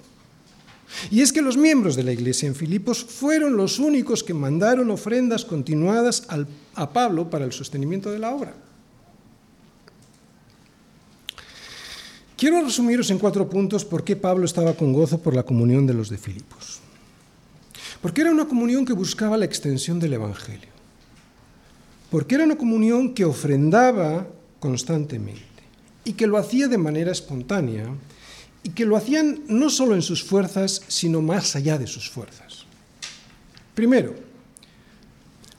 Y 1.09 1.21
es 1.21 1.31
que 1.31 1.41
los 1.41 1.57
miembros 1.57 1.95
de 1.95 2.03
la 2.03 2.11
iglesia 2.11 2.47
en 2.47 2.55
Filipos 2.55 3.03
fueron 3.03 3.55
los 3.55 3.79
únicos 3.79 4.23
que 4.23 4.33
mandaron 4.33 4.89
ofrendas 4.91 5.45
continuadas 5.45 6.27
a 6.75 6.89
Pablo 6.91 7.29
para 7.29 7.45
el 7.45 7.51
sostenimiento 7.51 8.11
de 8.11 8.19
la 8.19 8.31
obra. 8.31 8.53
Quiero 12.37 12.63
resumiros 12.63 13.09
en 13.11 13.19
cuatro 13.19 13.49
puntos 13.49 13.83
por 13.83 14.03
qué 14.03 14.15
Pablo 14.15 14.45
estaba 14.45 14.73
con 14.73 14.93
gozo 14.93 15.19
por 15.19 15.35
la 15.35 15.43
comunión 15.43 15.85
de 15.85 15.93
los 15.93 16.09
de 16.09 16.17
Filipos. 16.17 16.79
Porque 18.01 18.21
era 18.21 18.31
una 18.31 18.47
comunión 18.47 18.85
que 18.85 18.93
buscaba 18.93 19.37
la 19.37 19.45
extensión 19.45 19.99
del 19.99 20.13
Evangelio 20.13 20.78
porque 22.09 22.35
era 22.35 22.43
una 22.43 22.57
comunión 22.57 23.13
que 23.13 23.25
ofrendaba 23.25 24.27
constantemente 24.59 25.43
y 26.03 26.13
que 26.13 26.27
lo 26.27 26.37
hacía 26.37 26.67
de 26.67 26.77
manera 26.77 27.11
espontánea 27.11 27.87
y 28.63 28.69
que 28.69 28.85
lo 28.85 28.97
hacían 28.97 29.41
no 29.47 29.69
solo 29.69 29.95
en 29.95 30.01
sus 30.01 30.23
fuerzas, 30.23 30.81
sino 30.87 31.21
más 31.21 31.55
allá 31.55 31.77
de 31.77 31.87
sus 31.87 32.09
fuerzas. 32.09 32.65
Primero, 33.73 34.15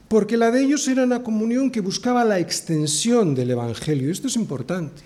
porque 0.08 0.36
la 0.36 0.50
de 0.50 0.62
ellos 0.62 0.86
era 0.88 1.04
una 1.04 1.22
comunión 1.22 1.70
que 1.70 1.80
buscaba 1.80 2.24
la 2.24 2.38
extensión 2.40 3.34
del 3.34 3.52
Evangelio. 3.52 4.10
Esto 4.10 4.26
es 4.26 4.36
importante. 4.36 5.02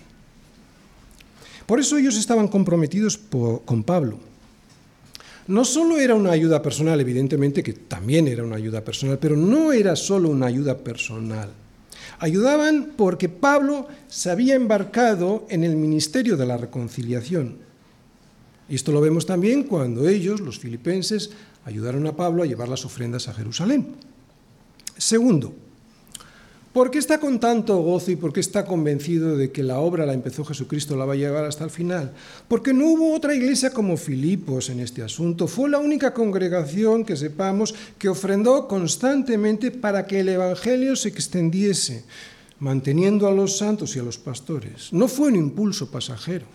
Por 1.65 1.79
eso 1.79 1.97
ellos 1.97 2.17
estaban 2.17 2.47
comprometidos 2.47 3.17
con 3.17 3.83
Pablo. 3.83 4.19
No 5.47 5.63
solo 5.63 5.97
era 5.97 6.15
una 6.15 6.31
ayuda 6.31 6.61
personal, 6.61 6.99
evidentemente 6.99 7.61
que 7.61 7.73
también 7.73 8.27
era 8.27 8.43
una 8.43 8.55
ayuda 8.55 8.83
personal, 8.83 9.19
pero 9.19 9.37
no 9.37 9.71
era 9.71 9.95
solo 9.95 10.29
una 10.29 10.47
ayuda 10.47 10.77
personal. 10.77 11.51
Ayudaban 12.19 12.93
porque 12.95 13.29
Pablo 13.29 13.87
se 14.07 14.31
había 14.31 14.55
embarcado 14.55 15.45
en 15.49 15.63
el 15.63 15.75
ministerio 15.75 16.35
de 16.37 16.45
la 16.45 16.57
reconciliación. 16.57 17.57
Y 18.67 18.75
esto 18.75 18.91
lo 18.91 19.01
vemos 19.01 19.25
también 19.25 19.63
cuando 19.63 20.07
ellos, 20.07 20.39
los 20.39 20.57
filipenses, 20.57 21.31
ayudaron 21.65 22.07
a 22.07 22.15
Pablo 22.15 22.41
a 22.41 22.47
llevar 22.47 22.69
las 22.69 22.85
ofrendas 22.85 23.27
a 23.27 23.33
Jerusalén. 23.33 23.95
Segundo, 24.97 25.53
¿por 26.75 26.91
qué 26.91 26.99
está 26.99 27.21
con 27.21 27.39
tanto 27.39 27.77
gozo 27.77 28.11
y 28.11 28.17
por 28.17 28.33
qué 28.33 28.41
está 28.41 28.65
convencido 28.65 29.37
de 29.37 29.49
que 29.49 29.63
la 29.63 29.79
obra 29.79 30.05
la 30.05 30.11
empezó 30.11 30.43
Jesucristo, 30.43 30.97
la 30.97 31.05
va 31.05 31.13
a 31.13 31.15
llevar 31.15 31.45
hasta 31.45 31.63
el 31.63 31.69
final? 31.69 32.11
Porque 32.49 32.73
no 32.73 32.87
hubo 32.87 33.15
otra 33.15 33.33
iglesia 33.33 33.69
como 33.69 33.95
Filipos 33.95 34.67
en 34.67 34.81
este 34.81 35.01
asunto. 35.01 35.47
Fue 35.47 35.69
la 35.69 35.77
única 35.77 36.13
congregación 36.13 37.05
que 37.05 37.15
sepamos 37.15 37.73
que 37.97 38.09
ofrendó 38.09 38.67
constantemente 38.67 39.71
para 39.71 40.05
que 40.05 40.19
el 40.19 40.27
Evangelio 40.27 40.97
se 40.97 41.07
extendiese, 41.07 42.03
manteniendo 42.59 43.25
a 43.25 43.31
los 43.31 43.57
santos 43.57 43.95
y 43.95 43.99
a 43.99 44.03
los 44.03 44.17
pastores. 44.17 44.91
No 44.91 45.07
fue 45.07 45.29
un 45.29 45.37
impulso 45.37 45.89
pasajero. 45.89 46.45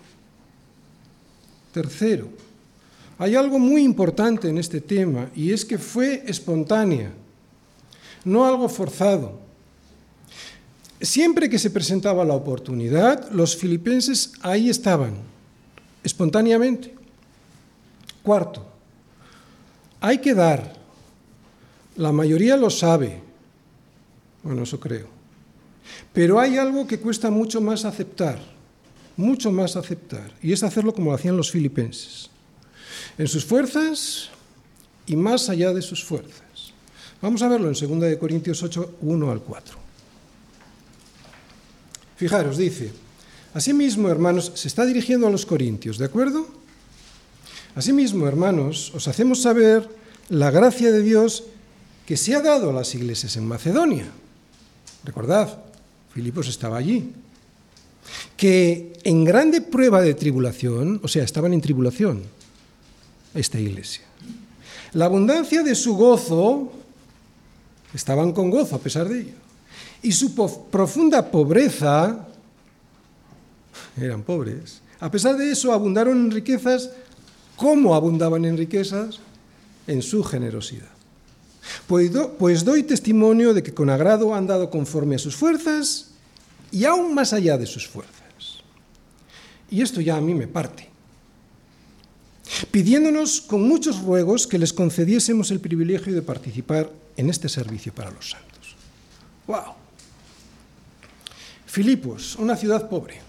Tercero, 1.73 2.27
hay 3.17 3.33
algo 3.33 3.57
muy 3.57 3.81
importante 3.81 4.49
en 4.49 4.59
este 4.59 4.81
tema 4.81 5.31
y 5.35 5.51
es 5.51 5.65
que 5.65 5.79
fue 5.79 6.21
espontánea, 6.27 7.11
no 8.23 8.45
algo 8.45 8.69
forzado. 8.69 9.49
Siempre 11.01 11.49
que 11.49 11.59
se 11.59 11.69
presentaba 11.69 12.23
la 12.23 12.33
oportunidad, 12.33 13.31
los 13.31 13.55
filipenses 13.57 14.33
ahí 14.41 14.69
estaban, 14.69 15.15
espontáneamente. 16.03 16.93
Cuarto, 18.21 18.65
hay 19.99 20.19
que 20.19 20.33
dar. 20.33 20.79
La 21.95 22.11
mayoría 22.11 22.55
lo 22.55 22.69
sabe. 22.69 23.21
Bueno, 24.43 24.63
eso 24.63 24.79
creo. 24.79 25.07
Pero 26.13 26.39
hay 26.39 26.57
algo 26.57 26.87
que 26.87 26.99
cuesta 26.99 27.31
mucho 27.31 27.61
más 27.61 27.83
aceptar 27.85 28.39
mucho 29.21 29.51
más 29.51 29.75
aceptar, 29.75 30.31
y 30.41 30.51
es 30.51 30.63
hacerlo 30.63 30.93
como 30.93 31.11
lo 31.11 31.15
hacían 31.15 31.37
los 31.37 31.51
filipenses, 31.51 32.29
en 33.17 33.27
sus 33.27 33.45
fuerzas 33.45 34.29
y 35.05 35.15
más 35.15 35.49
allá 35.49 35.73
de 35.73 35.81
sus 35.81 36.03
fuerzas. 36.03 36.73
Vamos 37.21 37.41
a 37.41 37.47
verlo 37.47 37.69
en 37.69 38.01
2 38.01 38.17
Corintios 38.17 38.63
8, 38.63 38.97
1 39.01 39.31
al 39.31 39.41
4. 39.41 39.90
Fijaros, 42.21 42.55
dice, 42.55 42.91
Asimismo, 43.55 44.07
hermanos, 44.07 44.51
se 44.53 44.67
está 44.67 44.85
dirigiendo 44.85 45.25
a 45.25 45.31
los 45.31 45.47
corintios, 45.47 45.97
¿de 45.97 46.05
acuerdo? 46.05 46.45
Asimismo, 47.73 48.27
hermanos, 48.27 48.91
os 48.93 49.07
hacemos 49.07 49.41
saber 49.41 49.89
la 50.29 50.51
gracia 50.51 50.91
de 50.91 51.01
Dios 51.01 51.45
que 52.05 52.17
se 52.17 52.35
ha 52.35 52.41
dado 52.43 52.69
a 52.69 52.73
las 52.73 52.93
iglesias 52.93 53.37
en 53.37 53.47
Macedonia. 53.47 54.05
Recordad, 55.03 55.63
Filipos 56.13 56.47
estaba 56.47 56.77
allí 56.77 57.11
que 58.37 58.93
en 59.03 59.23
grande 59.23 59.61
prueba 59.61 59.99
de 59.99 60.13
tribulación, 60.13 60.99
o 61.01 61.07
sea, 61.07 61.23
estaban 61.23 61.53
en 61.53 61.61
tribulación, 61.61 62.21
esta 63.33 63.59
iglesia. 63.59 64.03
La 64.93 65.05
abundancia 65.05 65.63
de 65.63 65.73
su 65.73 65.95
gozo, 65.95 66.71
estaban 67.95 68.31
con 68.31 68.51
gozo 68.51 68.75
a 68.75 68.79
pesar 68.79 69.09
de 69.09 69.21
ello, 69.21 69.41
y 70.03 70.11
su 70.11 70.33
profunda 70.69 71.29
pobreza, 71.29 72.27
eran 73.99 74.23
pobres, 74.23 74.81
a 74.99 75.09
pesar 75.09 75.37
de 75.37 75.51
eso 75.51 75.73
abundaron 75.73 76.17
en 76.17 76.31
riquezas, 76.31 76.89
¿cómo 77.55 77.95
abundaban 77.95 78.45
en 78.45 78.57
riquezas? 78.57 79.19
En 79.87 80.01
su 80.01 80.23
generosidad. 80.23 80.89
Pues, 81.87 82.11
pues 82.37 82.63
doy 82.63 82.83
testimonio 82.83 83.53
de 83.53 83.63
que 83.63 83.73
con 83.73 83.89
agrado 83.89 84.33
han 84.33 84.47
dado 84.47 84.69
conforme 84.69 85.15
a 85.15 85.19
sus 85.19 85.35
fuerzas, 85.35 86.11
y 86.71 86.85
aún 86.85 87.13
más 87.13 87.33
allá 87.33 87.57
de 87.57 87.65
sus 87.65 87.87
fuerzas. 87.87 88.21
Y 89.69 89.81
esto 89.81 90.01
ya 90.01 90.17
a 90.17 90.21
mí 90.21 90.33
me 90.33 90.47
parte. 90.47 90.89
Pidiéndonos 92.71 93.41
con 93.41 93.67
muchos 93.67 94.01
ruegos 94.01 94.47
que 94.47 94.59
les 94.59 94.73
concediésemos 94.73 95.51
el 95.51 95.59
privilegio 95.59 96.13
de 96.13 96.21
participar 96.21 96.91
en 97.17 97.29
este 97.29 97.49
servicio 97.49 97.93
para 97.93 98.11
los 98.11 98.31
santos. 98.31 98.75
¡Wow! 99.47 99.80
Filipos, 101.71 102.35
una 102.35 102.57
ciudad 102.57 102.89
pobre. 102.89 103.21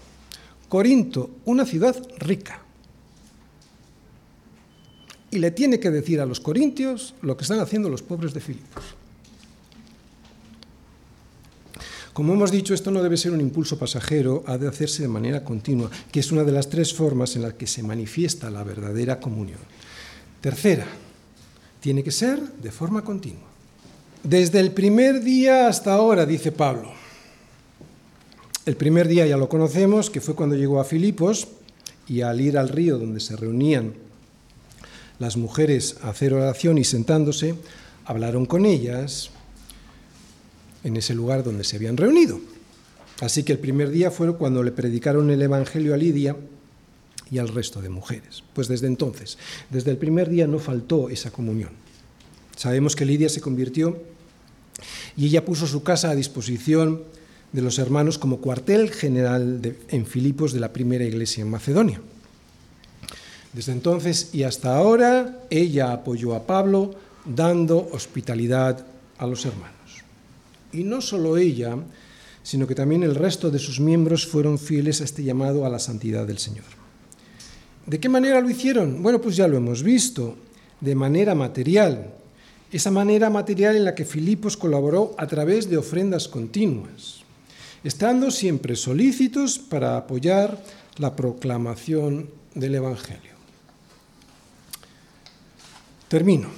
Corinto, 0.67 1.37
una 1.45 1.65
ciudad 1.65 1.95
rica. 2.17 2.59
Y 5.31 5.39
le 5.39 5.51
tiene 5.51 5.79
que 5.79 5.89
decir 5.89 6.19
a 6.19 6.25
los 6.25 6.41
corintios 6.41 7.15
lo 7.21 7.37
que 7.37 7.43
están 7.43 7.61
haciendo 7.61 7.87
los 7.87 8.01
pobres 8.01 8.33
de 8.33 8.41
Filipos. 8.41 8.83
Como 12.11 12.33
hemos 12.33 12.51
dicho, 12.51 12.73
esto 12.73 12.91
no 12.91 13.01
debe 13.01 13.15
ser 13.15 13.31
un 13.31 13.39
impulso 13.39 13.79
pasajero, 13.79 14.43
ha 14.45 14.57
de 14.57 14.67
hacerse 14.67 15.03
de 15.03 15.07
manera 15.07 15.45
continua, 15.45 15.89
que 16.11 16.19
es 16.19 16.29
una 16.33 16.43
de 16.43 16.51
las 16.51 16.67
tres 16.67 16.93
formas 16.93 17.37
en 17.37 17.43
las 17.43 17.53
que 17.53 17.65
se 17.65 17.81
manifiesta 17.81 18.51
la 18.51 18.65
verdadera 18.65 19.21
comunión. 19.21 19.59
Tercera, 20.41 20.85
tiene 21.79 22.03
que 22.03 22.11
ser 22.11 22.41
de 22.41 22.71
forma 22.73 23.05
continua. 23.05 23.47
Desde 24.21 24.59
el 24.59 24.73
primer 24.73 25.23
día 25.23 25.69
hasta 25.69 25.93
ahora, 25.93 26.25
dice 26.25 26.51
Pablo. 26.51 27.02
El 28.65 28.77
primer 28.77 29.09
día 29.09 29.27
ya 29.27 29.35
lo 29.35 29.49
conocemos, 29.49 30.09
que 30.09 30.21
fue 30.21 30.35
cuando 30.35 30.55
llegó 30.55 30.79
a 30.79 30.85
Filipos 30.85 31.49
y 32.07 32.21
al 32.21 32.39
ir 32.39 32.57
al 32.57 32.69
río 32.69 32.97
donde 32.97 33.19
se 33.19 33.35
reunían 33.35 33.93
las 35.19 35.35
mujeres 35.35 35.97
a 36.01 36.09
hacer 36.09 36.33
oración 36.33 36.77
y 36.77 36.85
sentándose, 36.85 37.55
hablaron 38.05 38.45
con 38.45 38.65
ellas, 38.65 39.31
en 40.85 40.95
ese 40.95 41.13
lugar 41.13 41.43
donde 41.43 41.65
se 41.65 41.75
habían 41.75 41.97
reunido. 41.97 42.39
Así 43.19 43.43
que 43.43 43.51
el 43.51 43.59
primer 43.59 43.89
día 43.89 44.11
fue 44.11 44.35
cuando 44.37 44.63
le 44.63 44.71
predicaron 44.71 45.29
el 45.29 45.41
Evangelio 45.41 45.93
a 45.93 45.97
Lidia 45.97 46.37
y 47.29 47.39
al 47.39 47.49
resto 47.49 47.81
de 47.81 47.89
mujeres. 47.89 48.43
Pues 48.53 48.69
desde 48.69 48.87
entonces, 48.87 49.37
desde 49.71 49.91
el 49.91 49.97
primer 49.97 50.29
día 50.29 50.47
no 50.47 50.59
faltó 50.59 51.09
esa 51.09 51.31
comunión. 51.31 51.71
Sabemos 52.55 52.95
que 52.95 53.05
Lidia 53.05 53.27
se 53.27 53.41
convirtió 53.41 54.01
y 55.17 55.25
ella 55.25 55.43
puso 55.43 55.67
su 55.67 55.83
casa 55.83 56.11
a 56.11 56.15
disposición 56.15 57.03
de 57.53 57.61
los 57.61 57.79
hermanos 57.79 58.17
como 58.17 58.41
cuartel 58.41 58.91
general 58.91 59.61
en 59.87 60.05
Filipos 60.05 60.51
de 60.51 60.59
la 60.59 60.73
primera 60.73 61.05
iglesia 61.05 61.43
en 61.43 61.49
Macedonia. 61.49 62.01
Desde 63.53 63.71
entonces 63.71 64.33
y 64.33 64.43
hasta 64.43 64.75
ahora, 64.75 65.39
ella 65.51 65.93
apoyó 65.93 66.35
a 66.35 66.47
Pablo 66.47 66.95
dando 67.23 67.87
hospitalidad 67.93 68.85
a 69.19 69.27
los 69.27 69.45
hermanos. 69.45 69.73
Y 70.71 70.83
no 70.83 71.01
solo 71.01 71.37
ella, 71.37 71.77
sino 72.41 72.65
que 72.67 72.75
también 72.75 73.03
el 73.03 73.13
resto 73.13 73.51
de 73.51 73.59
sus 73.59 73.79
miembros 73.79 74.25
fueron 74.25 74.57
fieles 74.57 75.01
a 75.01 75.03
este 75.03 75.23
llamado 75.23 75.65
a 75.65 75.69
la 75.69 75.79
santidad 75.79 76.25
del 76.25 76.39
Señor. 76.39 76.65
¿De 77.85 77.99
qué 77.99 78.09
manera 78.09 78.41
lo 78.41 78.49
hicieron? 78.49 79.03
Bueno, 79.03 79.21
pues 79.21 79.35
ya 79.35 79.47
lo 79.47 79.57
hemos 79.57 79.83
visto, 79.83 80.35
de 80.81 80.95
manera 80.95 81.35
material. 81.35 82.13
Esa 82.71 82.89
manera 82.89 83.29
material 83.29 83.75
en 83.75 83.85
la 83.85 83.93
que 83.93 84.05
Filipos 84.05 84.57
colaboró 84.57 85.13
a 85.17 85.27
través 85.27 85.69
de 85.69 85.77
ofrendas 85.77 86.27
continuas, 86.27 87.22
estando 87.83 88.31
siempre 88.31 88.75
solícitos 88.75 89.59
para 89.59 89.97
apoyar 89.97 90.63
la 90.97 91.15
proclamación 91.15 92.29
del 92.55 92.75
Evangelio. 92.75 93.33
Termino. 96.07 96.49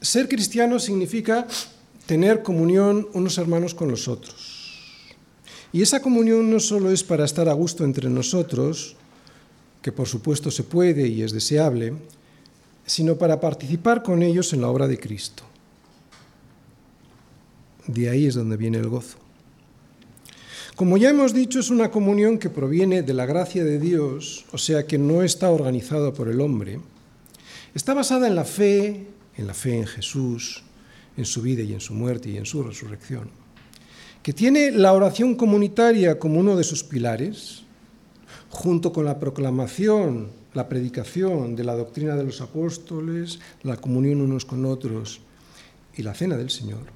Ser 0.00 0.28
cristiano 0.28 0.78
significa 0.78 1.46
tener 2.06 2.42
comunión 2.42 3.06
unos 3.12 3.38
hermanos 3.38 3.74
con 3.74 3.90
los 3.90 4.08
otros. 4.08 4.62
Y 5.72 5.82
esa 5.82 6.02
comunión 6.02 6.50
no 6.50 6.60
solo 6.60 6.90
es 6.90 7.04
para 7.04 7.24
estar 7.24 7.48
a 7.48 7.52
gusto 7.54 7.84
entre 7.84 8.10
nosotros, 8.10 8.96
que 9.80 9.92
por 9.92 10.08
supuesto 10.08 10.50
se 10.50 10.64
puede 10.64 11.06
y 11.08 11.22
es 11.22 11.32
deseable, 11.32 11.94
sino 12.84 13.16
para 13.16 13.40
participar 13.40 14.02
con 14.02 14.22
ellos 14.22 14.52
en 14.52 14.60
la 14.60 14.68
obra 14.68 14.88
de 14.88 14.98
Cristo. 14.98 15.44
De 17.86 18.08
ahí 18.10 18.26
es 18.26 18.34
donde 18.34 18.56
viene 18.56 18.78
el 18.78 18.88
gozo. 18.88 19.21
Como 20.82 20.96
ya 20.96 21.10
hemos 21.10 21.32
dicho, 21.32 21.60
es 21.60 21.70
una 21.70 21.92
comunión 21.92 22.38
que 22.38 22.50
proviene 22.50 23.02
de 23.02 23.14
la 23.14 23.24
gracia 23.24 23.62
de 23.62 23.78
Dios, 23.78 24.46
o 24.50 24.58
sea 24.58 24.84
que 24.84 24.98
no 24.98 25.22
está 25.22 25.48
organizada 25.52 26.12
por 26.12 26.26
el 26.26 26.40
hombre. 26.40 26.80
Está 27.72 27.94
basada 27.94 28.26
en 28.26 28.34
la 28.34 28.44
fe, 28.44 29.06
en 29.36 29.46
la 29.46 29.54
fe 29.54 29.78
en 29.78 29.86
Jesús, 29.86 30.64
en 31.16 31.24
su 31.24 31.40
vida 31.40 31.62
y 31.62 31.72
en 31.72 31.78
su 31.78 31.94
muerte 31.94 32.30
y 32.30 32.36
en 32.36 32.46
su 32.46 32.64
resurrección. 32.64 33.30
que 34.24 34.32
tiene 34.32 34.72
la 34.72 34.92
oración 34.92 35.36
comunitaria 35.36 36.18
como 36.18 36.40
uno 36.40 36.56
de 36.56 36.64
sus 36.64 36.82
pilares, 36.82 37.62
junto 38.50 38.92
con 38.92 39.04
la 39.04 39.20
proclamación, 39.20 40.30
la 40.52 40.68
predicación 40.68 41.54
de 41.54 41.62
la 41.62 41.76
doctrina 41.76 42.16
de 42.16 42.24
los 42.24 42.40
apóstoles, 42.40 43.38
la 43.62 43.76
comunión 43.76 44.20
unos 44.20 44.44
con 44.44 44.66
otros 44.66 45.20
y 45.96 46.02
la 46.02 46.12
cena 46.12 46.36
del 46.36 46.50
Señor, 46.50 46.86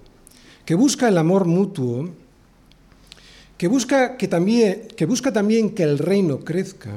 que 0.64 0.74
busca 0.74 1.06
el 1.06 1.18
amor 1.18 1.44
mutuo, 1.44 2.25
que 3.56 3.68
busca, 3.68 4.16
que 4.16 4.28
también, 4.28 4.88
que 4.96 5.06
busca 5.06 5.32
también 5.32 5.70
que 5.70 5.82
el 5.82 5.98
reino 5.98 6.40
crezca, 6.40 6.92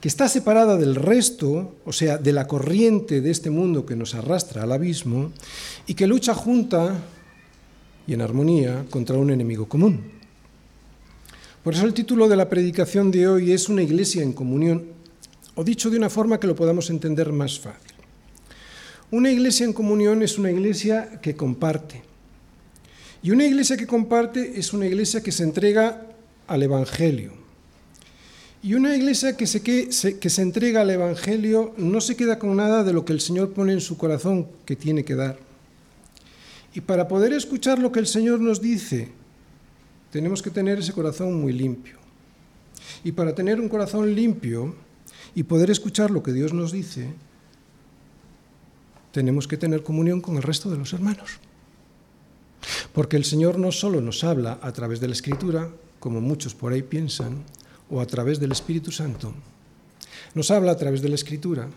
que 0.00 0.08
está 0.08 0.28
separada 0.28 0.76
del 0.76 0.94
resto, 0.94 1.76
o 1.84 1.92
sea, 1.92 2.18
de 2.18 2.32
la 2.32 2.46
corriente 2.46 3.20
de 3.20 3.30
este 3.30 3.50
mundo 3.50 3.84
que 3.84 3.96
nos 3.96 4.14
arrastra 4.14 4.62
al 4.62 4.72
abismo, 4.72 5.32
y 5.86 5.94
que 5.94 6.06
lucha 6.06 6.34
junta 6.34 6.98
y 8.06 8.14
en 8.14 8.22
armonía 8.22 8.86
contra 8.90 9.16
un 9.16 9.30
enemigo 9.30 9.68
común. 9.68 10.00
Por 11.62 11.74
eso 11.74 11.84
el 11.84 11.94
título 11.94 12.26
de 12.28 12.36
la 12.36 12.48
predicación 12.48 13.10
de 13.10 13.28
hoy 13.28 13.52
es 13.52 13.68
Una 13.68 13.82
iglesia 13.82 14.22
en 14.22 14.32
comunión, 14.32 14.86
o 15.54 15.62
dicho 15.62 15.90
de 15.90 15.98
una 15.98 16.08
forma 16.08 16.40
que 16.40 16.46
lo 16.46 16.56
podamos 16.56 16.88
entender 16.88 17.30
más 17.32 17.60
fácil. 17.60 17.92
Una 19.10 19.30
iglesia 19.30 19.66
en 19.66 19.74
comunión 19.74 20.22
es 20.22 20.38
una 20.38 20.50
iglesia 20.50 21.20
que 21.20 21.36
comparte. 21.36 22.09
Y 23.22 23.30
una 23.30 23.44
iglesia 23.44 23.76
que 23.76 23.86
comparte 23.86 24.58
es 24.58 24.72
una 24.72 24.86
iglesia 24.86 25.22
que 25.22 25.32
se 25.32 25.42
entrega 25.42 26.06
al 26.46 26.62
Evangelio, 26.62 27.40
y 28.62 28.74
una 28.74 28.94
iglesia 28.94 29.36
que 29.38 29.46
se, 29.46 29.62
que, 29.62 29.90
se, 29.90 30.42
entrega 30.42 30.82
al 30.82 30.90
Evangelio 30.90 31.72
no 31.78 32.00
se 32.02 32.14
queda 32.14 32.38
con 32.38 32.56
nada 32.56 32.84
de 32.84 32.92
lo 32.92 33.06
que 33.06 33.14
el 33.14 33.20
Señor 33.20 33.54
pone 33.54 33.72
en 33.72 33.80
su 33.80 33.96
corazón 33.96 34.46
que 34.66 34.76
tiene 34.76 35.02
que 35.02 35.14
dar. 35.14 35.38
Y 36.74 36.82
para 36.82 37.08
poder 37.08 37.32
escuchar 37.32 37.78
lo 37.78 37.90
que 37.90 38.00
el 38.00 38.06
Señor 38.06 38.38
nos 38.40 38.60
dice, 38.60 39.08
tenemos 40.12 40.42
que 40.42 40.50
tener 40.50 40.78
ese 40.78 40.92
corazón 40.92 41.40
muy 41.40 41.54
limpio. 41.54 41.96
Y 43.02 43.12
para 43.12 43.34
tener 43.34 43.60
un 43.60 43.70
corazón 43.70 44.14
limpio 44.14 44.74
y 45.34 45.42
poder 45.44 45.70
escuchar 45.70 46.10
lo 46.10 46.22
que 46.22 46.34
Dios 46.34 46.52
nos 46.52 46.70
dice, 46.70 47.14
tenemos 49.10 49.48
que 49.48 49.56
tener 49.56 49.82
comunión 49.82 50.20
con 50.20 50.36
el 50.36 50.42
resto 50.42 50.70
de 50.70 50.76
los 50.76 50.92
hermanos. 50.92 51.40
Porque 52.92 53.16
el 53.16 53.24
Señor 53.24 53.58
no 53.58 53.72
solo 53.72 54.00
nos 54.00 54.24
habla 54.24 54.58
a 54.62 54.72
través 54.72 55.00
de 55.00 55.08
la 55.08 55.14
Escritura, 55.14 55.70
como 55.98 56.20
muchos 56.20 56.54
por 56.54 56.72
ahí 56.72 56.82
piensan, 56.82 57.44
o 57.90 58.00
a 58.00 58.06
través 58.06 58.38
del 58.40 58.52
Espíritu 58.52 58.92
Santo. 58.92 59.34
Nos 60.34 60.50
habla 60.50 60.72
a 60.72 60.76
través 60.76 61.02
de 61.02 61.08
la 61.08 61.14
Escritura, 61.14 61.68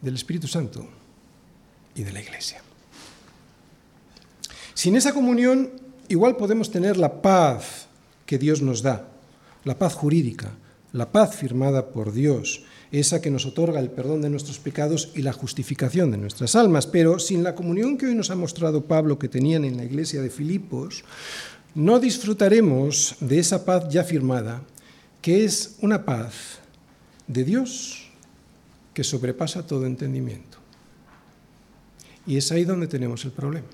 del 0.00 0.14
Espíritu 0.14 0.46
Santo 0.46 0.86
y 1.94 2.02
de 2.02 2.12
la 2.12 2.20
Iglesia. 2.20 2.62
Sin 4.74 4.96
esa 4.96 5.12
comunión, 5.12 5.72
igual 6.08 6.36
podemos 6.36 6.70
tener 6.70 6.96
la 6.96 7.22
paz 7.22 7.86
que 8.26 8.38
Dios 8.38 8.60
nos 8.60 8.82
da, 8.82 9.08
la 9.64 9.78
paz 9.78 9.94
jurídica, 9.94 10.52
la 10.96 11.12
paz 11.12 11.36
firmada 11.36 11.90
por 11.90 12.12
Dios, 12.12 12.62
esa 12.90 13.20
que 13.20 13.30
nos 13.30 13.44
otorga 13.44 13.80
el 13.80 13.90
perdón 13.90 14.22
de 14.22 14.30
nuestros 14.30 14.58
pecados 14.58 15.10
y 15.14 15.20
la 15.20 15.34
justificación 15.34 16.10
de 16.10 16.16
nuestras 16.16 16.56
almas. 16.56 16.86
Pero 16.86 17.18
sin 17.18 17.42
la 17.42 17.54
comunión 17.54 17.98
que 17.98 18.06
hoy 18.06 18.14
nos 18.14 18.30
ha 18.30 18.34
mostrado 18.34 18.84
Pablo 18.84 19.18
que 19.18 19.28
tenían 19.28 19.64
en 19.64 19.76
la 19.76 19.84
iglesia 19.84 20.22
de 20.22 20.30
Filipos, 20.30 21.04
no 21.74 22.00
disfrutaremos 22.00 23.16
de 23.20 23.38
esa 23.38 23.64
paz 23.64 23.88
ya 23.90 24.04
firmada 24.04 24.62
que 25.20 25.44
es 25.44 25.76
una 25.82 26.04
paz 26.04 26.60
de 27.26 27.44
Dios 27.44 28.08
que 28.94 29.04
sobrepasa 29.04 29.66
todo 29.66 29.84
entendimiento. 29.84 30.56
Y 32.26 32.38
es 32.38 32.50
ahí 32.52 32.64
donde 32.64 32.86
tenemos 32.86 33.24
el 33.24 33.32
problema. 33.32 33.66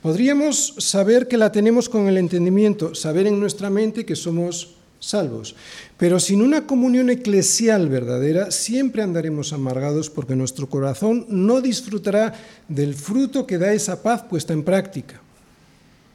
Podríamos 0.00 0.74
saber 0.78 1.28
que 1.28 1.36
la 1.36 1.52
tenemos 1.52 1.88
con 1.88 2.08
el 2.08 2.16
entendimiento, 2.16 2.94
saber 2.94 3.26
en 3.26 3.38
nuestra 3.38 3.68
mente 3.68 4.06
que 4.06 4.16
somos 4.16 4.77
salvos, 5.00 5.54
pero 5.96 6.18
sin 6.18 6.42
una 6.42 6.66
comunión 6.66 7.10
eclesial 7.10 7.88
verdadera 7.88 8.50
siempre 8.50 9.02
andaremos 9.02 9.52
amargados 9.52 10.10
porque 10.10 10.36
nuestro 10.36 10.68
corazón 10.68 11.26
no 11.28 11.60
disfrutará 11.60 12.34
del 12.68 12.94
fruto 12.94 13.46
que 13.46 13.58
da 13.58 13.72
esa 13.72 14.02
paz 14.02 14.22
puesta 14.22 14.52
en 14.52 14.64
práctica, 14.64 15.20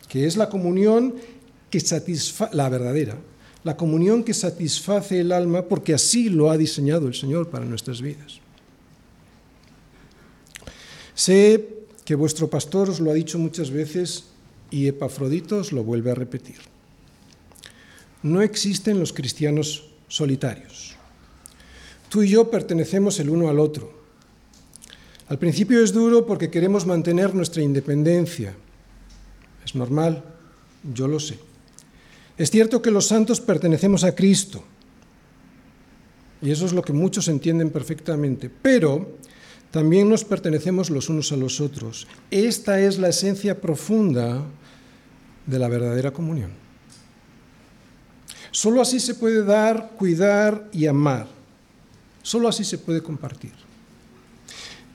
que 0.09 0.27
es 0.27 0.35
la 0.35 0.49
comunión 0.49 1.15
que 1.69 1.79
satisface 1.79 2.55
la 2.55 2.69
verdadera, 2.69 3.17
la 3.63 3.77
comunión 3.77 4.23
que 4.23 4.33
satisface 4.33 5.21
el 5.21 5.31
alma 5.31 5.63
porque 5.63 5.93
así 5.93 6.29
lo 6.29 6.51
ha 6.51 6.57
diseñado 6.57 7.07
el 7.07 7.15
Señor 7.15 7.49
para 7.49 7.65
nuestras 7.65 8.01
vidas. 8.01 8.43
Sé 11.15 11.85
que 12.03 12.15
vuestro 12.15 12.49
pastor 12.49 12.89
os 12.89 12.99
lo 12.99 13.11
ha 13.11 13.13
dicho 13.13 13.39
muchas 13.39 13.71
veces 13.71 14.25
y 14.71 14.87
Epafrodito 14.87 15.57
os 15.57 15.71
lo 15.71 15.83
vuelve 15.83 16.11
a 16.11 16.15
repetir. 16.15 16.72
No 18.23 18.41
existen 18.41 18.99
los 18.99 19.13
cristianos 19.13 19.85
solitarios. 20.07 20.95
Tú 22.09 22.23
y 22.23 22.29
yo 22.29 22.49
pertenecemos 22.49 23.19
el 23.19 23.29
uno 23.29 23.49
al 23.49 23.59
otro. 23.59 23.91
Al 25.27 25.39
principio 25.39 25.83
es 25.83 25.93
duro 25.93 26.25
porque 26.25 26.49
queremos 26.49 26.85
mantener 26.85 27.33
nuestra 27.35 27.61
independencia. 27.61 28.55
Es 29.65 29.75
normal, 29.75 30.23
yo 30.93 31.07
lo 31.07 31.19
sé. 31.19 31.37
Es 32.37 32.49
cierto 32.49 32.81
que 32.81 32.91
los 32.91 33.07
santos 33.07 33.41
pertenecemos 33.41 34.03
a 34.03 34.15
Cristo, 34.15 34.63
y 36.43 36.51
eso 36.51 36.65
es 36.65 36.73
lo 36.73 36.81
que 36.81 36.91
muchos 36.91 37.29
entienden 37.29 37.69
perfectamente, 37.69 38.49
pero 38.49 39.17
también 39.71 40.09
nos 40.09 40.25
pertenecemos 40.25 40.89
los 40.89 41.07
unos 41.09 41.31
a 41.31 41.37
los 41.37 41.61
otros. 41.61 42.05
Esta 42.29 42.81
es 42.81 42.99
la 42.99 43.09
esencia 43.09 43.61
profunda 43.61 44.43
de 45.45 45.59
la 45.59 45.69
verdadera 45.69 46.11
comunión. 46.11 46.62
Solo 48.53 48.81
así 48.81 48.99
se 48.99 49.15
puede 49.15 49.43
dar, 49.43 49.93
cuidar 49.97 50.69
y 50.71 50.85
amar. 50.85 51.25
Solo 52.21 52.47
así 52.47 52.63
se 52.63 52.77
puede 52.77 53.01
compartir. 53.01 53.51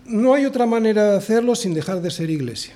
No 0.06 0.32
hay 0.32 0.46
otra 0.46 0.64
manera 0.64 1.10
de 1.10 1.16
hacerlo 1.16 1.56
sin 1.56 1.74
dejar 1.74 2.00
de 2.00 2.12
ser 2.12 2.30
iglesia. 2.30 2.74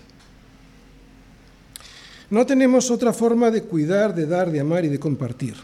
No 2.31 2.45
tenemos 2.47 2.91
otra 2.91 3.13
forma 3.13 3.53
de 3.53 3.63
cuidar, 3.63 4.13
de 4.13 4.27
dar, 4.27 4.51
de 4.51 4.59
amar 4.59 4.85
y 4.85 4.89
de 4.89 4.99
compartir. 4.99 5.55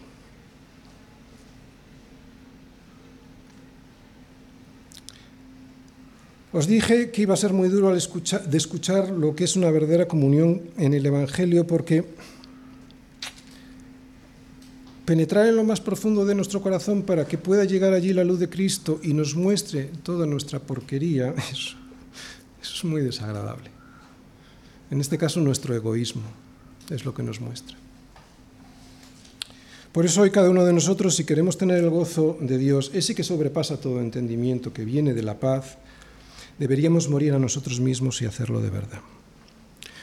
Os 6.52 6.68
dije 6.68 7.10
que 7.10 7.22
iba 7.22 7.34
a 7.34 7.36
ser 7.36 7.52
muy 7.52 7.68
duro 7.68 7.90
de 7.90 8.56
escuchar 8.56 9.10
lo 9.10 9.34
que 9.34 9.44
es 9.44 9.56
una 9.56 9.72
verdadera 9.72 10.06
comunión 10.06 10.62
en 10.78 10.94
el 10.94 11.04
Evangelio 11.04 11.66
porque 11.66 12.04
penetrar 15.08 15.46
en 15.46 15.56
lo 15.56 15.64
más 15.64 15.80
profundo 15.80 16.26
de 16.26 16.34
nuestro 16.34 16.60
corazón 16.60 17.00
para 17.00 17.26
que 17.26 17.38
pueda 17.38 17.64
llegar 17.64 17.94
allí 17.94 18.12
la 18.12 18.24
luz 18.24 18.40
de 18.40 18.50
Cristo 18.50 19.00
y 19.02 19.14
nos 19.14 19.34
muestre 19.34 19.90
toda 20.02 20.26
nuestra 20.26 20.58
porquería, 20.58 21.34
eso 21.50 21.78
es 22.60 22.84
muy 22.84 23.00
desagradable. 23.00 23.70
En 24.90 25.00
este 25.00 25.16
caso, 25.16 25.40
nuestro 25.40 25.74
egoísmo 25.74 26.24
es 26.90 27.06
lo 27.06 27.14
que 27.14 27.22
nos 27.22 27.40
muestra. 27.40 27.74
Por 29.92 30.04
eso 30.04 30.20
hoy 30.20 30.30
cada 30.30 30.50
uno 30.50 30.66
de 30.66 30.74
nosotros, 30.74 31.16
si 31.16 31.24
queremos 31.24 31.56
tener 31.56 31.82
el 31.82 31.88
gozo 31.88 32.36
de 32.42 32.58
Dios, 32.58 32.90
ese 32.92 33.14
que 33.14 33.24
sobrepasa 33.24 33.80
todo 33.80 34.02
entendimiento, 34.02 34.74
que 34.74 34.84
viene 34.84 35.14
de 35.14 35.22
la 35.22 35.40
paz, 35.40 35.78
deberíamos 36.58 37.08
morir 37.08 37.32
a 37.32 37.38
nosotros 37.38 37.80
mismos 37.80 38.20
y 38.20 38.26
hacerlo 38.26 38.60
de 38.60 38.68
verdad. 38.68 39.00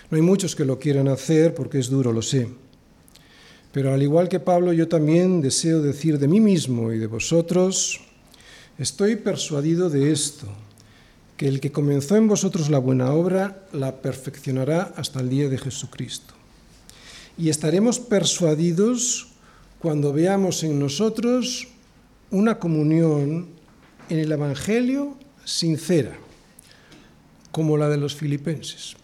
No 0.10 0.16
hay 0.16 0.24
muchos 0.24 0.56
que 0.56 0.66
lo 0.66 0.80
quieran 0.80 1.10
hacer 1.10 1.54
porque 1.54 1.78
es 1.78 1.90
duro, 1.92 2.12
lo 2.12 2.24
sé. 2.24 2.50
Pero 3.76 3.94
al 3.94 4.02
igual 4.02 4.30
que 4.30 4.40
Pablo, 4.40 4.72
yo 4.72 4.88
también 4.88 5.42
deseo 5.42 5.82
decir 5.82 6.18
de 6.18 6.30
mí 6.30 6.40
mismo 6.40 6.94
y 6.94 6.98
de 6.98 7.08
vosotros, 7.08 8.00
estoy 8.78 9.18
persuadido 9.18 9.90
de 9.90 10.14
esto, 10.14 10.48
que 11.36 11.50
el 11.50 11.60
que 11.60 11.74
comenzó 11.74 12.16
en 12.16 12.30
vosotros 12.30 12.70
la 12.70 12.80
buena 12.80 13.12
obra 13.12 13.68
la 13.74 13.98
perfeccionará 14.02 14.94
hasta 14.96 15.20
el 15.20 15.28
día 15.28 15.50
de 15.50 15.58
Jesucristo 15.58 16.34
y 17.38 17.50
estaremos 17.50 18.00
persuadidos 18.00 19.28
cuando 19.80 20.14
veamos 20.14 20.64
en 20.64 20.80
nosotros 20.80 21.68
una 22.32 22.60
comunión 22.60 23.50
en 24.08 24.20
el 24.20 24.32
Evangelio 24.32 25.18
sincera, 25.44 26.16
como 27.52 27.76
la 27.76 27.90
de 27.90 27.98
los 27.98 28.16
filipenses. 28.16 28.96